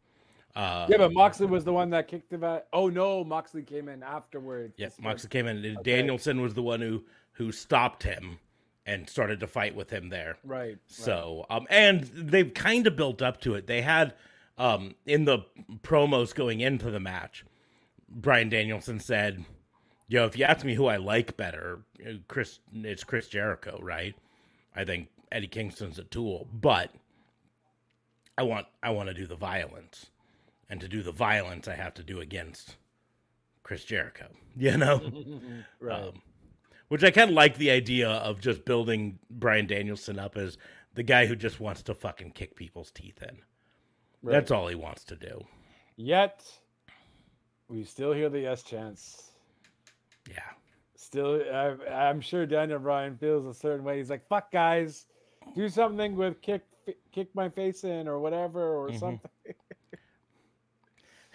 [0.57, 2.65] Uh, Yeah, but Moxley was the one that kicked him out.
[2.73, 4.73] Oh no, Moxley came in afterwards.
[4.77, 5.63] yeah, Moxley came in.
[5.63, 7.03] and Danielson was the one who
[7.33, 8.39] who stopped him
[8.87, 10.37] and started to fight with him there.
[10.43, 10.59] Right.
[10.69, 10.77] right.
[10.87, 13.67] So, um, and they've kind of built up to it.
[13.67, 14.15] They had,
[14.57, 15.39] um, in the
[15.83, 17.45] promos going into the match,
[18.09, 19.45] Bryan Danielson said,
[20.07, 21.81] "Yo, if you ask me who I like better,
[22.27, 24.15] Chris, it's Chris Jericho, right?
[24.75, 26.89] I think Eddie Kingston's a tool, but
[28.39, 30.09] I want, I want to do the violence,
[30.69, 32.75] and to do the violence, I have to do against
[33.63, 35.01] Chris Jericho, you know."
[35.79, 36.03] right.
[36.03, 36.21] Um,
[36.89, 40.57] which I kind of like the idea of just building Bryan Danielson up as
[40.93, 43.39] the guy who just wants to fucking kick people's teeth in.
[44.23, 45.45] That's all he wants to do.
[45.97, 46.43] Yet
[47.67, 49.31] we still hear the yes chance.
[50.29, 50.39] Yeah.
[50.95, 53.97] Still, I, I'm sure Daniel Bryan feels a certain way.
[53.97, 55.05] He's like, "Fuck, guys,
[55.55, 56.63] do something with kick,
[57.11, 58.97] kick my face in, or whatever, or Mm-hmm.
[58.97, 59.31] something."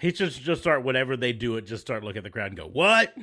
[0.03, 2.57] He should just start whatever they do it, just start looking at the crowd and
[2.57, 3.15] go, What?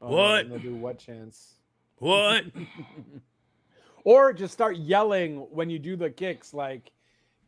[0.00, 0.48] Oh, What?
[0.48, 1.56] they'll do what chance?
[1.98, 2.44] What?
[4.06, 6.92] Or just start yelling when you do the kicks, like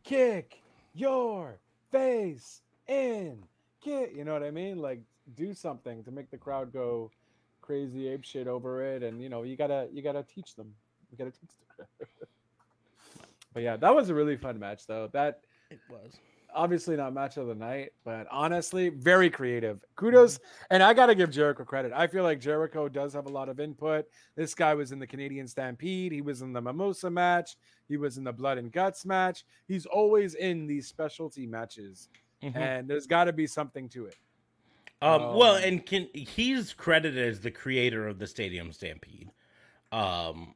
[0.04, 0.62] "Kick
[0.94, 1.58] your
[1.92, 3.42] face in,
[3.82, 4.78] kick." You know what I mean?
[4.78, 5.02] Like
[5.34, 7.10] do something to make the crowd go
[7.60, 10.72] crazy ape shit over it, and you know you gotta you gotta teach them.
[11.12, 11.86] You gotta teach them.
[13.52, 15.10] but yeah, that was a really fun match, though.
[15.12, 15.40] That
[15.70, 16.14] it was.
[16.56, 19.84] Obviously not match of the night, but honestly, very creative.
[19.94, 20.40] Kudos,
[20.70, 21.92] and I got to give Jericho credit.
[21.94, 24.06] I feel like Jericho does have a lot of input.
[24.34, 26.12] This guy was in the Canadian Stampede.
[26.12, 27.56] He was in the Mimosa match.
[27.88, 29.44] He was in the Blood and Guts match.
[29.68, 32.08] He's always in these specialty matches,
[32.42, 32.56] Mhm.
[32.56, 34.16] and there's got to be something to it.
[35.02, 39.30] Um, well, Um, and can he's credited as the creator of the Stadium Stampede,
[39.92, 40.54] um,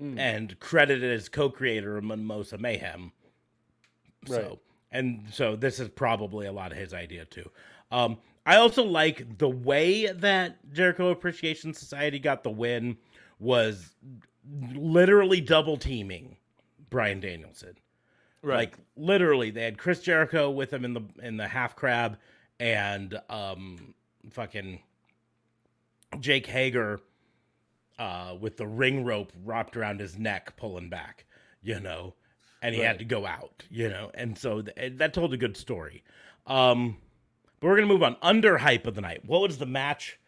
[0.00, 0.18] Mm.
[0.18, 3.12] and credited as co-creator of Mimosa Mayhem.
[4.26, 4.58] So, Right.
[4.92, 7.50] And so this is probably a lot of his idea too.
[7.90, 12.96] Um, I also like the way that Jericho Appreciation Society got the win
[13.38, 13.94] was
[14.74, 16.36] literally double teaming
[16.90, 17.76] Bryan Danielson.
[18.42, 18.56] Right.
[18.56, 22.18] Like literally, they had Chris Jericho with him in the in the half crab,
[22.58, 23.94] and um,
[24.30, 24.80] fucking
[26.18, 27.00] Jake Hager,
[27.98, 31.24] uh, with the ring rope wrapped around his neck, pulling back,
[31.62, 32.14] you know,
[32.62, 35.56] and he had to go out, you know, and so th- that told a good
[35.56, 36.02] story.
[36.46, 36.96] Um,
[37.60, 38.16] but we're gonna move on.
[38.22, 39.24] Under hype of the night.
[39.24, 40.18] What was the match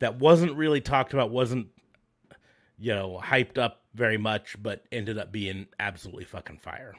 [0.00, 1.30] that wasn't really talked about?
[1.30, 1.68] Wasn't
[2.78, 6.94] you know hyped up very much, but ended up being absolutely fucking fire.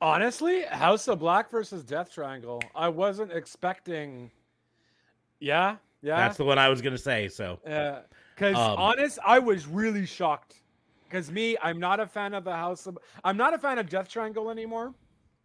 [0.00, 2.62] Honestly, House of Black versus Death Triangle.
[2.74, 4.30] I wasn't expecting.
[5.40, 6.16] Yeah, yeah.
[6.16, 7.28] That's the one I was gonna say.
[7.28, 8.00] So Yeah,
[8.34, 10.56] because Um, honest, I was really shocked.
[11.08, 12.98] Because me, I'm not a fan of the House of.
[13.24, 14.94] I'm not a fan of Death Triangle anymore.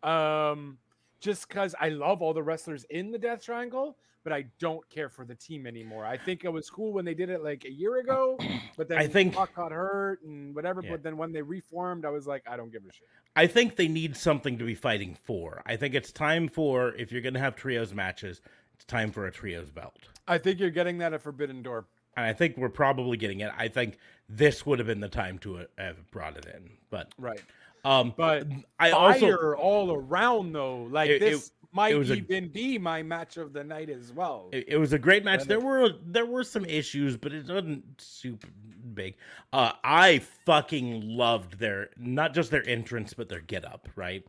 [0.03, 0.77] Um,
[1.21, 3.95] just because I love all the wrestlers in the Death Triangle,
[4.25, 6.05] but I don't care for the team anymore.
[6.05, 8.37] I think it was cool when they did it like a year ago,
[8.77, 10.81] but then I think- Pac got hurt and whatever.
[10.83, 10.91] Yeah.
[10.91, 13.07] But then when they reformed, I was like, I don't give a shit.
[13.37, 15.63] I think they need something to be fighting for.
[15.65, 18.41] I think it's time for if you're gonna have trios matches,
[18.75, 19.95] it's time for a trios belt.
[20.27, 21.85] I think you're getting that at Forbidden Door.
[22.15, 23.51] And I think we're probably getting it.
[23.57, 23.97] I think
[24.29, 26.69] this would have been the time to have brought it in.
[26.89, 27.41] But Right.
[27.83, 28.47] um, But
[28.79, 30.83] I fire also all around though.
[30.83, 34.11] Like It- it- this might was a- even be my match of the night as
[34.13, 34.49] well.
[34.53, 35.43] It, it was a great match.
[35.45, 38.47] There it- were there were some issues, but it wasn't super
[38.93, 39.15] big.
[39.51, 43.89] Uh, I fucking loved their not just their entrance, but their get up.
[43.95, 44.23] Right.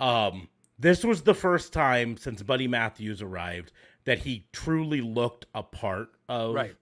[0.00, 0.48] Um,
[0.78, 3.70] this was the first time since Buddy Matthews arrived
[4.04, 6.74] that he truly looked a part of Right.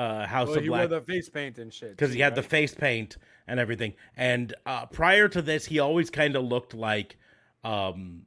[0.00, 1.90] Uh, House well, of he Black wore the face paint and shit.
[1.90, 3.92] because he had the face paint and everything.
[4.16, 7.18] And uh, prior to this, he always kind of looked like,
[7.64, 8.22] um,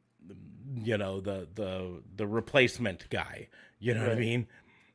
[0.76, 3.48] you know, the the the replacement guy.
[3.80, 4.48] You know what I mean?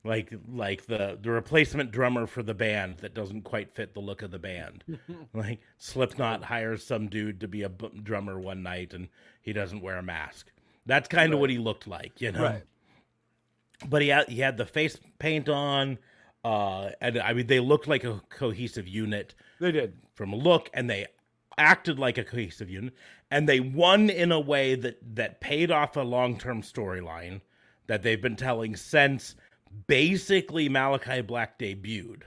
[0.04, 4.22] Like like the the replacement drummer for the band that doesn't quite fit the look
[4.22, 4.84] of the band.
[5.34, 9.08] like Slipknot hires some dude to be a b- drummer one night and
[9.42, 10.52] he doesn't wear a mask.
[10.86, 12.42] That's kind of what he looked like, you know.
[12.42, 12.62] Right.
[13.88, 15.98] But he had he had the face paint on.
[16.48, 19.98] Uh, and I mean, they looked like a cohesive unit They did.
[20.14, 21.06] from a look and they
[21.58, 22.94] acted like a cohesive unit
[23.30, 27.40] and they won in a way that that paid off a long-term storyline
[27.88, 29.34] that they've been telling since
[29.86, 32.22] basically Malachi Black debuted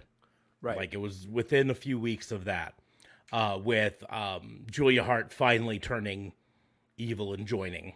[0.62, 0.78] Right.
[0.78, 2.76] like it was within a few weeks of that
[3.32, 6.34] uh with um Julia Hart finally turning
[6.98, 7.94] evil and joining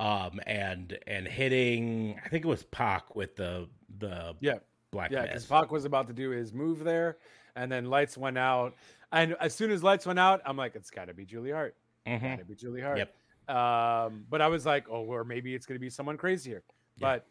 [0.00, 4.58] um and and hitting I think it was Pac with the the yeah.
[4.92, 5.22] Black Yeah.
[5.22, 5.44] Because.
[5.46, 7.16] Pac was about to do his move there,
[7.56, 8.74] and then lights went out.
[9.10, 11.74] And as soon as lights went out, I'm like, it's got to be Julie Hart.
[12.06, 12.22] Mhm.
[12.22, 12.98] Got to be Julie Hart.
[12.98, 13.14] Yep.
[13.54, 16.62] Um, but I was like, oh, or maybe it's going to be someone crazier.
[16.98, 17.26] But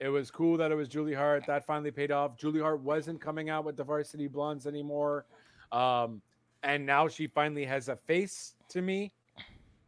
[0.00, 1.44] it was cool that it was Julie Hart.
[1.46, 2.36] That finally paid off.
[2.36, 5.26] Julie Hart wasn't coming out with the Varsity Blondes anymore.
[5.72, 6.22] Um,
[6.62, 9.12] and now she finally has a face to me.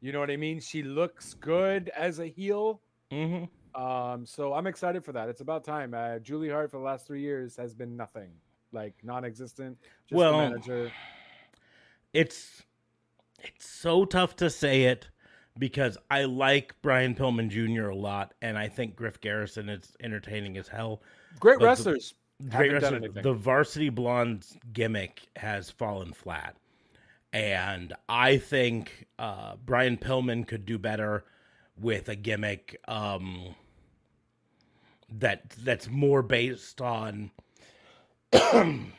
[0.01, 0.61] You know what I mean?
[0.61, 2.81] She looks good as a heel.
[3.11, 3.49] Mhm.
[3.75, 5.29] Um, so I'm excited for that.
[5.29, 5.95] It's about time.
[5.95, 8.31] Uh, Julie Hart for the last three years has been nothing,
[8.73, 9.79] like non-existent.
[10.09, 10.93] Just Well, the manager.
[12.13, 12.63] it's
[13.43, 15.09] it's so tough to say it
[15.59, 17.89] because I like Brian Pillman Jr.
[17.89, 21.03] a lot, and I think Griff Garrison is entertaining as hell.
[21.41, 22.15] Great but the- wrestlers.
[22.51, 23.23] Great Haven't wrestler.
[23.23, 26.57] The Varsity Blondes gimmick has fallen flat,
[27.33, 31.25] and I think uh, Brian Pillman could do better
[31.81, 33.55] with a gimmick um,
[35.11, 37.31] that that's more based on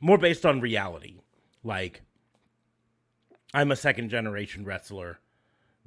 [0.00, 1.16] more based on reality.
[1.62, 2.02] Like,
[3.54, 5.18] I'm a second generation wrestler.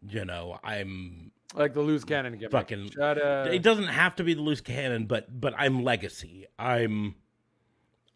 [0.07, 2.51] You know, I'm like the loose cannon gimmick.
[2.51, 6.45] Fucking- Shut it doesn't have to be the loose cannon, but but I'm legacy.
[6.57, 7.15] I'm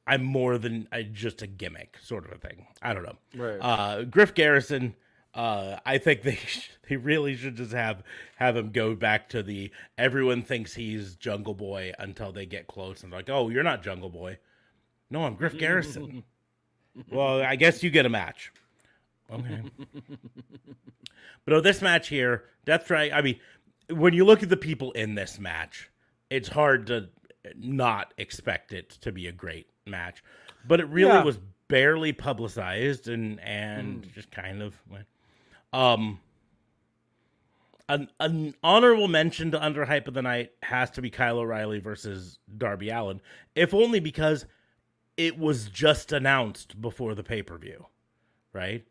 [0.08, 2.68] I'm more than uh just a gimmick sort of a thing.
[2.82, 3.18] I don't know.
[3.36, 3.58] Right.
[3.60, 4.96] Uh, Griff Garrison.
[5.34, 8.04] Uh, I think they sh- they really should just have
[8.36, 13.04] have him go back to the everyone thinks he's Jungle Boy until they get close
[13.04, 14.38] and like, oh, you're not Jungle Boy.
[15.10, 16.24] No, I'm Griff Garrison.
[17.12, 18.52] well, I guess you get a match.
[19.32, 19.62] Okay.
[21.46, 23.12] but oh, this match here, Death Strike.
[23.14, 23.40] I mean,
[23.90, 25.90] when you look at the people in this match,
[26.30, 27.10] it's hard to
[27.58, 30.24] not expect it to be a great match.
[30.68, 31.24] But it really Yeah.
[31.24, 35.06] was barely publicized and and just kind of went.
[35.74, 36.20] Um.
[37.90, 42.40] An, an honorable mention to underhype of the night has to be Kyle O'Reilly versus
[42.58, 43.20] Darby Allin,
[43.56, 44.46] if only because
[45.18, 47.86] it was just announced before the pay per view,
[48.54, 48.86] right?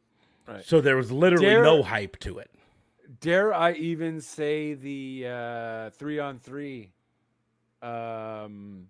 [0.47, 0.65] Right.
[0.65, 2.51] So there was literally Dare- no hype to it.
[3.21, 6.91] Dare I even say the uh, three on three
[7.81, 8.89] um,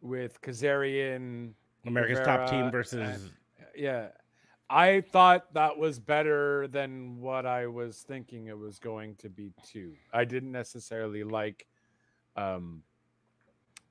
[0.00, 1.52] with Kazarian?
[1.86, 3.30] America's top team Rivera, versus
[3.76, 4.08] Yeah.
[4.74, 9.52] I thought that was better than what I was thinking it was going to be
[9.64, 9.92] too.
[10.12, 11.66] I didn't necessarily like
[12.36, 12.82] um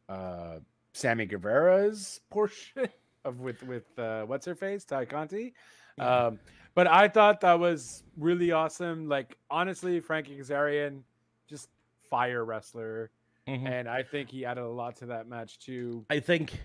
[0.09, 0.59] uh
[0.91, 2.89] Sammy Guevara's portion
[3.25, 5.53] of with with uh what's her face, Tay Conti.
[5.97, 6.37] Um
[6.75, 9.07] but I thought that was really awesome.
[9.07, 11.03] Like honestly, Frankie Kazarian,
[11.47, 11.69] just
[12.09, 13.09] fire wrestler.
[13.47, 13.69] Mhm.
[13.69, 16.05] And I think he added a lot to that match too.
[16.09, 16.59] I think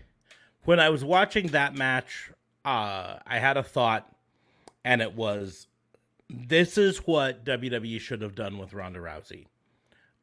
[0.65, 2.33] when I was watching that match,
[2.69, 4.15] uh, I had a thought,
[4.85, 5.67] and it was,
[6.29, 9.47] "This is what WWE should have done with Ronda Rousey."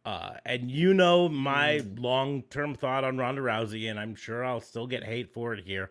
[0.06, 4.86] Uh, and you know my long-term thought on Ronda Rousey, and I'm sure I'll still
[4.86, 5.90] get hate for it here.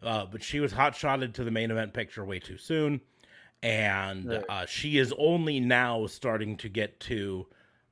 [0.00, 3.00] Uh, but she was hot-shotted to the main event picture way too soon,
[3.64, 4.44] and Right.
[4.48, 7.48] uh, she is only now starting to get to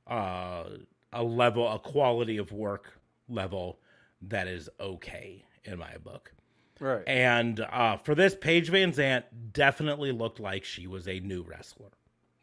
[0.07, 0.69] uh,
[1.11, 2.97] a level, a quality of work
[3.27, 3.79] level
[4.21, 6.31] that is okay in my book.
[6.79, 7.03] Right.
[7.07, 9.23] And uh, for this, Paige VanZant
[9.53, 11.91] definitely looked like she was a new wrestler,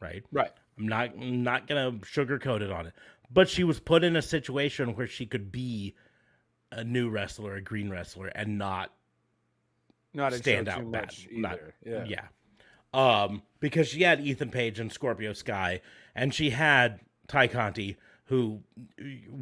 [0.00, 0.24] right?
[0.32, 0.50] Right.
[0.78, 2.94] I'm not I'm not gonna sugarcoat it on it,
[3.30, 5.94] but she was put in a situation where she could be
[6.70, 8.90] a new wrestler, a green wrestler, and not
[10.14, 11.02] Not stand out bad.
[11.02, 12.04] much Not- yeah.
[12.06, 12.24] yeah.
[12.94, 15.80] Um, because she had Ethan Page and Scorpio Sky,
[16.14, 17.96] and she had Tay Conti,
[18.32, 18.60] who,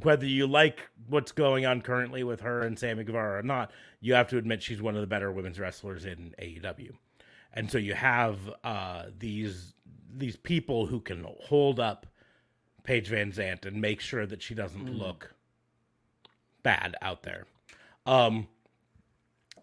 [0.02, 3.70] whether you like what's going on currently with her and Sammy Guevara or not,
[4.00, 6.90] you have to admit she's one of the better women's wrestlers in AEW.
[7.54, 9.74] And so you have uh, these
[10.12, 12.04] these people who can hold up
[12.82, 15.34] Paige VanZant and make sure that she doesn't look
[16.64, 17.46] bad out there.
[18.06, 18.48] Um,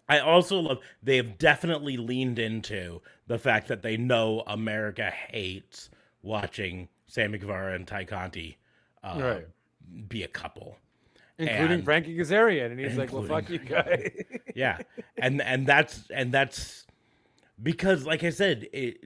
[0.08, 5.90] I also love they have definitely leaned into the fact that they know America hates
[6.22, 8.56] watching Sammy Guevara and Tay Conti
[9.04, 10.08] uh, Right.
[10.08, 10.76] be a couple.
[11.40, 14.10] including And- Frankie Kazarian, and he's like, "Well, fuck you, guy."
[14.56, 14.78] Yeah,
[15.16, 16.84] and and that's and that's
[17.62, 19.04] because, like I said, it,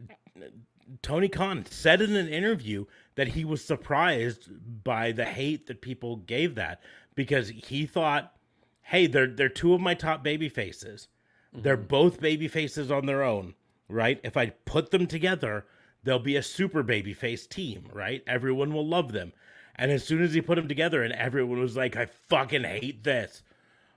[1.02, 2.86] Tony Khan said in an interview
[3.16, 4.48] that he was surprised
[4.82, 6.80] by the hate that people gave that
[7.14, 8.34] because he thought,
[8.80, 11.08] "Hey, they're they're two of my top baby faces.
[11.52, 13.54] They're both baby faces on their own,
[13.88, 14.18] right?
[14.24, 15.66] If I put them together,
[16.02, 18.22] they'll be a super baby face team, right?
[18.26, 19.34] Everyone will love them."
[19.82, 23.02] And as soon as he put them together, and everyone was like, "I fucking hate
[23.02, 23.42] this."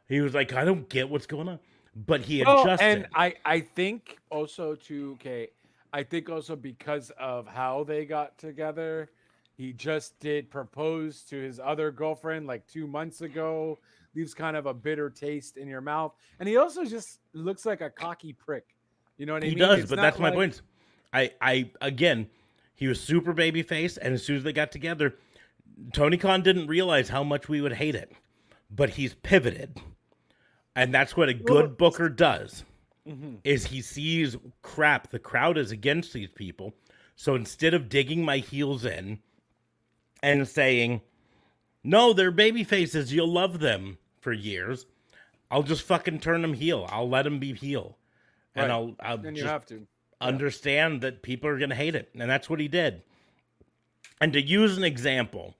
[0.09, 1.59] He was like, "I don't get what's going on,"
[1.95, 2.85] but he Well, adjusted.
[2.85, 5.11] and I I think also too.
[5.19, 5.49] Okay,
[5.93, 9.11] I think also because of how they got together,
[9.53, 13.77] he just did propose to his other girlfriend like two months ago.
[14.15, 17.81] Leaves kind of a bitter taste in your mouth, and he also just looks like
[17.81, 18.73] a cocky prick.
[19.19, 19.59] You know what I he mean?
[19.59, 20.63] He does, It's but that's my point.
[21.13, 22.27] I, I again,
[22.73, 25.13] he was super baby face, and as soon as they got together,
[25.93, 28.11] Tony Khan didn't realize how much we would hate it,
[28.69, 29.79] but he's pivoted,
[30.75, 32.63] and that's what a good booker does.
[33.07, 33.35] Mm-hmm.
[33.43, 35.09] Is he sees crap?
[35.09, 36.73] The crowd is against these people,
[37.15, 39.19] so instead of digging my heels in
[40.23, 41.01] and saying,
[41.83, 43.13] "No, they're baby faces.
[43.13, 44.85] You'll love them for years,"
[45.51, 46.87] I'll just fucking turn them heel.
[46.89, 47.97] I'll let them be heel,
[48.55, 49.85] and I'll I'll Then you have to.
[50.21, 53.03] understand that people are going to hate it and that's what he did
[54.21, 55.55] and to use an example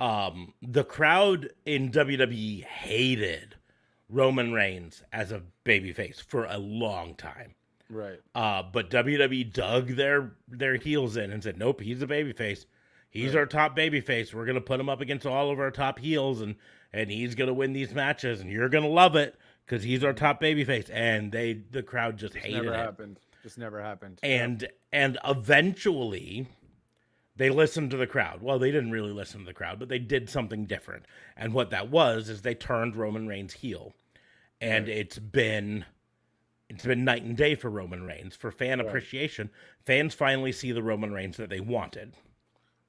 [0.00, 3.56] um the crowd in WWE hated
[4.08, 7.54] Roman Reigns as a babyface for a long time.
[7.90, 8.20] Right.
[8.34, 12.66] uh but WWE dug their their heels in and said nope he's a babyface.
[13.10, 14.34] He's our top babyface.
[14.34, 16.56] We're going to put him up against all of our top heels and
[16.92, 19.34] and he's going to win these matches and you're going to love it
[19.66, 20.90] cuz he's our top babyface.
[20.92, 22.76] And they the crowd just hated Never it.
[22.76, 23.18] happened.
[23.42, 24.18] Just never happened.
[24.22, 26.46] and and eventually
[27.38, 28.42] they listened to the crowd.
[28.42, 31.06] Well, they didn't really listen to the crowd, but they did something different.
[31.36, 33.94] And what that was is they turned Roman Reigns heel.
[34.60, 35.84] And it's been
[36.68, 38.34] it's been night and day for Roman Reigns.
[38.34, 39.50] For fan appreciation,
[39.86, 42.12] fans finally see the Roman Reigns that they wanted.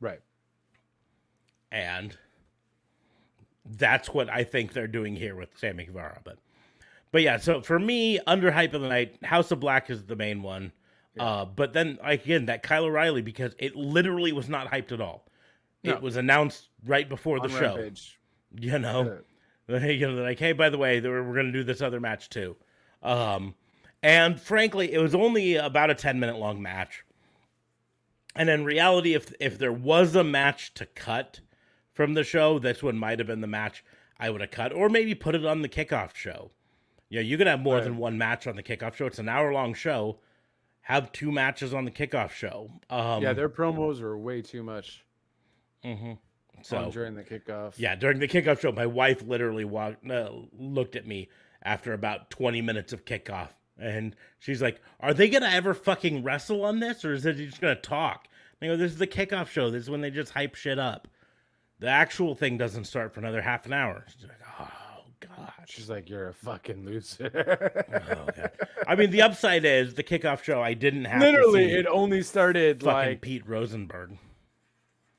[0.02, 0.22] right.
[1.72, 2.18] And
[3.78, 6.22] that's what I think they're doing here with Sammy Guevara.
[6.24, 6.40] But
[7.12, 10.16] but yeah, so for me, under hype of the night, House of Black is the
[10.16, 10.72] main one.
[11.20, 15.26] Uh, but then again, that Kyle O'Reilly because it literally was not hyped at all.
[15.84, 15.94] No.
[15.94, 17.76] It was announced right before the show.
[17.76, 18.20] Rampage.
[18.60, 19.20] You know,
[19.68, 22.30] you know, like, hey, by the way, we're, we're going to do this other match
[22.30, 22.56] too.
[23.04, 23.56] Um,
[24.02, 27.04] and frankly, it was only about a ten minute long match.
[28.36, 31.42] And in reality, if if there was a match to cut
[31.94, 33.84] from the show, this one might have been the match
[34.20, 36.52] I would have cut, or maybe put it on the kickoff show.
[37.10, 37.84] Yeah, you can have more Right.
[37.84, 39.06] than one match on the kickoff show.
[39.08, 40.20] It's an hour long show.
[40.90, 42.72] Have two matches on the kickoff show.
[42.90, 45.06] Um, yeah, their promos are way too much
[45.86, 46.18] mhm.
[46.64, 47.76] so during the kickoff.
[47.78, 51.30] yeah, during the kickoff show, my wife literally walked, uh, looked at me
[51.62, 53.50] after about 20 minutes of kickoff.
[53.78, 57.06] And she's like, Are they going to ever fucking wrestle on this?
[57.06, 58.28] Or is it just going to talk?
[58.60, 59.70] I go, This is the kickoff show.
[59.70, 61.08] This is when they just hype shit up.
[61.78, 64.06] The actual thing doesn't start for another half an hour.
[64.08, 64.42] She's like,
[65.20, 65.52] God.
[65.68, 68.52] She's like, "You're a fucking loser." Oh, God.
[68.88, 71.88] I mean, the upside is the kickoff show, I didn't have Literally, to see it
[71.88, 74.18] only started fucking like Pete Rosenberg.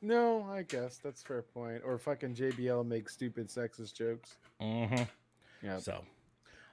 [0.02, 0.46] no.
[0.50, 1.82] I guess that's a fair point.
[1.84, 4.36] Or fucking JBL makes stupid sexist jokes.
[4.60, 5.02] Mm-hmm.
[5.62, 5.78] Yeah.
[5.78, 6.02] So,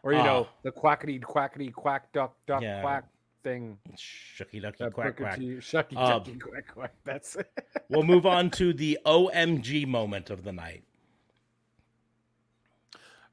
[0.03, 0.53] Or you know Ah.
[0.63, 2.81] the quackity quackity quack duck duck Yeah.
[2.81, 3.05] quack
[3.43, 3.77] thing.
[3.95, 5.37] shucky ducky That quack quack.
[5.39, 6.93] Shucky Um, ducky quack quack.
[7.03, 7.51] That's it.
[7.89, 10.83] We'll move on to the OMG moment of the night.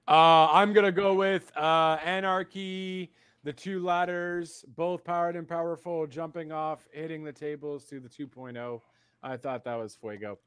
[0.07, 3.11] Uh, I'm gonna go with uh, Anarchy,
[3.43, 8.81] the two ladders, both powered and powerful, jumping off, hitting the tables to the 2.0.
[9.23, 10.39] I thought that was fuego.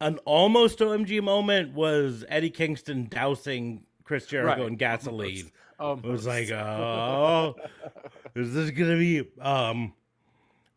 [0.00, 4.68] an almost OMG moment was Eddie Kingston dousing Chris Jericho Right.
[4.68, 5.50] in gasoline.
[5.78, 7.54] Um, It was like, oh,
[8.34, 9.22] is this gonna be?
[9.40, 9.92] Um,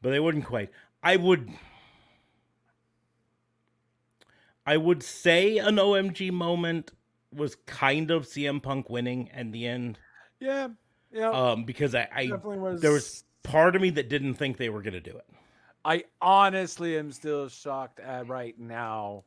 [0.04, 0.70] but they wouldn't quite.
[1.02, 1.50] I would,
[4.66, 6.92] I would say an OMG moment
[7.34, 9.98] was kind of CM Punk winning at the end,
[10.40, 10.70] yeah,
[11.12, 12.82] yeah, um, because I, I definitely was.
[12.82, 15.26] there was part of me that didn't think they were gonna do it.
[15.84, 19.24] I honestly am still shocked at right now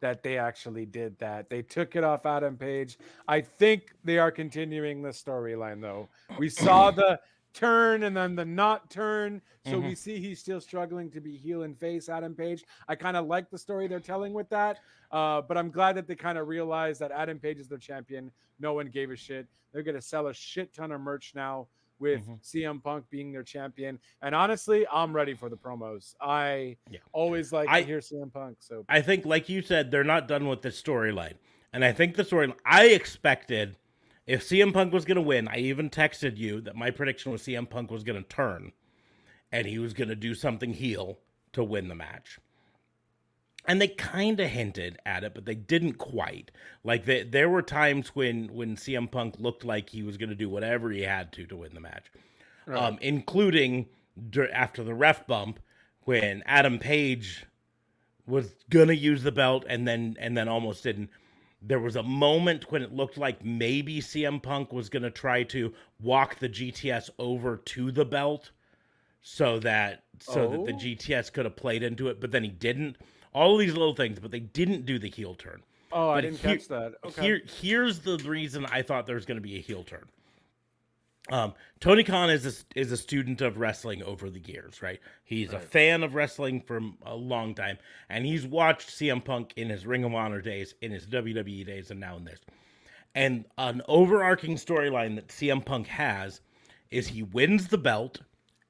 [0.00, 1.50] that they actually did that.
[1.50, 2.98] They took it off Adam Page.
[3.26, 6.08] I think they are continuing the storyline though.
[6.38, 7.20] We saw the
[7.62, 9.42] turn and then the not turn.
[9.66, 12.64] So we see he's still struggling to be heel and face Adam Page.
[12.88, 14.78] I kind of like the story they're telling with that.
[15.10, 18.30] Uh, but I'm glad that they kind of realized that Adam Page is their champion.
[18.60, 19.46] No one gave a shit.
[19.72, 21.66] They're gonna sell a shit ton of merch now
[21.98, 22.38] with Mhm.
[22.42, 23.98] CM Punk being their champion.
[24.22, 26.14] And honestly, I'm ready for the promos.
[26.20, 27.00] I Yeah.
[27.12, 28.58] always like I- to hear CM Punk.
[28.60, 31.34] So I think, like you said, they're not done with the storyline.
[31.72, 33.76] And I think the story I expected
[34.28, 37.42] if CM Punk was going to win, I even texted you that my prediction was
[37.42, 38.72] CM Punk was going to turn
[39.50, 41.18] and he was going to do something heel
[41.54, 42.38] to win the match.
[43.64, 46.50] And they kind of hinted at it, but they didn't quite.
[46.84, 50.34] Like they, there were times when when CM Punk looked like he was going to
[50.34, 52.12] do whatever he had to to win the match,
[52.66, 53.86] um, including
[54.52, 55.58] after the ref bump
[56.04, 57.46] when Adam Page
[58.26, 61.10] was gonna use the belt and then and then almost didn't.
[61.60, 65.72] There was a moment when it looked like maybe CM Punk was gonna try to
[66.00, 68.50] walk the GTS over to the belt
[69.22, 70.78] so that so that the Oh.
[70.78, 72.96] GTS could have played into it, but then he didn't.
[73.34, 75.62] All of these little things, but they didn't do the heel turn.
[75.92, 76.94] oh, I didn't here- catch that.
[77.04, 77.22] Okay.
[77.22, 80.06] Here, here's the reason I thought there was going to be a heel turn.
[81.30, 84.98] Um, Tony Khan is a, is a student of wrestling over the years, right?
[85.24, 87.78] He's a fan of wrestling for a long time,
[88.08, 91.90] and he's watched CM Punk in his Ring of Honor days, in his WWE days,
[91.90, 92.40] and now in this.
[93.14, 96.40] And an overarching storyline that CM Punk has
[96.90, 98.22] is he wins the belt,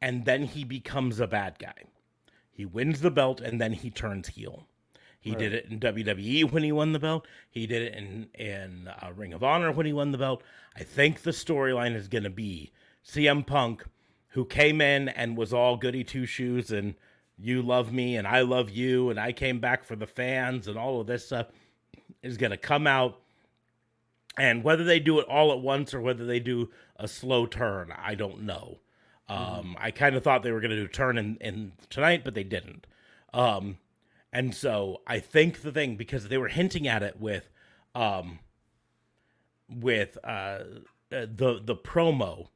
[0.02, 1.84] and then he becomes a bad guy.
[2.50, 4.66] He wins the belt, and then he turns heel.
[5.20, 7.26] He did it in WWE when he won the belt.
[7.50, 10.42] He did it in in uh, Ring of Honor when he won the belt.
[10.76, 12.72] I think the storyline is going to be
[13.06, 13.84] CM Punk,
[14.28, 16.94] who came in and was all goody two shoes and
[17.36, 20.78] you love me and I love you and I came back for the fans and
[20.78, 21.48] all of this stuff,
[22.22, 23.20] is going to come out.
[24.38, 27.92] And whether they do it all at once or whether they do a slow turn,
[27.96, 28.78] I don't know.
[29.28, 32.22] Um, I kind of thought they were going to do a turn in, in tonight,
[32.24, 32.86] but they didn't.
[33.34, 33.78] Um,
[34.32, 37.50] and so I think the thing because they were hinting at it with
[37.94, 38.40] um
[39.68, 40.64] with uh
[41.10, 42.48] uh, the the promo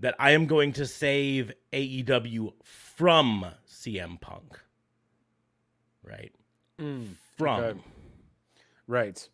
[0.00, 4.60] that I am going to save AEW from CM Punk.
[6.04, 6.32] Right?
[6.80, 7.80] Mm, From okay.
[8.86, 9.28] right.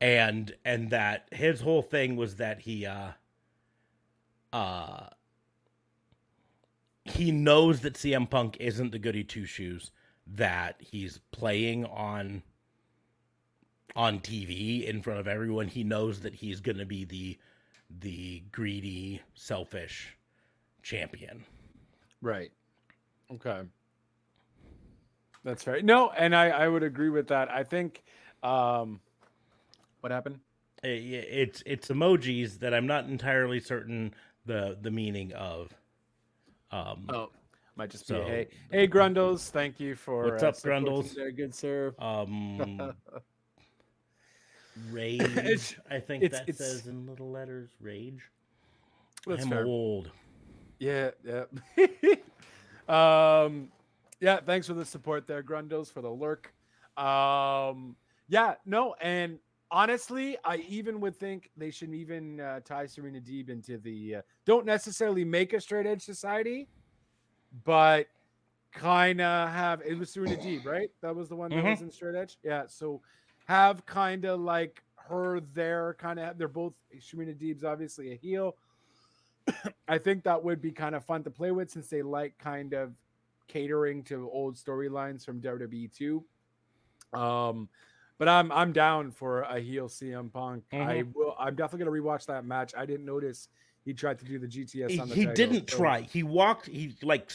[0.00, 3.12] and and that his whole thing was that he uh
[4.52, 5.06] uh
[7.04, 9.90] he knows that CM Punk isn't the goody two shoes
[10.34, 12.42] that he's playing on
[13.94, 15.68] on TV in front of everyone.
[15.68, 17.38] He knows that he's going to be the
[18.00, 20.16] the greedy, selfish
[20.82, 21.44] champion.
[22.20, 22.50] Right.
[23.32, 23.62] Okay.
[25.44, 25.80] That's fair.
[25.82, 27.50] No, and I I would agree with that.
[27.50, 28.02] I think
[28.42, 29.00] um
[30.00, 30.40] what happened?
[30.84, 34.12] I- i- It's it's emojis that I'm not entirely certain
[34.44, 35.72] the the meaning of.
[36.72, 37.30] Um, Oh,
[37.76, 38.48] might just be So- a hey.
[38.70, 41.14] Hey Grundles, thank you for What's uh, up, Grundles?
[41.14, 41.94] there, good sir.
[41.98, 42.92] um,
[44.90, 45.20] rage.
[45.22, 47.70] It's- I think it's- that it's- says in little letters.
[47.80, 48.22] Rage.
[49.26, 49.64] That's I'm fair.
[49.64, 50.10] old.
[50.78, 51.44] Yeah, yeah.
[52.88, 53.68] um
[54.20, 56.52] yeah, thanks for the support there, Grundles, for the lurk.
[56.96, 57.96] Um
[58.28, 59.38] yeah, no, and
[59.70, 64.22] honestly, I even would think they should even uh, tie Serena Deeb into the uh,
[64.44, 66.68] don't necessarily make a straight edge society,
[67.64, 68.08] but
[68.72, 70.90] kind of have it was Serena Deeb, right?
[71.00, 71.70] That was the one that Mhm.
[71.70, 72.38] was in straight edge.
[72.42, 73.00] Yeah, so
[73.46, 78.56] have kind of like her there, kind of they're both Serena Deeb's obviously a heel.
[79.88, 82.72] I think that would be kind of fun to play with since they like kind
[82.74, 82.92] of
[83.48, 86.24] catering to old storylines from WWE too.
[87.12, 87.68] Um,
[88.18, 90.64] but I'm I'm down for a heel CM Punk.
[90.72, 91.36] I will.
[91.38, 92.74] I'm definitely gonna rewatch that match.
[92.76, 93.48] I didn't notice
[93.86, 95.14] he tried to do the GTS He, on the.
[95.14, 96.02] he didn't try.
[96.02, 96.66] He walked.
[96.66, 97.30] He like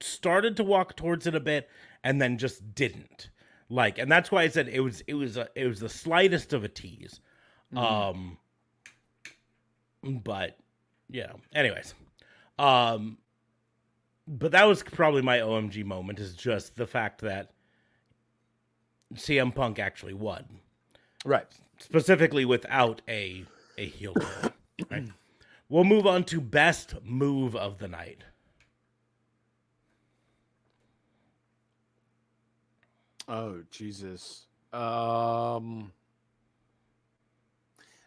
[0.00, 1.68] started to walk towards it a bit,
[2.04, 3.30] and then just didn't.
[3.68, 5.00] Like, and that's why I said it was.
[5.08, 5.48] It was a.
[5.56, 7.18] It was the slightest of a tease.
[7.74, 8.38] Um.
[10.02, 10.56] But,
[11.10, 11.32] yeah.
[11.54, 11.94] Anyways,
[12.58, 13.18] um.
[14.28, 16.18] But that was probably my OMG moment.
[16.20, 17.52] Is just the fact that
[19.14, 20.44] CM Punk actually won,
[21.24, 21.46] Right.
[21.78, 23.44] specifically without a
[23.78, 24.52] a heel turn.
[24.90, 25.08] right?
[25.68, 28.22] We'll move on to best move of the night.
[33.28, 34.46] Oh Jesus.
[34.72, 35.92] Um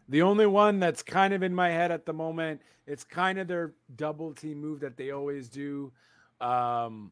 [0.08, 3.48] The only one that's kind of in my head at the moment, it's kind of
[3.48, 5.92] their double team move that they always do.
[6.40, 7.12] Um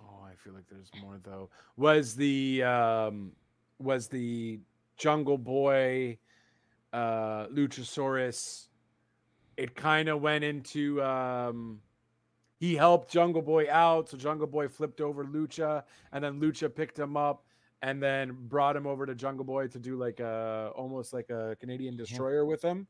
[0.00, 1.50] Oh, I feel like there's more though.
[1.76, 3.32] Was the um
[3.78, 4.58] was the
[4.96, 6.18] Jungle Boy
[6.94, 8.68] uh Luchasaurus
[9.56, 11.80] it kind of went into um
[12.56, 14.08] he helped Jungle Boy out.
[14.08, 17.44] So Jungle Boy flipped over Lucha, and then Lucha picked him up
[17.82, 21.56] and then brought him over to Jungle Boy to do like a almost like a
[21.60, 22.86] Canadian destroyer with him.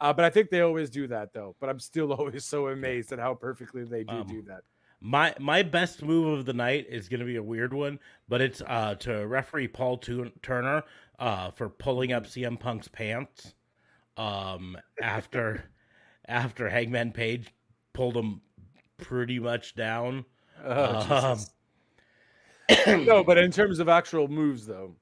[0.00, 1.54] Uh, but I think they always do that though.
[1.60, 4.62] But I'm still always so amazed at how perfectly they do Um, do that.
[5.00, 7.98] My my best move of the night is going to be a weird one,
[8.28, 10.82] but it's uh, to referee Paul Turner
[11.18, 13.54] uh, for pulling up CM Punk's pants
[14.16, 15.64] um, after
[16.28, 17.52] after Hangman Page
[17.92, 18.40] pulled him
[18.96, 20.24] pretty much down.
[20.64, 21.36] Oh,
[22.88, 24.94] Um, no, but in terms of actual moves though,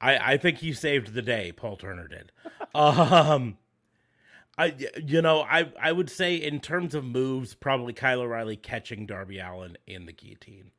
[0.00, 1.52] I I think he saved the day.
[1.52, 2.32] Paul Turner did.
[2.74, 3.56] um,
[4.58, 9.06] I you know I I would say in terms of moves, probably Kyle O'Reilly catching
[9.06, 10.72] Darby Allin in the guillotine.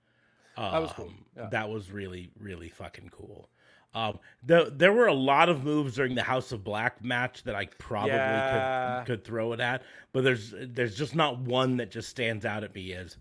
[0.57, 1.49] That was cool, Um, yeah.
[1.49, 3.49] That was really really fucking cool.
[3.93, 7.55] Um, there there were a lot of moves during the House of Black match that
[7.55, 9.03] I probably Yeah.
[9.05, 12.63] could could throw it at, but there's there's just not one that just stands out
[12.63, 13.17] at me as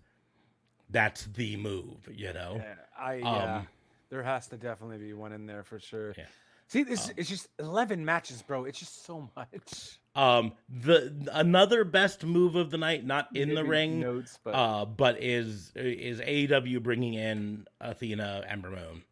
[0.91, 2.09] that's the move.
[2.13, 2.57] You know.
[2.57, 3.69] yeah, I yeah, Um,
[4.09, 6.15] there has to definitely be one in there for sure.
[6.17, 6.25] Yeah.
[6.69, 8.65] See, this it's just eleven matches, bro.
[8.65, 9.99] It's just so much.
[10.17, 14.85] Um, the another best move of the night, not in the ring, notes, but uh,
[14.87, 19.03] but is is AEW bringing in Athena Ember Moon.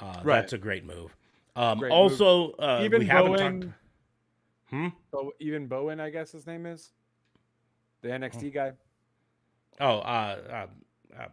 [0.00, 0.40] Uh, Right.
[0.40, 1.16] That's a great move.
[1.56, 1.92] Um, Great move.
[1.92, 3.74] also, uh, even we haven't Bowen, talked.
[4.70, 4.88] Hmm?
[5.10, 6.92] Bo- even Bowen, I guess his name is
[8.02, 8.72] the NXT guy.
[9.80, 10.66] Oh, uh, uh,
[11.18, 11.28] uh,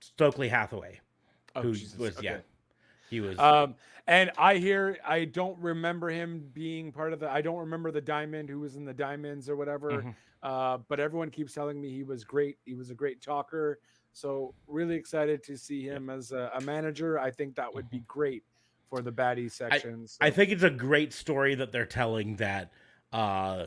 [0.00, 1.00] Stokely Hathaway,
[1.54, 2.42] Oh, who Jesus, was yeah, okay.
[3.08, 3.38] He was.
[3.38, 3.74] Um,
[4.06, 7.30] and I hear I don't remember him being part of the.
[7.30, 9.90] I don't remember the Diamond who was in the Diamonds or whatever.
[9.90, 10.14] Mhm.
[10.42, 12.58] Uh, but everyone keeps telling me he was great.
[12.64, 13.80] He was a great talker.
[14.12, 17.18] So really excited to see him as a, a manager.
[17.18, 18.44] I think that would be great
[18.88, 20.14] for the baddie sections.
[20.14, 20.24] Mm-hmm.
[20.24, 22.70] I think it's a great story that they're telling that
[23.12, 23.64] uh,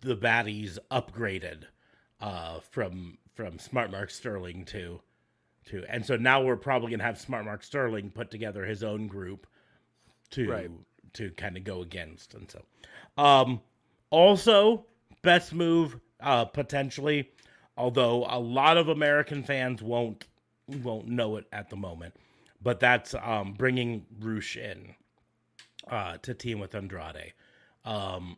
[0.00, 1.64] the baddies upgraded
[2.20, 5.00] uh, from from Smart Mark Sterling to
[5.66, 9.06] to, and so now we're probably gonna have Smart Mark Sterling put together his own
[9.06, 9.46] group
[10.30, 10.70] to Right.
[11.14, 12.62] to kind of go against, and so
[13.22, 13.60] um,
[14.10, 14.86] also
[15.22, 17.30] best move uh, potentially,
[17.76, 20.26] although a lot of American fans won't
[20.82, 22.14] won't know it at the moment,
[22.62, 24.94] but that's um, bringing Roosh in
[25.88, 27.32] uh, to team with Andrade.
[27.84, 28.36] Um,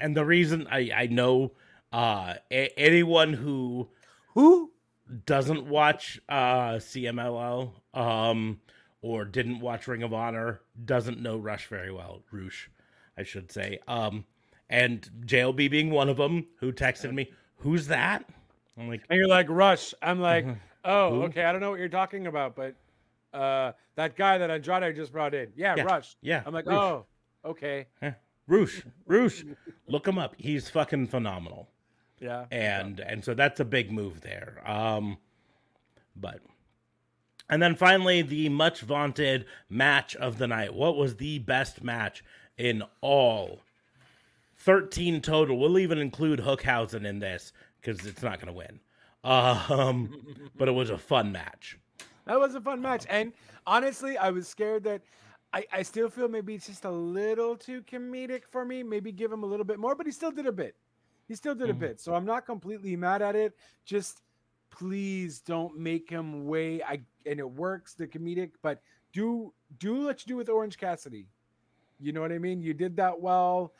[0.00, 1.52] and the reason I, I know
[1.92, 3.88] uh, a- anyone who
[4.34, 4.71] who
[5.26, 8.60] doesn't watch uh, CMLL um,
[9.00, 12.22] or didn't watch Ring of Honor doesn't know Rush very well.
[12.30, 12.68] Roosh,
[13.16, 13.78] I should say.
[13.88, 14.24] Um,
[14.70, 18.24] and JLB being one of them, who texted me, "Who's that?"
[18.78, 19.92] I'm like, And you're like, Rush.
[20.00, 20.46] I'm like,
[20.84, 21.22] oh, Who?
[21.24, 21.44] okay.
[21.44, 22.74] I don't know what you're talking about, but
[23.34, 25.52] uh, that guy that Andrade just brought in.
[25.56, 26.16] Yeah, Yeah, Rush.
[26.22, 26.76] yeah, I'm like, Rush.
[26.78, 27.06] oh,
[27.44, 27.86] okay.
[28.46, 29.44] Roosh, Roosh,
[29.88, 30.34] look him up.
[30.38, 31.68] He's fucking phenomenal.
[32.22, 32.44] Yeah.
[32.52, 34.62] and and so that's a big move there.
[34.64, 35.18] Um,
[36.14, 36.40] but
[37.50, 40.72] and then finally the much vaunted match of the night.
[40.74, 42.24] What was the best match
[42.56, 43.60] in all?
[44.56, 45.58] Thirteen total.
[45.58, 48.80] We'll even include Hookhausen in this because it's not going to win.
[49.24, 51.76] Um, but it was a fun match.
[52.26, 53.04] That was a fun match.
[53.08, 53.32] And
[53.66, 55.02] honestly, I was scared that
[55.52, 58.82] I, I still feel maybe it's just a little too comedic for me.
[58.82, 60.76] Maybe give him a little bit more, but he still did a bit.
[61.32, 61.78] He still did a Mhm.
[61.78, 61.98] bit.
[61.98, 63.56] So I'm not completely mad at it.
[63.86, 64.20] Just
[64.68, 68.82] please don't make him way I and it works the comedic, but
[69.12, 71.26] do do what you do with Orange Cassidy.
[71.98, 72.60] You know what I mean?
[72.60, 73.72] You did that well.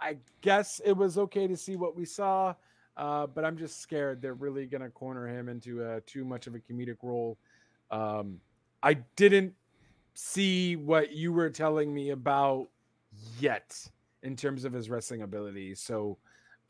[0.00, 2.54] I guess it was okay to see what we saw.
[2.96, 6.54] Uh, but I'm just scared they're really gonna corner him into a too much of
[6.54, 7.36] a comedic role.
[7.90, 8.40] Um,
[8.82, 9.54] I didn't
[10.14, 12.70] see what you were telling me about
[13.38, 13.90] yet
[14.22, 15.74] in terms of his wrestling ability.
[15.74, 16.16] So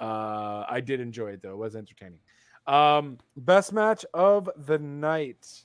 [0.00, 2.20] uh, I did enjoy it though; it was entertaining.
[2.66, 5.64] Um, best match of the night.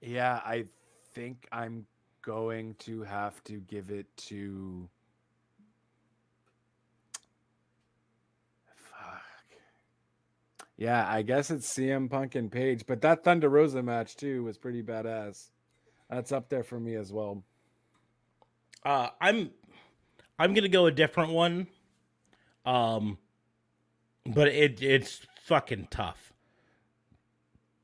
[0.00, 0.64] Yeah, I
[1.14, 1.86] think I'm
[2.22, 4.88] going to have to give it to.
[10.76, 14.58] Yeah, I guess it's CM Punk and Page, but that Thunder Rosa match too was
[14.58, 15.50] pretty badass.
[16.10, 17.42] That's up there for me as well.
[18.84, 19.50] Uh, I'm
[20.38, 21.66] I'm gonna go a different one.
[22.64, 23.18] Um,
[24.26, 26.32] but it it's fucking tough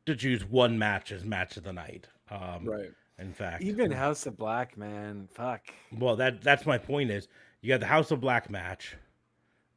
[0.07, 2.09] to choose one match as match of the night.
[2.31, 2.91] Um, Right.
[3.19, 5.29] In fact, Even House of Black, man.
[5.33, 5.63] Fuck.
[5.97, 7.27] well that that's my point is
[7.61, 8.97] you got the House of Black match.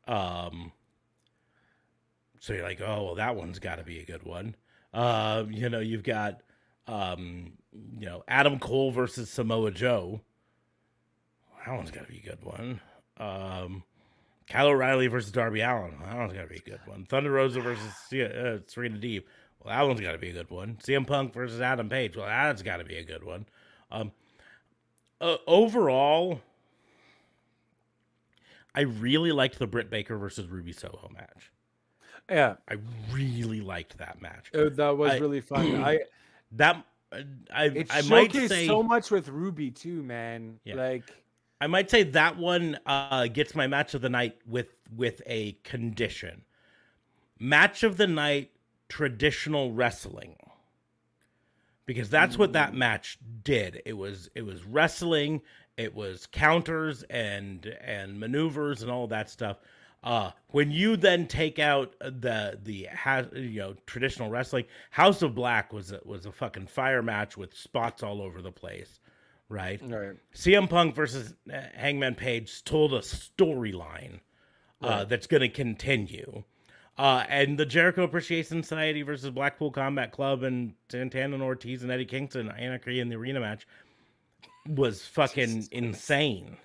[0.08, 0.72] Um,
[2.42, 4.56] so you're like, oh well, that one's got to be a good one.
[4.94, 6.42] Um, you know, you've got
[6.88, 7.54] um,
[8.00, 10.22] you know, Adam Cole versus Samoa Joe.
[11.66, 12.82] That one's got to be a good one.
[13.18, 13.84] Um,
[14.50, 15.94] Kyle O'Reilly versus Darby Allin.
[16.04, 17.06] That one's got to be a good one.
[17.06, 19.24] Thunder Rosa versus uh, Serena Deeb.
[19.64, 20.80] Well, that one's got to be a good one.
[20.84, 22.18] CM Punk versus Adam Page.
[22.18, 23.46] Well, that's got to be a good one.
[23.92, 24.12] Um,
[25.22, 26.42] uh, overall,
[28.74, 31.51] I really liked the Britt Baker versus Ruby Soho match.
[32.32, 32.78] Yeah, I
[33.12, 34.50] really liked that match.
[34.56, 35.84] uh, that was I- really fun.
[35.84, 36.00] I
[36.54, 37.20] That uh,
[37.54, 40.60] I it I might say so much with Ruby too, man.
[40.64, 40.76] Yeah.
[40.76, 41.14] Like
[41.60, 45.54] I might say that one uh, gets my match of the night with with a
[45.64, 46.44] condition.
[47.38, 48.52] Match of the night
[48.88, 50.36] traditional wrestling.
[51.86, 53.82] Because that's what that match did.
[53.86, 55.42] It was it was wrestling,
[55.76, 59.58] it was counters and and maneuvers and all that stuff.
[60.04, 62.88] Uh, when you then take out the the
[63.36, 67.54] you know traditional wrestling, House of Black was a, was a fucking fire match with
[67.54, 69.00] spots all over the place,
[69.48, 69.80] right?
[69.84, 70.16] right.
[70.34, 74.20] CM Punk versus uh, Hangman Page told a storyline
[74.82, 76.44] uh, that's going to continue.
[76.98, 81.92] Uh, and the Jericho Appreciation Society versus Blackpool Combat Club and Santana and Ortiz and
[81.92, 83.68] Eddie Kingston, and Anarchy in the arena match
[84.68, 86.58] was fucking insane.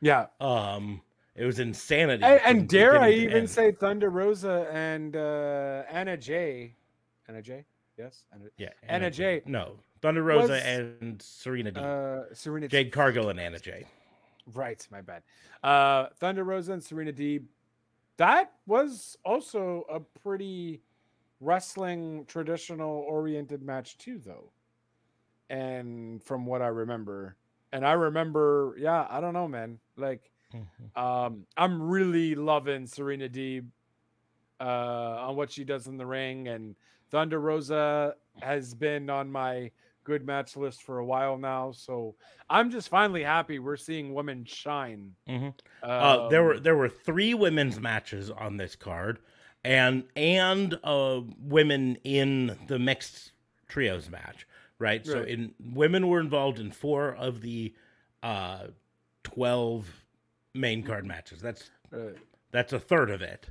[0.00, 0.26] Yeah.
[0.40, 1.00] Um,
[1.34, 2.24] it was insanity.
[2.24, 3.50] And, and dare I even end.
[3.50, 6.74] say Thunder Rosa and uh, Anna Jay.
[7.28, 7.64] Anna Jay.
[7.98, 8.24] Yes.
[8.32, 11.80] Anna, yeah, Anna Jay No, Thunder Rosa was, and Serena D.
[11.80, 12.68] uh, Serena.
[12.68, 13.86] Jade Cargill and Anna Jay.
[14.54, 14.86] Right.
[14.90, 15.22] My bad.
[15.62, 17.40] Uh, Thunder Rosa and Serena D.
[18.16, 20.82] That was also a pretty
[21.40, 24.50] wrestling traditional oriented match too, though.
[25.50, 27.36] And from what I remember,
[27.72, 29.78] and I remember, yeah, I don't know, man.
[29.96, 30.31] Like,
[30.96, 33.66] um, I'm really loving Serena Deeb
[34.60, 34.64] uh,
[35.28, 36.74] on what she does in the ring, and
[37.10, 39.70] Thunder Rosa has been on my
[40.04, 41.70] good match list for a while now.
[41.72, 42.14] So
[42.50, 45.14] I'm just finally happy we're seeing women shine.
[45.28, 45.54] Mhm.
[45.82, 49.20] Uh, there were Um, there were three women's matches on this card,
[49.62, 53.32] and and uh, women in the mixed
[53.68, 54.46] trios match.
[54.78, 55.06] Right.
[55.06, 57.72] So in women were involved in four of the
[58.22, 58.68] uh,
[59.22, 60.01] twelve
[60.54, 61.40] main card matches.
[61.40, 62.10] That's uh,
[62.50, 63.48] that's a third of it.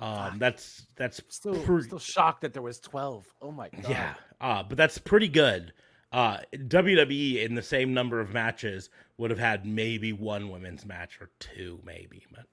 [0.00, 3.26] Um, that's that's still still shocked that there was 12.
[3.40, 3.88] Oh my god.
[3.88, 5.72] yeah, uh, but that's pretty good.
[6.12, 8.88] Uh, WWE in the same number of matches
[9.18, 12.24] would have had maybe one women's match or two, maybe.
[12.32, 12.46] But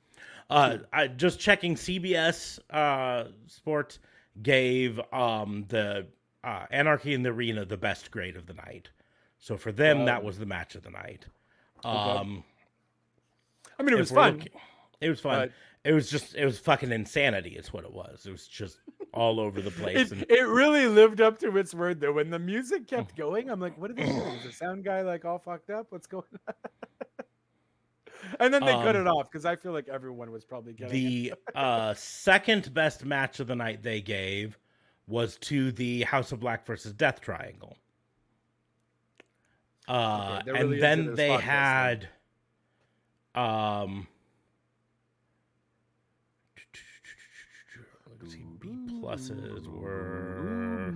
[0.49, 3.99] uh, I, just checking, CBS uh, Sports
[4.41, 6.07] gave um, the
[6.43, 8.89] uh, Anarchy in the Arena the best grade of the night.
[9.37, 11.25] So for them, that Um, was the match of the night.
[11.83, 12.43] Um,
[13.81, 14.33] I mean, it was fun.
[14.37, 14.51] looking-
[15.01, 15.39] it was fun.
[15.39, 15.51] but-
[15.83, 17.51] it was just it was fucking insanity.
[17.55, 18.27] Is what it was.
[18.27, 18.77] It was just
[19.15, 20.11] all over the place.
[20.11, 22.13] It, and it really lived up to its word though.
[22.13, 24.19] When the music kept going, I'm like, what are they doing?
[24.35, 25.87] Is the sound guy like all fucked up?
[25.89, 26.53] What's going on?
[28.39, 30.95] and then they cut Um, it off because I feel like everyone was probably getting
[30.95, 31.33] it.
[31.55, 34.59] the uh, second best match of the night they gave
[35.07, 37.75] was to the House of Black versus Death Triangle.
[39.87, 42.07] Uh, they're and then they had,
[43.35, 44.07] um,
[48.21, 50.93] let's see, B pluses were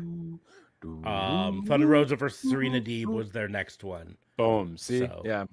[1.05, 4.17] um, Thunder Rosa versus Serena Deeb was their next one.
[4.37, 4.77] Boom.
[4.77, 5.45] See, So- yeah.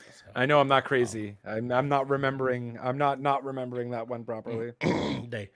[0.00, 1.36] So, I know I'm not crazy.
[1.44, 2.78] I'm, I'm not remembering.
[2.82, 4.72] I'm not not remembering that one properly.
[5.28, 5.48] they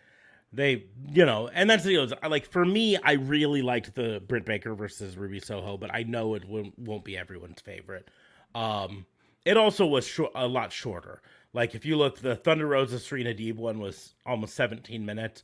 [0.52, 4.44] they you know and that's the deal like for me i really liked the britt
[4.44, 8.08] baker versus ruby soho but i know it won't, won't be everyone's favorite
[8.54, 9.04] um
[9.46, 11.22] it also was short, a lot shorter.
[11.54, 15.42] Like if you look the thunder rosa serena deeb one was almost 17 minutes.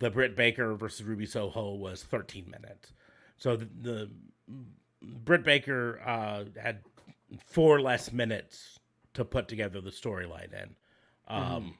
[0.00, 2.92] The britt baker versus ruby soho was 13 minutes.
[3.38, 4.10] So the, the
[5.02, 6.80] britt baker uh had
[7.46, 8.78] four less minutes
[9.14, 10.74] to put together the storyline in.
[11.28, 11.78] Um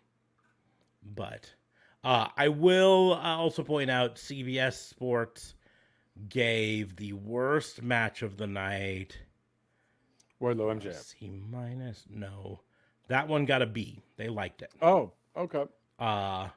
[1.15, 1.53] but
[2.03, 5.55] uh, I will uh, also point out CBS Sports
[6.29, 9.19] gave the worst match of the night.
[10.45, 11.03] Wardlow MJF.
[11.03, 12.05] C minus?
[12.11, 12.61] No,
[13.09, 14.03] that one got a B.
[14.17, 14.71] They liked it.
[14.83, 15.65] Oh, okay.
[15.99, 16.49] Uh,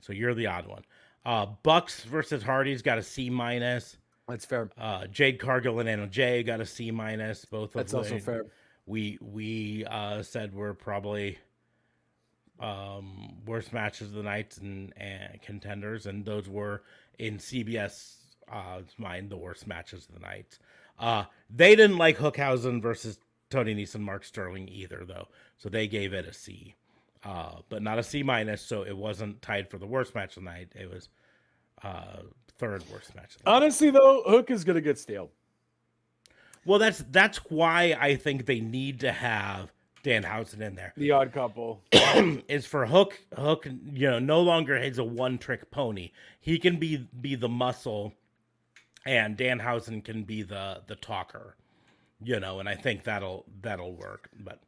[0.00, 0.82] so you're the odd one.
[1.24, 3.96] Uh, Bucks versus Hardy's got a C minus.
[4.28, 4.70] That's fair.
[4.76, 7.44] Uh, Jade Cargill and Anna Jay got a C minus.
[7.44, 7.80] Both of them.
[7.80, 8.46] That's also fair.
[8.86, 11.38] We we uh, said we're probably
[12.60, 16.82] um, worst matches of the nights and, and contenders, and those were
[17.18, 18.16] in CBS
[18.50, 20.58] uh, mind the worst matches of the night.
[20.98, 23.18] Uh, they didn't like Hookhausen versus
[23.50, 26.74] Tony Neeson, Mark Sterling either, though, so they gave it a C,
[27.24, 28.62] uh, but not a C minus.
[28.62, 30.68] So it wasn't tied for the worst match of the night.
[30.74, 31.08] It was
[31.82, 32.22] uh,
[32.58, 33.36] third worst match.
[33.36, 33.56] Of the night.
[33.56, 35.30] Honestly, though, Hook is gonna get stale.
[36.64, 39.72] Well, that's that's why I think they need to have
[40.04, 40.92] Danhausen in there.
[40.96, 41.80] The odd couple.
[41.92, 43.18] is for Hook.
[43.36, 46.10] Hook, you know, no longer is a one trick pony.
[46.40, 48.12] He can be be the muscle,
[49.08, 51.56] and Danhausen can be the the talker.
[52.22, 54.28] You know, and I think that'll that'll work.
[54.38, 54.60] But,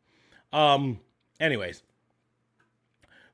[0.53, 1.01] um,
[1.39, 1.83] anyways.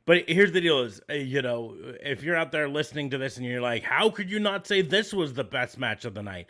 [0.05, 3.37] But here's the deal: is uh, you know, if you're out there listening to this
[3.37, 6.23] and you're like, "How could you not say this was the best match of the
[6.23, 6.47] night?"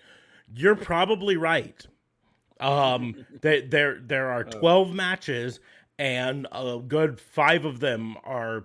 [0.55, 1.87] You're probably right.
[2.59, 5.61] Um, there there there are twelve matches,
[5.99, 8.65] and a good five of them are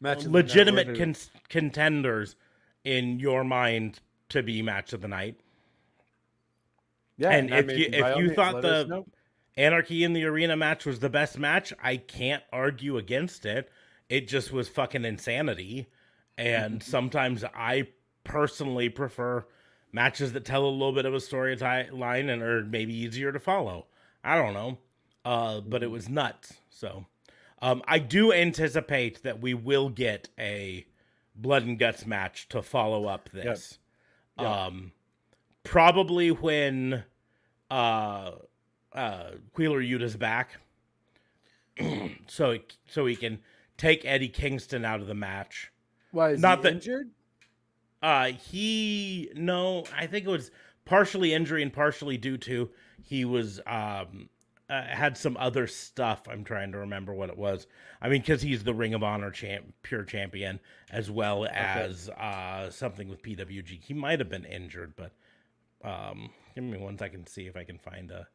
[0.00, 1.16] Match of the legitimate con-
[1.48, 2.36] contenders
[2.84, 4.00] in your mind
[4.34, 5.36] to be match of the night.
[7.16, 9.04] Yeah, and I if mean, you- if you thought the-
[9.56, 11.72] Anarchy in the Arena match was the best match.
[11.80, 13.70] I can't argue against it.
[14.08, 15.86] It just was fucking insanity.
[16.36, 17.88] And sometimes I
[18.24, 19.46] personally prefer
[19.92, 23.86] matches that tell a little bit of a storyline and are maybe easier to follow.
[24.24, 24.78] I don't know.
[25.24, 26.54] Uh, but it was nuts.
[26.68, 27.06] So
[27.62, 30.84] um, I do anticipate that we will get a
[31.36, 33.78] blood and guts match to follow up this.
[34.38, 34.92] Um,
[35.62, 37.04] probably when
[37.70, 38.32] uh
[38.92, 40.60] uh Wheeler Yuta's back.
[42.26, 43.40] so he, so he can
[43.76, 45.72] take Eddie Kingston out of the match.
[46.12, 47.10] Why is not he that- injured?
[48.02, 50.50] Uh he no, I think it was
[50.84, 52.70] partially injury and partially due to
[53.02, 54.28] he was um
[54.70, 56.22] uh, had some other stuff.
[56.28, 57.66] I'm trying to remember what it was.
[58.00, 60.60] I mean, because he's the Ring of Honor champ, pure champion,
[60.90, 63.82] as well as uh, something with PWG.
[63.82, 65.12] He might have been injured, but
[65.82, 68.26] um, give me one second to see if I can find a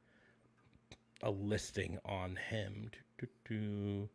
[1.21, 2.89] a listing on him.
[3.17, 4.09] Do, do, do.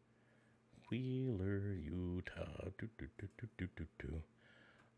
[0.90, 2.72] Wheeler, Yuta.
[2.78, 4.22] Do, do, do, do, do, do, do.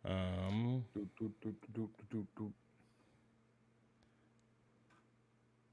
[0.05, 2.53] Um, Do, do, do, do, do, do, do.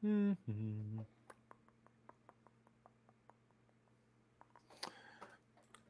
[0.03, 1.05] Mhm.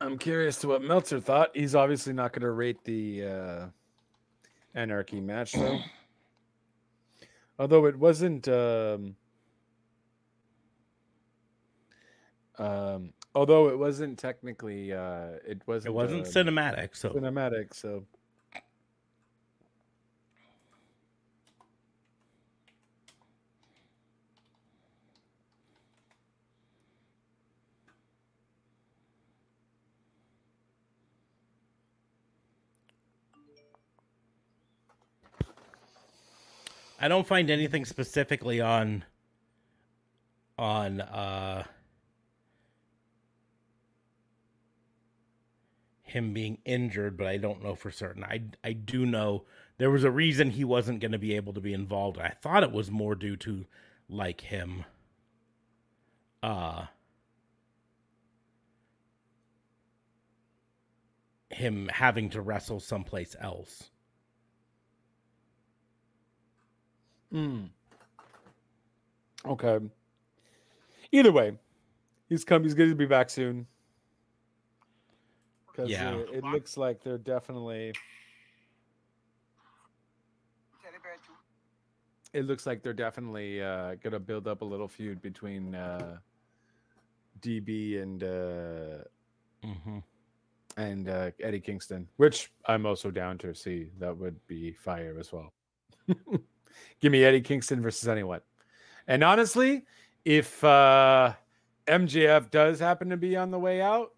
[0.03, 1.51] I'm curious to what Meltzer thought.
[1.53, 3.65] He's obviously not going to rate the uh,
[4.75, 5.80] Anarchy match, though.
[7.59, 8.47] Although it wasn't.
[8.49, 9.15] Um,
[12.57, 14.91] um, although it wasn't technically.
[14.91, 15.91] Uh, it wasn't.
[15.91, 18.03] it wasn't um, cinematic, so cinematic, so.
[37.03, 39.03] I don't find anything specifically on
[40.57, 41.65] on uh
[46.03, 48.23] him being injured, but I don't know for certain.
[48.23, 49.43] I I do know
[49.80, 52.19] there was a reason he wasn't going to be able to be involved.
[52.19, 53.65] I thought it was more due to
[54.07, 54.85] like him
[56.41, 56.85] uh
[61.49, 63.89] him having to wrestle someplace else.
[67.34, 67.64] Hmm.
[69.45, 69.80] Okay.
[71.11, 71.57] Either way,
[72.30, 72.64] he's come.
[72.64, 73.65] He's going to be back soon.
[75.72, 76.14] Because Yeah.
[76.14, 77.93] it, it looks like they're definitely.
[82.34, 86.18] It looks like they're definitely uh, going to build up a little feud between uh,
[87.41, 89.03] DB and uh,
[89.64, 89.99] Mm-hmm.
[90.77, 93.91] and uh, Eddie Kingston, which I'm also down to see.
[93.97, 95.53] That would be fire as well.
[97.00, 98.41] Give me Eddie Kingston versus anyone.
[99.08, 99.86] And honestly,
[100.26, 101.34] if uh,
[101.88, 104.14] MJF does happen to be on the way out,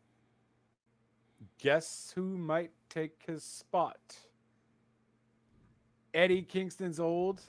[1.59, 3.97] guess who might take his spot?
[6.13, 7.41] Eddie Kingston's old,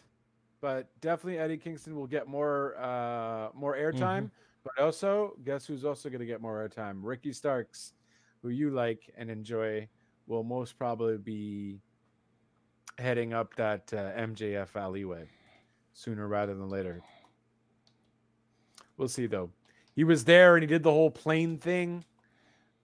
[0.60, 4.30] but definitely Eddie Kingston will get more uh, more airtime.
[4.64, 6.98] But also, guess who's also going to get more airtime?
[7.02, 7.92] Ricky Starks,
[8.42, 9.88] who you like and enjoy,
[10.26, 11.80] will most probably be
[12.98, 15.28] heading up that uh, MJF alleyway
[15.92, 17.02] sooner rather than later.
[18.96, 19.50] We'll see though.
[19.94, 22.04] He was there and he did the whole plane thing.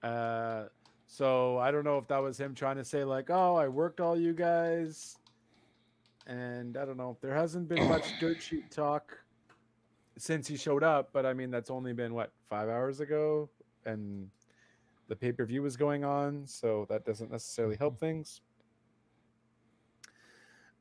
[0.03, 0.65] Uh,
[1.07, 4.01] so I don't know if that was him trying to say like, "Oh, I worked
[4.01, 5.17] all you guys,"
[6.27, 7.17] and I don't know.
[7.21, 9.17] There hasn't been much dirt sheet talk
[10.17, 13.51] since he showed up, but I mean that's only been what five hours ago,
[13.85, 14.29] and
[15.09, 18.41] the pay per view was going on, so that doesn't necessarily help things.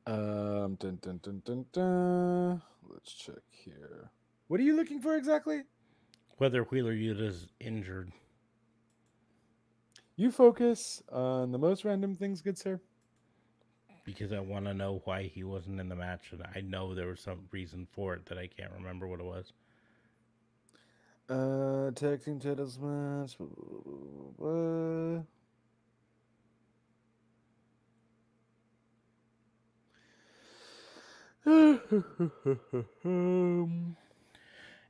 [0.06, 2.62] Um, dun, dun, dun, dun, dun.
[2.88, 4.10] Let's check here.
[4.48, 5.62] What are you looking for exactly?
[6.38, 8.12] Whether Wheeler Yuta is injured.
[10.16, 12.80] You focus on the most random things, good sir.
[14.04, 17.06] because I want to know why he wasn't in the match, and I know there
[17.08, 19.52] was some reason for it that I can't remember what it was.
[21.28, 23.38] Uh, tag team titles match.
[23.38, 23.94] blah, blah, blah,
[24.38, 25.18] blah, blah.
[25.18, 25.26] Um,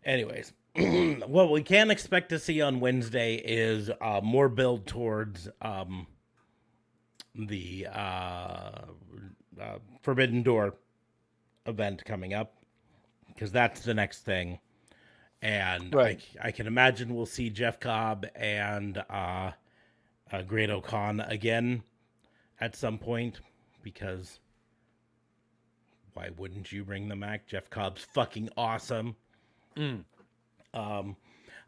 [0.05, 0.53] Anyways,
[1.27, 6.07] what we can expect to see on Wednesday is uh, more build towards um,
[7.35, 8.71] the uh,
[9.61, 10.75] uh, Forbidden Door
[11.67, 12.55] event coming up,
[13.29, 14.59] because that's the next thing.
[15.41, 16.23] And Right.
[16.43, 19.53] I, I can imagine we'll see Jeff Cobb and uh,
[20.31, 21.83] uh, Great O-Khan again
[22.61, 23.41] at some point,
[23.83, 24.39] because
[26.15, 27.47] why wouldn't you bring them back?
[27.47, 29.17] Jeff Cobb's fucking awesome.
[30.75, 31.17] Um,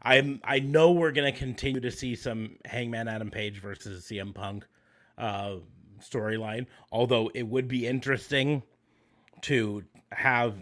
[0.01, 4.65] I'm I know we're gonna continue to see some Hangman Adam Page versus CM Punk
[5.17, 5.55] uh,
[5.99, 6.67] storyline.
[6.91, 8.63] Although it would be interesting
[9.41, 10.55] to have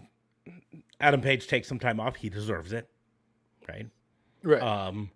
[1.00, 2.16] Adam Page take some time off.
[2.16, 2.88] He deserves it,
[3.68, 3.86] right?
[4.42, 4.62] right.
[4.62, 5.10] Um,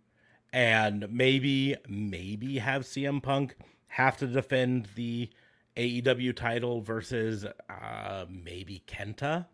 [0.53, 3.57] and maybe maybe have CM Punk
[3.89, 5.31] have to defend the
[5.79, 9.47] AEW title versus uh, maybe Kenta.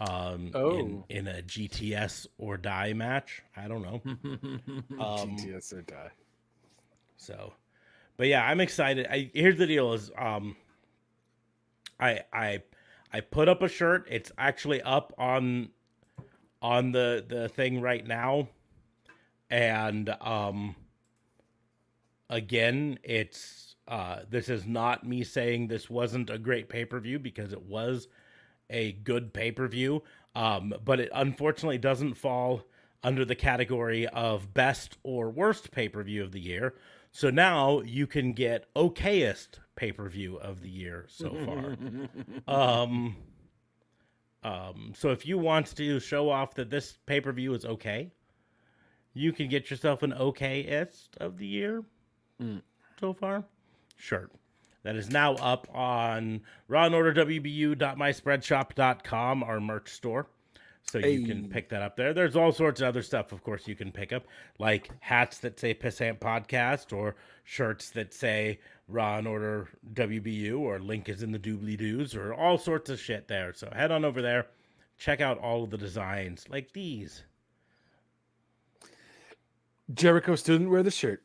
[0.00, 1.04] Um, in, Oh.
[1.08, 3.42] in a GTS or die match.
[3.56, 4.00] I don't know.
[5.00, 6.10] Um, GTS or die.
[7.16, 7.52] So,
[8.16, 9.06] but yeah, I'm excited.
[9.08, 10.56] I here's the deal: is um,
[12.00, 12.62] I I
[13.12, 14.06] I put up a shirt.
[14.10, 15.70] It's actually up on
[16.60, 18.48] on the the thing right now,
[19.48, 20.74] and um,
[22.28, 27.18] again, it's uh, this is not me saying this wasn't a great pay per view
[27.18, 28.08] because it was
[28.70, 30.02] a good pay per view.
[30.34, 32.64] Um, but it unfortunately doesn't fall
[33.02, 36.74] under the category of best or worst pay per view of the year.
[37.12, 41.76] So now you can get okayest pay per view of the year so far.
[42.48, 43.16] um,
[44.42, 48.10] um, so if you want to show off that this pay per view is okay,
[49.12, 51.84] you can get yourself an okayest of the year
[52.98, 53.44] so far.
[53.96, 54.28] Sure.
[54.82, 60.26] That is now up on Raw and Order WBU.myspreadshop.com, our merch store.
[60.82, 62.12] So you can pick that up there.
[62.12, 64.26] There's all sorts of other stuff, of course, you can pick up,
[64.58, 70.78] like hats that say Pissant Podcast or shirts that say Raw and Order WBU or
[70.78, 73.54] link is in the doobly doos or all sorts of shit there.
[73.54, 74.48] So head on over there,
[74.98, 77.22] check out all of the designs like these.
[79.92, 81.23] Jericho still didn't wear the shirt.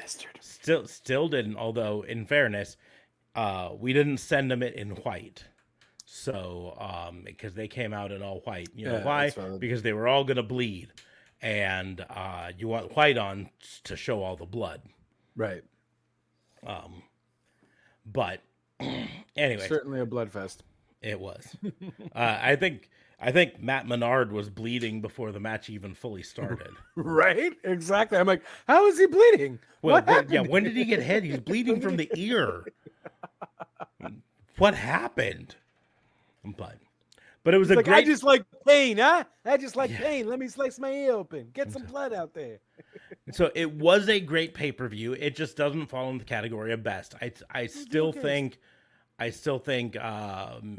[0.00, 0.38] Bastard.
[0.40, 1.56] Still, still didn't.
[1.56, 2.76] Although, in fairness,
[3.34, 5.44] uh, we didn't send them it in white.
[6.04, 9.30] So, um, because they came out in all white, you know Yeah, why?
[9.58, 10.92] Because they were all gonna bleed,
[11.42, 13.50] and uh, you want white on
[13.84, 14.82] to show all the blood.
[15.34, 15.62] Right.
[16.66, 17.02] Um,
[18.04, 18.40] but
[19.36, 20.62] anyway, Certainly a blood fest.
[21.02, 21.56] it was.
[22.14, 22.88] uh, I think
[23.18, 26.70] I think Matt Menard was bleeding before the match even fully started.
[26.96, 27.52] Right?
[27.64, 28.18] Exactly.
[28.18, 29.58] I'm like, how is he bleeding?
[29.82, 31.22] Well, What when- yeah, when did he get hit?
[31.24, 32.64] He's bleeding from the ear.
[34.58, 35.56] What happened?
[36.56, 36.78] But
[37.44, 39.24] but it was a Like, great I just like pain, huh?
[39.44, 40.26] I just like pain.
[40.28, 41.50] Let me slice my ear open.
[41.52, 42.58] Get some blood out there.
[43.32, 45.12] so it was a great pay-per-view.
[45.14, 47.14] It just doesn't fall in the category of best.
[47.20, 48.58] I I still think
[49.18, 50.78] I still think um,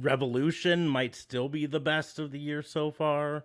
[0.00, 3.44] Revolution might still be the best of the year so far.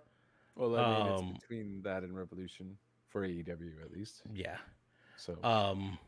[0.56, 2.76] Well, I mean, Um, it's between that and Revolution
[3.08, 4.22] for AEW at least.
[4.34, 4.56] Yeah.
[5.16, 5.98] So, Um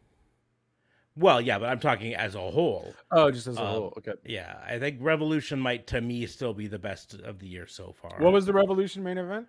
[1.18, 2.92] well, yeah, but I'm talking as a whole.
[3.10, 3.94] oh, just as a um, whole.
[3.96, 4.12] Okay.
[4.26, 7.92] Yeah, I think Revolution might to me still be the best of the year so
[7.92, 8.16] far.
[8.18, 9.46] What was the Revolution main event?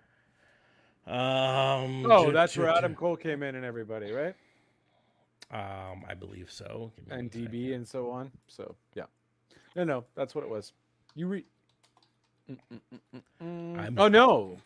[1.06, 4.34] Um Oh, ju- that's ju- where Adam Cole came in and everybody, right?
[5.50, 6.92] Um, I believe so.
[7.10, 7.48] And one second.
[7.52, 8.30] DB and so on.
[8.46, 9.04] So, yeah.
[9.76, 10.72] No, no, that's what it was.
[11.14, 11.44] You re.
[13.40, 14.58] I'm- Oh no,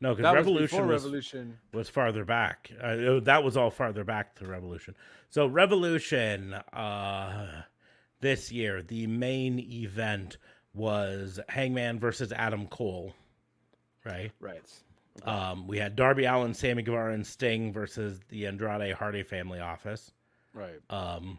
[0.00, 1.58] No, because Revolution was, Revolution.
[1.72, 2.70] was farther back.
[2.80, 4.94] Uh, that was all farther back to Revolution.
[5.28, 7.62] So Revolution, uh,
[8.20, 10.38] this year, the main event
[10.74, 13.14] was Hangman versus Adam Cole,
[14.04, 14.32] right?
[14.40, 14.62] Right.
[15.24, 20.12] Um, we had Darby Allin, Sammy Guevara, and Sting versus the Andrade Hardy family office.
[20.52, 20.80] Right.
[20.90, 21.38] Um,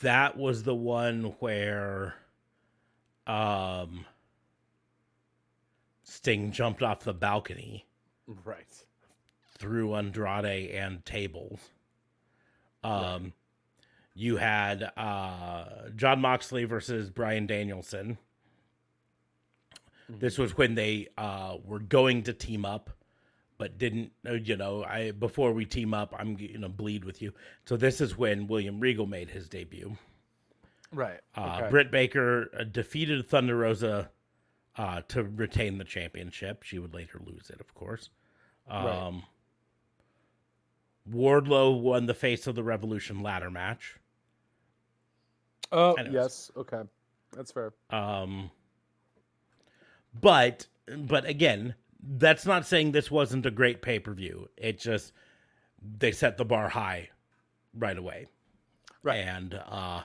[0.00, 2.14] that was the one where,
[3.26, 4.04] um,
[6.04, 7.86] Sting jumped off the balcony
[8.26, 8.84] Right.
[9.58, 11.60] through Andrade and tables.
[12.82, 13.32] Um,
[14.14, 18.18] you had uh, Jon Moxley versus Bryan Danielson.
[20.08, 22.88] This was when they uh, were going to team up,
[23.58, 24.12] but didn't.
[24.26, 27.32] uh, You know, I before we team up, I'm gonna bleed with you.
[27.66, 29.96] So this is when William Regal made his debut.
[30.92, 31.20] Right.
[31.36, 31.70] Uh, okay.
[31.70, 34.10] Britt Baker uh, defeated Thunder Rosa
[34.76, 36.62] uh, to retain the championship.
[36.62, 38.08] She would later lose it, of course.
[38.68, 39.22] Um, Right.
[41.10, 43.96] Wardlow won the Face of the Revolution ladder match.
[45.72, 46.14] Oh, anyways.
[46.14, 46.50] yes.
[46.56, 46.82] Okay.
[47.32, 47.72] That's fair.
[47.90, 48.50] Um,
[50.18, 50.66] but
[50.98, 54.48] but again, that's not saying this wasn't a great pay per view.
[54.56, 55.12] It just
[55.98, 57.10] they set the bar high
[57.74, 58.26] right away,
[59.02, 59.24] Right.
[59.24, 60.02] And uh,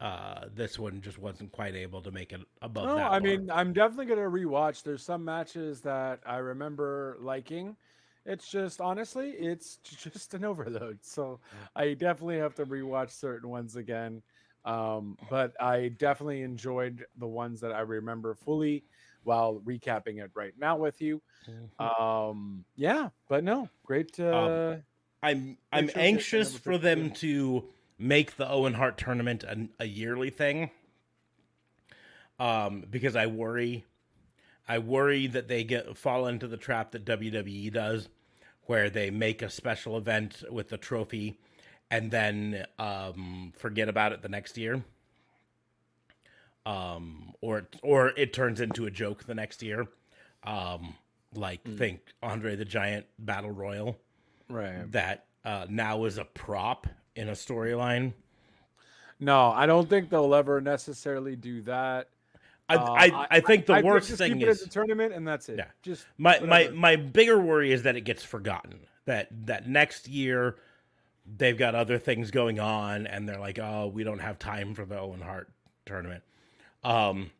[0.00, 3.06] uh, this one just wasn't quite able to make it above No.
[3.06, 3.20] I bar.
[3.20, 4.82] mean, I'm definitely gonna rewatch.
[4.82, 7.76] There's some matches that I remember liking.
[8.24, 10.98] It's just honestly, it's just an overload.
[11.02, 11.40] So
[11.76, 14.22] I definitely have to rewatch certain ones again.
[14.64, 18.84] Um, but I definitely enjoyed the ones that I remember fully
[19.24, 21.20] while recapping it right now with you.
[21.48, 22.02] Mm-hmm.
[22.02, 24.18] Um, yeah, but no, great.
[24.18, 24.76] Uh,
[25.22, 27.20] I'm I'm showcase anxious for them 52.
[27.20, 27.64] to
[27.98, 30.70] make the Owen Hart tournament a, a yearly thing.
[32.38, 33.84] Um, because I worry,
[34.66, 38.08] I worry that they get fall into the trap that WWE does,
[38.64, 41.38] where they make a special event with the trophy,
[41.90, 44.82] and then um, forget about it the next year.
[46.66, 49.86] Um, or or it turns into a joke the next year.
[50.44, 50.94] Um,
[51.34, 53.96] like think Andre the Giant Battle Royal
[54.48, 54.90] right.
[54.92, 58.12] that uh, now is a prop in a storyline.
[59.18, 62.08] No, I don't think they'll ever necessarily do that.
[62.68, 65.48] I, Uh, I, I think the I worst just thing is as tournament, and that's
[65.48, 65.58] it.
[65.58, 65.66] Yeah.
[65.82, 68.80] Just my my my bigger worry is that it gets forgotten.
[69.06, 70.56] That that next year
[71.36, 74.84] they've got other things going on, and they're like, oh, we don't have time for
[74.84, 75.48] the Owen Hart
[75.84, 76.22] tournament.
[76.82, 77.30] Um,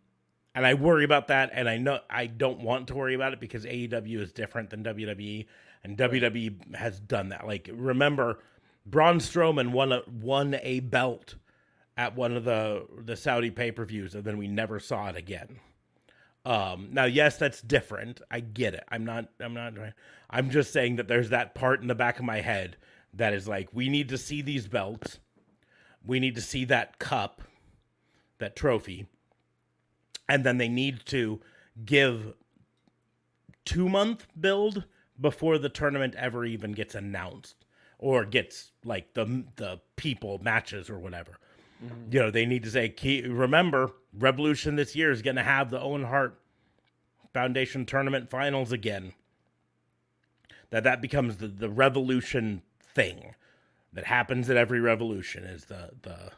[0.54, 3.40] and I worry about that, and I know I don't want to worry about it
[3.40, 5.46] because AEW is different than WWE,
[5.84, 7.46] and WWE has done that.
[7.46, 8.40] Like, remember,
[8.84, 11.36] Braun Strowman won a won a belt
[11.96, 15.16] at one of the the Saudi pay per views, and then we never saw it
[15.16, 15.60] again.
[16.44, 18.20] Um, now, yes, that's different.
[18.30, 18.84] I get it.
[18.88, 19.28] I'm not.
[19.40, 19.74] I'm not.
[20.28, 22.76] I'm just saying that there's that part in the back of my head
[23.14, 25.18] that is like, we need to see these belts.
[26.04, 27.42] We need to see that cup,
[28.38, 29.06] that trophy,
[30.30, 31.40] and then they need to
[31.84, 32.34] give
[33.64, 34.84] two month build
[35.20, 37.66] before the tournament ever even gets announced
[37.98, 41.32] or gets like the the people matches or whatever.
[41.84, 42.12] Mm-hmm.
[42.12, 45.70] You know, they need to say, key, remember, Revolution this year is going to have
[45.70, 46.40] the Owen Hart
[47.34, 49.12] Foundation tournament finals again.
[50.70, 52.62] That that becomes the, the Revolution
[52.94, 53.34] thing
[53.92, 56.30] that happens at every Revolution is the the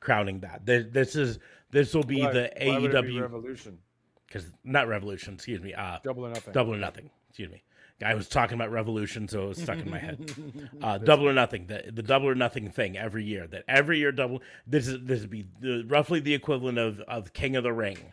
[0.00, 0.64] crowning that.
[0.64, 1.38] This is
[1.70, 3.78] this will be Why- the why it be AEW Revolution.
[4.26, 5.34] because not Revolution.
[5.34, 5.74] Excuse me.
[5.74, 6.52] Uh, Double or nothing.
[6.52, 7.10] Double or Nothing.
[7.28, 7.62] Excuse me.
[8.04, 10.30] I was talking about Revolution, so it was stuck in my head.
[10.82, 11.66] Uh, double or Nothing.
[11.66, 13.46] The the Double or Nothing thing every year.
[13.46, 14.42] That every year double.
[14.66, 18.12] This is this would be the, roughly the equivalent of of King of the Ring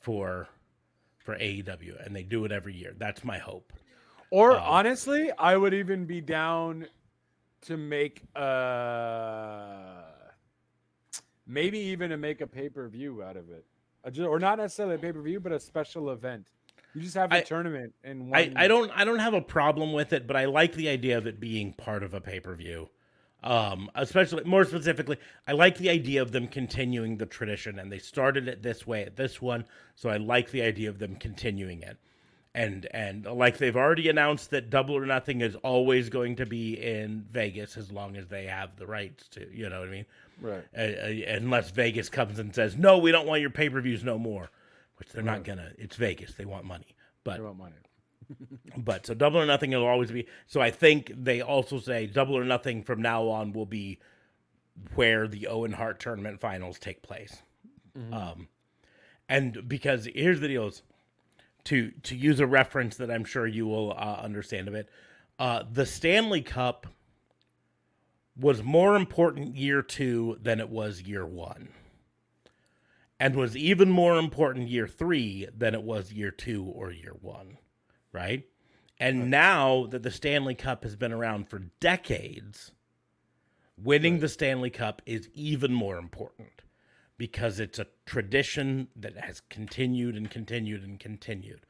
[0.00, 0.48] for
[1.18, 2.92] for AEW, and they do it every year.
[2.98, 3.72] That's my hope.
[4.32, 6.86] Or Um, honestly, I would even be down
[7.62, 9.99] to make uh
[11.50, 13.64] maybe even to make a pay per view out of it,
[14.18, 16.48] or not necessarily a pay per view, but a special event.
[16.94, 18.52] You just have a I- tournament and I.
[18.56, 21.26] I don't I don't have a problem with it, but I like the idea of
[21.26, 22.88] it being part of a pay per view.
[23.42, 25.16] Um, especially more specifically,
[25.48, 29.02] I like the idea of them continuing the tradition, and they started it this way
[29.02, 29.64] at this one,
[29.94, 31.96] so I like the idea of them continuing it.
[32.52, 36.74] And and like they've already announced that Double or Nothing is always going to be
[36.74, 40.06] in Vegas as long as they have the rights to, you know what I mean?
[40.40, 40.64] right.
[40.76, 44.02] uh, uh, unless Vegas comes and says, "No, we don't want your pay per views
[44.02, 44.50] no more,"
[44.96, 45.72] which they're not gonna.
[45.78, 46.96] It's Vegas; they want money.
[47.24, 47.74] But I want money.
[48.76, 50.26] but so double or nothing will always be.
[50.46, 53.98] So I think they also say double or nothing from now on will be
[54.94, 57.42] where the Owen Hart tournament finals take place.
[58.12, 58.48] Um,
[59.28, 60.82] and because here's the deal: is
[61.64, 64.88] to to use a reference that I'm sure you will uh, understand of it,
[65.38, 66.86] uh, the Stanley Cup
[68.38, 71.68] was more important year two than it was year one.
[73.18, 77.58] And was even more important year three than it was year two or year one
[78.12, 78.44] right?
[78.98, 82.72] And now that the Stanley Cup has been around for decades,
[83.76, 86.62] winning the Stanley Cup is even more important
[87.20, 91.60] because it's a tradition that has continued and continued and continued.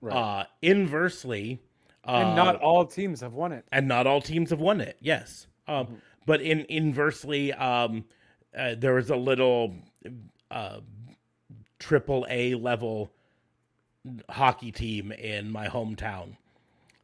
[0.00, 0.16] Right.
[0.16, 1.60] Uh, inversely,
[2.06, 3.64] uh, and not all teams have won it.
[3.72, 4.96] and not all teams have won it.
[5.00, 5.94] Yes, um, Mm-hmm.
[6.24, 8.04] but in inversely, um,
[8.56, 9.74] uh, there was a little
[10.52, 10.78] uh,
[11.80, 13.10] triple A level
[14.30, 16.36] hockey team in my hometown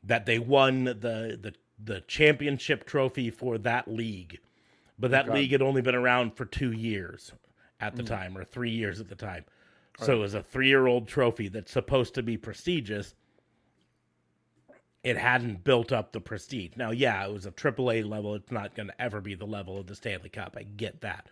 [0.05, 1.53] that they won the the
[1.83, 4.39] the championship trophy for that league,
[5.01, 7.33] but that league had only been around for two years
[7.81, 8.15] at the mm-hmm.
[8.15, 9.45] time, or three years at the time.
[10.01, 13.15] So it was a three year old trophy that's supposed to be prestigious.
[15.03, 16.73] It hadn't built up the prestige.
[16.77, 18.35] Now, yeah, it was a triple A level.
[18.35, 20.57] It's not going to ever be the level of the Stanley Cup.
[20.59, 21.27] I get that.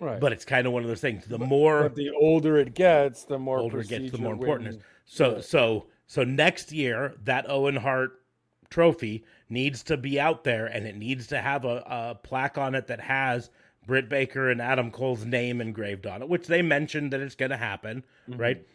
[0.00, 0.18] Right.
[0.18, 1.26] But it's kind of one of those things.
[1.26, 4.68] The more But the older it gets, the more older it gets, the more important
[4.68, 4.82] it is.
[5.04, 5.40] So, Yeah.
[5.42, 8.20] so, so next year, that Owen Hart
[8.68, 12.74] trophy needs to be out there, and it needs to have a, a plaque on
[12.74, 13.50] it that has
[13.86, 17.50] Britt Baker and Adam Cole's name engraved on it, which they mentioned that it's going
[17.50, 18.40] to happen, Mm-hmm.
[18.40, 18.66] right?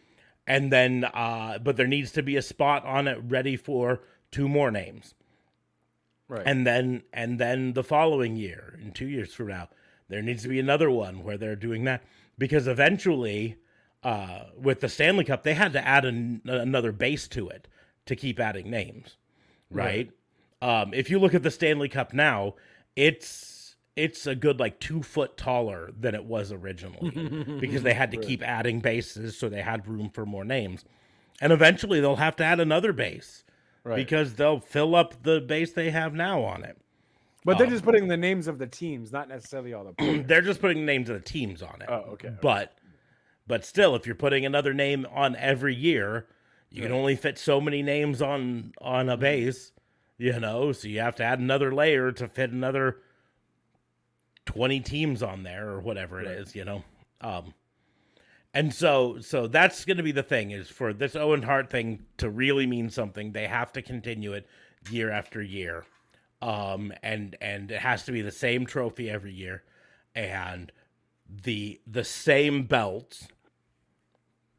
[0.46, 4.48] And then, uh, but there needs to be a spot on it ready for two
[4.48, 5.14] more names
[6.30, 6.42] Right.
[6.44, 9.70] and then and then the following year in two years from now
[10.10, 12.02] there needs to be another one where they're doing that
[12.36, 13.56] because eventually
[14.02, 17.66] uh with the stanley cup they had to add an, another base to it
[18.04, 19.16] to keep adding names
[19.70, 20.10] right,
[20.60, 22.54] um if you look at the stanley cup now
[22.94, 23.57] it's
[23.98, 27.10] it's a good like two foot taller than it was originally
[27.60, 30.84] because they had to keep adding bases so they had room for more names
[31.40, 33.44] and eventually they'll have to add another base
[33.84, 33.96] Right.
[33.96, 36.76] because they'll fill up the base they have now on it.
[37.44, 40.26] but um, they're just putting the names of the teams, not necessarily all the players.
[40.26, 41.88] They're just putting the names of the teams on it.
[41.88, 42.32] oh, okay.
[42.42, 42.74] But
[43.46, 46.26] but still, if you're putting another name on every year,
[46.70, 49.72] you can only fit so many names on on a base,
[50.18, 50.72] you know.
[50.72, 52.98] So you have to add another layer to fit another
[54.48, 56.82] twenty teams on there or whatever it is, you know.
[57.20, 57.52] Um,
[58.54, 62.06] and so so that's going to be the thing is for this Owen Hart thing
[62.16, 64.46] to really mean something, they have to continue it
[64.90, 65.84] year after year.
[66.40, 69.64] Um, and and it has to be the same trophy every year,
[70.14, 70.72] and
[71.44, 73.28] the the same belts.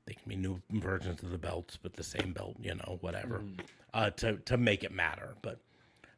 [0.05, 3.41] They can be new versions of the belts, but the same belt, you know, whatever,
[3.95, 5.33] uh, to to make it matter.
[5.41, 5.61] But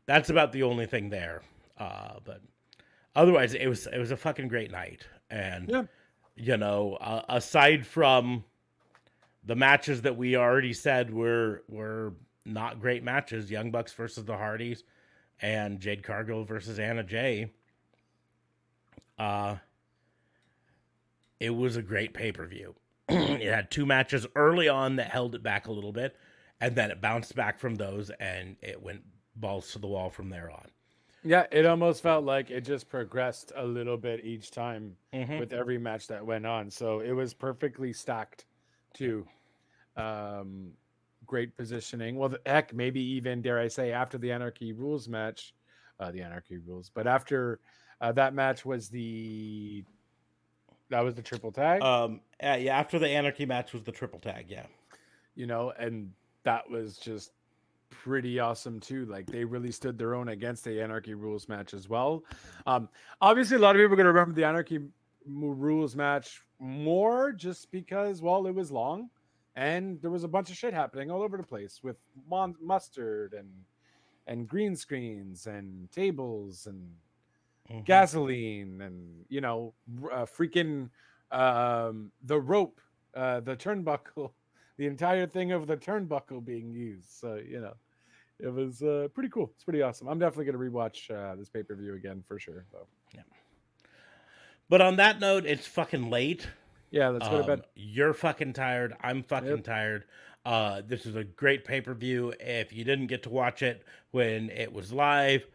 [0.08, 1.42] that's about the only thing there.
[1.78, 2.42] Uh, but
[3.16, 5.84] otherwise, it was it was a fucking great night, and Yeah.
[6.36, 8.44] you know, uh, aside from
[9.44, 12.14] the matches that we already said were were
[12.46, 14.84] not great matches, Young Bucks versus the Hardys,
[15.42, 17.52] and Jade Cargill versus Anna Jay.
[19.18, 19.58] Uh,
[21.40, 22.76] it was a great pay per view.
[23.10, 26.16] it had two matches early on that held it back a little bit,
[26.60, 29.04] and then it bounced back from those, and it went
[29.36, 30.68] balls to the wall from there on.
[31.24, 35.40] Yeah, it almost felt like it just progressed a little bit each time Mhm.
[35.40, 36.72] with every match that went on.
[36.72, 38.46] So it was perfectly stacked
[38.94, 39.28] too.
[39.96, 40.74] Um,
[41.28, 42.16] great positioning.
[42.16, 45.54] Well, the, heck, maybe even dare I say after the Anarchy Rules match,
[46.00, 47.60] uh, the Anarchy Rules, but after
[48.02, 49.86] uh, that match was the
[50.90, 51.82] That was the triple tag.
[51.84, 54.50] Um, yeah, after the Anarchy match was the triple tag.
[54.50, 54.66] Yeah.
[55.36, 57.32] you know, and that was just
[57.92, 59.06] pretty awesome too.
[59.06, 62.24] Like they really stood their own against the Anarchy Rules match as well.
[62.66, 62.90] Um,
[63.22, 64.80] obviously, a lot of people are going to remember the Anarchy
[65.28, 69.10] Rules match more just because, well, it was long
[69.56, 71.98] and there was a bunch of shit happening all over the place with
[72.28, 73.50] mon- mustard and
[74.28, 76.90] and green screens and tables and
[77.70, 77.86] Mhm.
[77.86, 79.74] gasoline and you know
[80.12, 80.90] uh, freaking
[81.32, 82.82] um the rope
[83.16, 84.32] uh the turnbuckle
[84.82, 87.74] the entire thing of the turnbuckle being used so you know
[88.40, 91.50] it was uh pretty cool it's pretty awesome i'm definitely going to rewatch uh this
[91.50, 93.22] pay-per-view again for sure though Yeah.
[94.70, 96.48] But on that note, it's fucking late.
[96.90, 98.96] yeah let's go to Um, bed You're fucking tired.
[99.02, 99.64] I'm fucking Yep.
[99.66, 100.06] tired.
[100.46, 102.34] Uh, this is a great pay per view.
[102.40, 105.46] If you didn't get to watch it when it was live,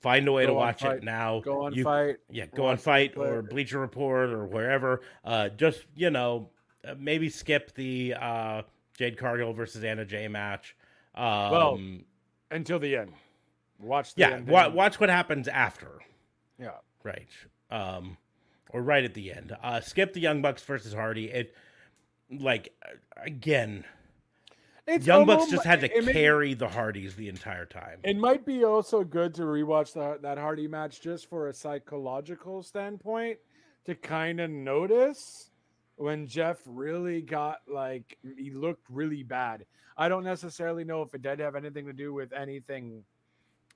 [0.00, 0.98] find a way Go to watch Fight.
[0.98, 1.40] it now.
[1.40, 5.00] go on You- fight Yeah, go on FITE or Bleacher Report or wherever.
[5.24, 6.50] Uh, just you know,
[6.98, 8.62] maybe skip the uh,
[8.96, 10.76] Jade Cargill versus Anna Jay match.
[11.14, 11.78] Um, Well,
[12.50, 13.12] until the end
[13.78, 16.00] watch the yeah, end wa- watch what happens after.
[16.58, 17.28] yeah Right.
[17.70, 18.16] Um,
[18.70, 19.56] or right at the end.
[19.62, 21.30] Uh, skip the Young Bucks versus Hardy.
[21.30, 21.54] It,
[22.30, 22.90] like, uh,
[23.24, 23.84] again,
[24.86, 28.00] it's Young Bucks just had to may- carry the Hardys the entire time.
[28.04, 32.62] It might be also good to rewatch the, that Hardy match just for a psychological
[32.62, 33.38] standpoint
[33.86, 35.49] to kind of notice
[36.00, 39.66] when Jeff really got like he looked really bad.
[39.98, 43.04] I don't necessarily know if it did have anything to do with anything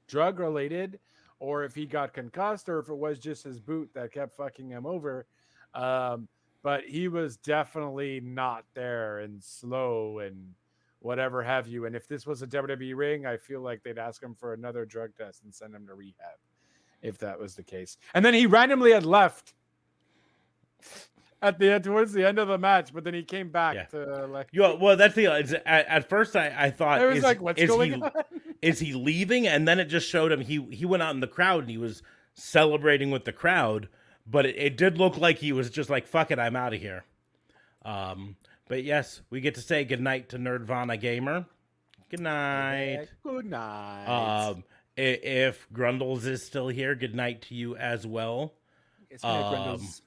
[0.08, 0.98] drug related
[1.38, 4.70] or if he got concussed or if it was just his boot that kept fucking
[4.70, 5.26] him over.
[5.74, 6.26] Um,
[6.62, 10.54] but he was definitely not there and slow and
[11.00, 11.84] whatever have you.
[11.84, 14.86] And if this was a WWE ring, I feel like they'd ask him for another
[14.86, 16.38] drug test and send him to rehab
[17.02, 17.98] if that was the case.
[18.14, 19.52] And then he randomly had left
[21.44, 23.84] at the end towards the end of the match, but then he came back Yeah.
[23.86, 25.26] to like You know, well, that's the.
[25.26, 28.02] It's, at, at first, I, I thought, I was is, like, what's is going he,
[28.02, 28.10] on?
[28.62, 29.46] is he leaving?
[29.46, 31.78] And then it just showed him he he went out in the crowd and he
[31.78, 32.02] was
[32.34, 33.88] celebrating with the crowd.
[34.26, 36.80] But it, it did look like he was just like, "Fuck it, I'm out of
[36.80, 37.04] here."
[37.84, 38.36] Um,
[38.68, 41.44] but yes, we get to say goodnight to Nerdvana Gamer.
[42.10, 43.08] Good night.
[43.22, 44.06] Good night.
[44.06, 44.64] Um,
[44.96, 48.54] if Grundles is still here, good night to you as well.
[49.10, 50.00] It's gonna um, Grundles.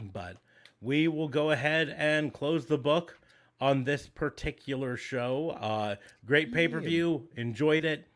[0.00, 0.36] But
[0.80, 3.18] we will go ahead and close the book
[3.60, 5.50] on this particular show.
[5.50, 5.96] Uh,
[6.26, 7.28] great pay per view.
[7.36, 8.06] Enjoyed it.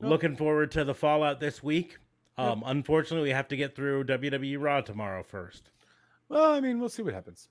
[0.00, 1.98] Looking forward to the fallout this week.
[2.36, 5.70] Um, Unfortunately, we have to get through WWE Raw tomorrow first.
[6.28, 7.48] Well, I mean, we'll see what happens.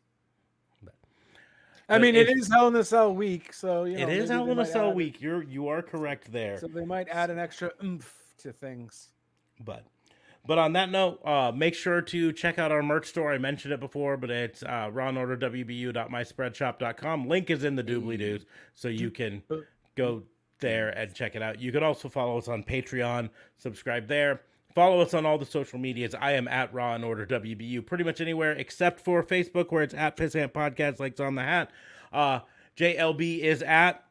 [1.87, 4.29] I But mean, it is Hell in a Cell week, so you know, it is
[4.29, 5.21] Hell in a Cell add- week.
[5.21, 6.57] You're you are correct there.
[6.59, 9.09] So they might add an extra oomph to things.
[9.63, 9.85] But
[10.47, 13.33] but on that note, uh, make sure to check out our merch store.
[13.33, 17.27] I mentioned it before, but it's uh, rawandorderwbu.myspreadshop.com.
[17.27, 19.43] Link is in the doobly doos, so you can
[19.95, 20.23] go
[20.59, 21.59] there and check it out.
[21.59, 24.41] You can also follow us on Patreon, subscribe there.
[24.73, 26.13] Follow us on all the social medias.
[26.19, 29.93] I am at Raw and Order WBU, pretty much anywhere except for Facebook, where it's
[29.93, 31.71] at Pissant Podcast, likes on the hat.
[32.11, 32.39] Uh,
[32.77, 34.03] JLB is at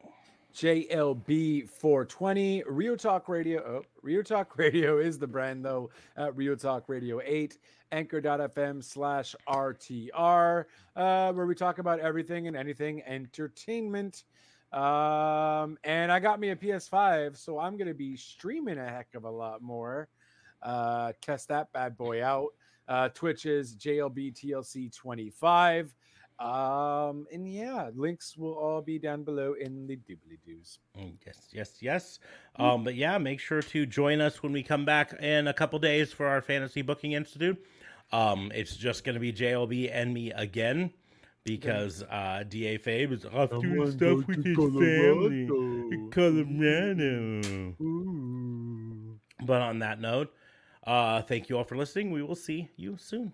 [0.55, 3.61] JLB 420 Rio Talk Radio.
[3.61, 7.57] Oh, Rio Talk Radio is the brand though at Rio Talk Radio 8,
[7.91, 10.63] anchor.fm slash RTR,
[10.95, 14.23] uh, where we talk about everything and anything entertainment.
[14.71, 19.13] Um, and I got me a PS5, so I'm going to be streaming a heck
[19.13, 20.07] of a lot more.
[20.61, 22.51] Uh, test that bad boy out.
[22.87, 25.93] Uh, Twitch is JLB TLC 25.
[26.37, 30.79] Um, and yeah, links will all be down below in the doobly doos.
[30.97, 32.19] Mm, Yes, yes, yes.
[32.57, 35.79] Um, but yeah, make sure to join us when we come back in a couple
[35.79, 37.57] days for our Fantasy Booking Institute.
[38.11, 40.91] Um, it's just going to be JLB and me again
[41.45, 47.75] because uh, DA Fabe is off doing stuff with his family in Colorado.
[49.45, 50.33] But on that note,
[50.85, 52.11] uh, thank you all for listening.
[52.11, 53.31] We will see you soon.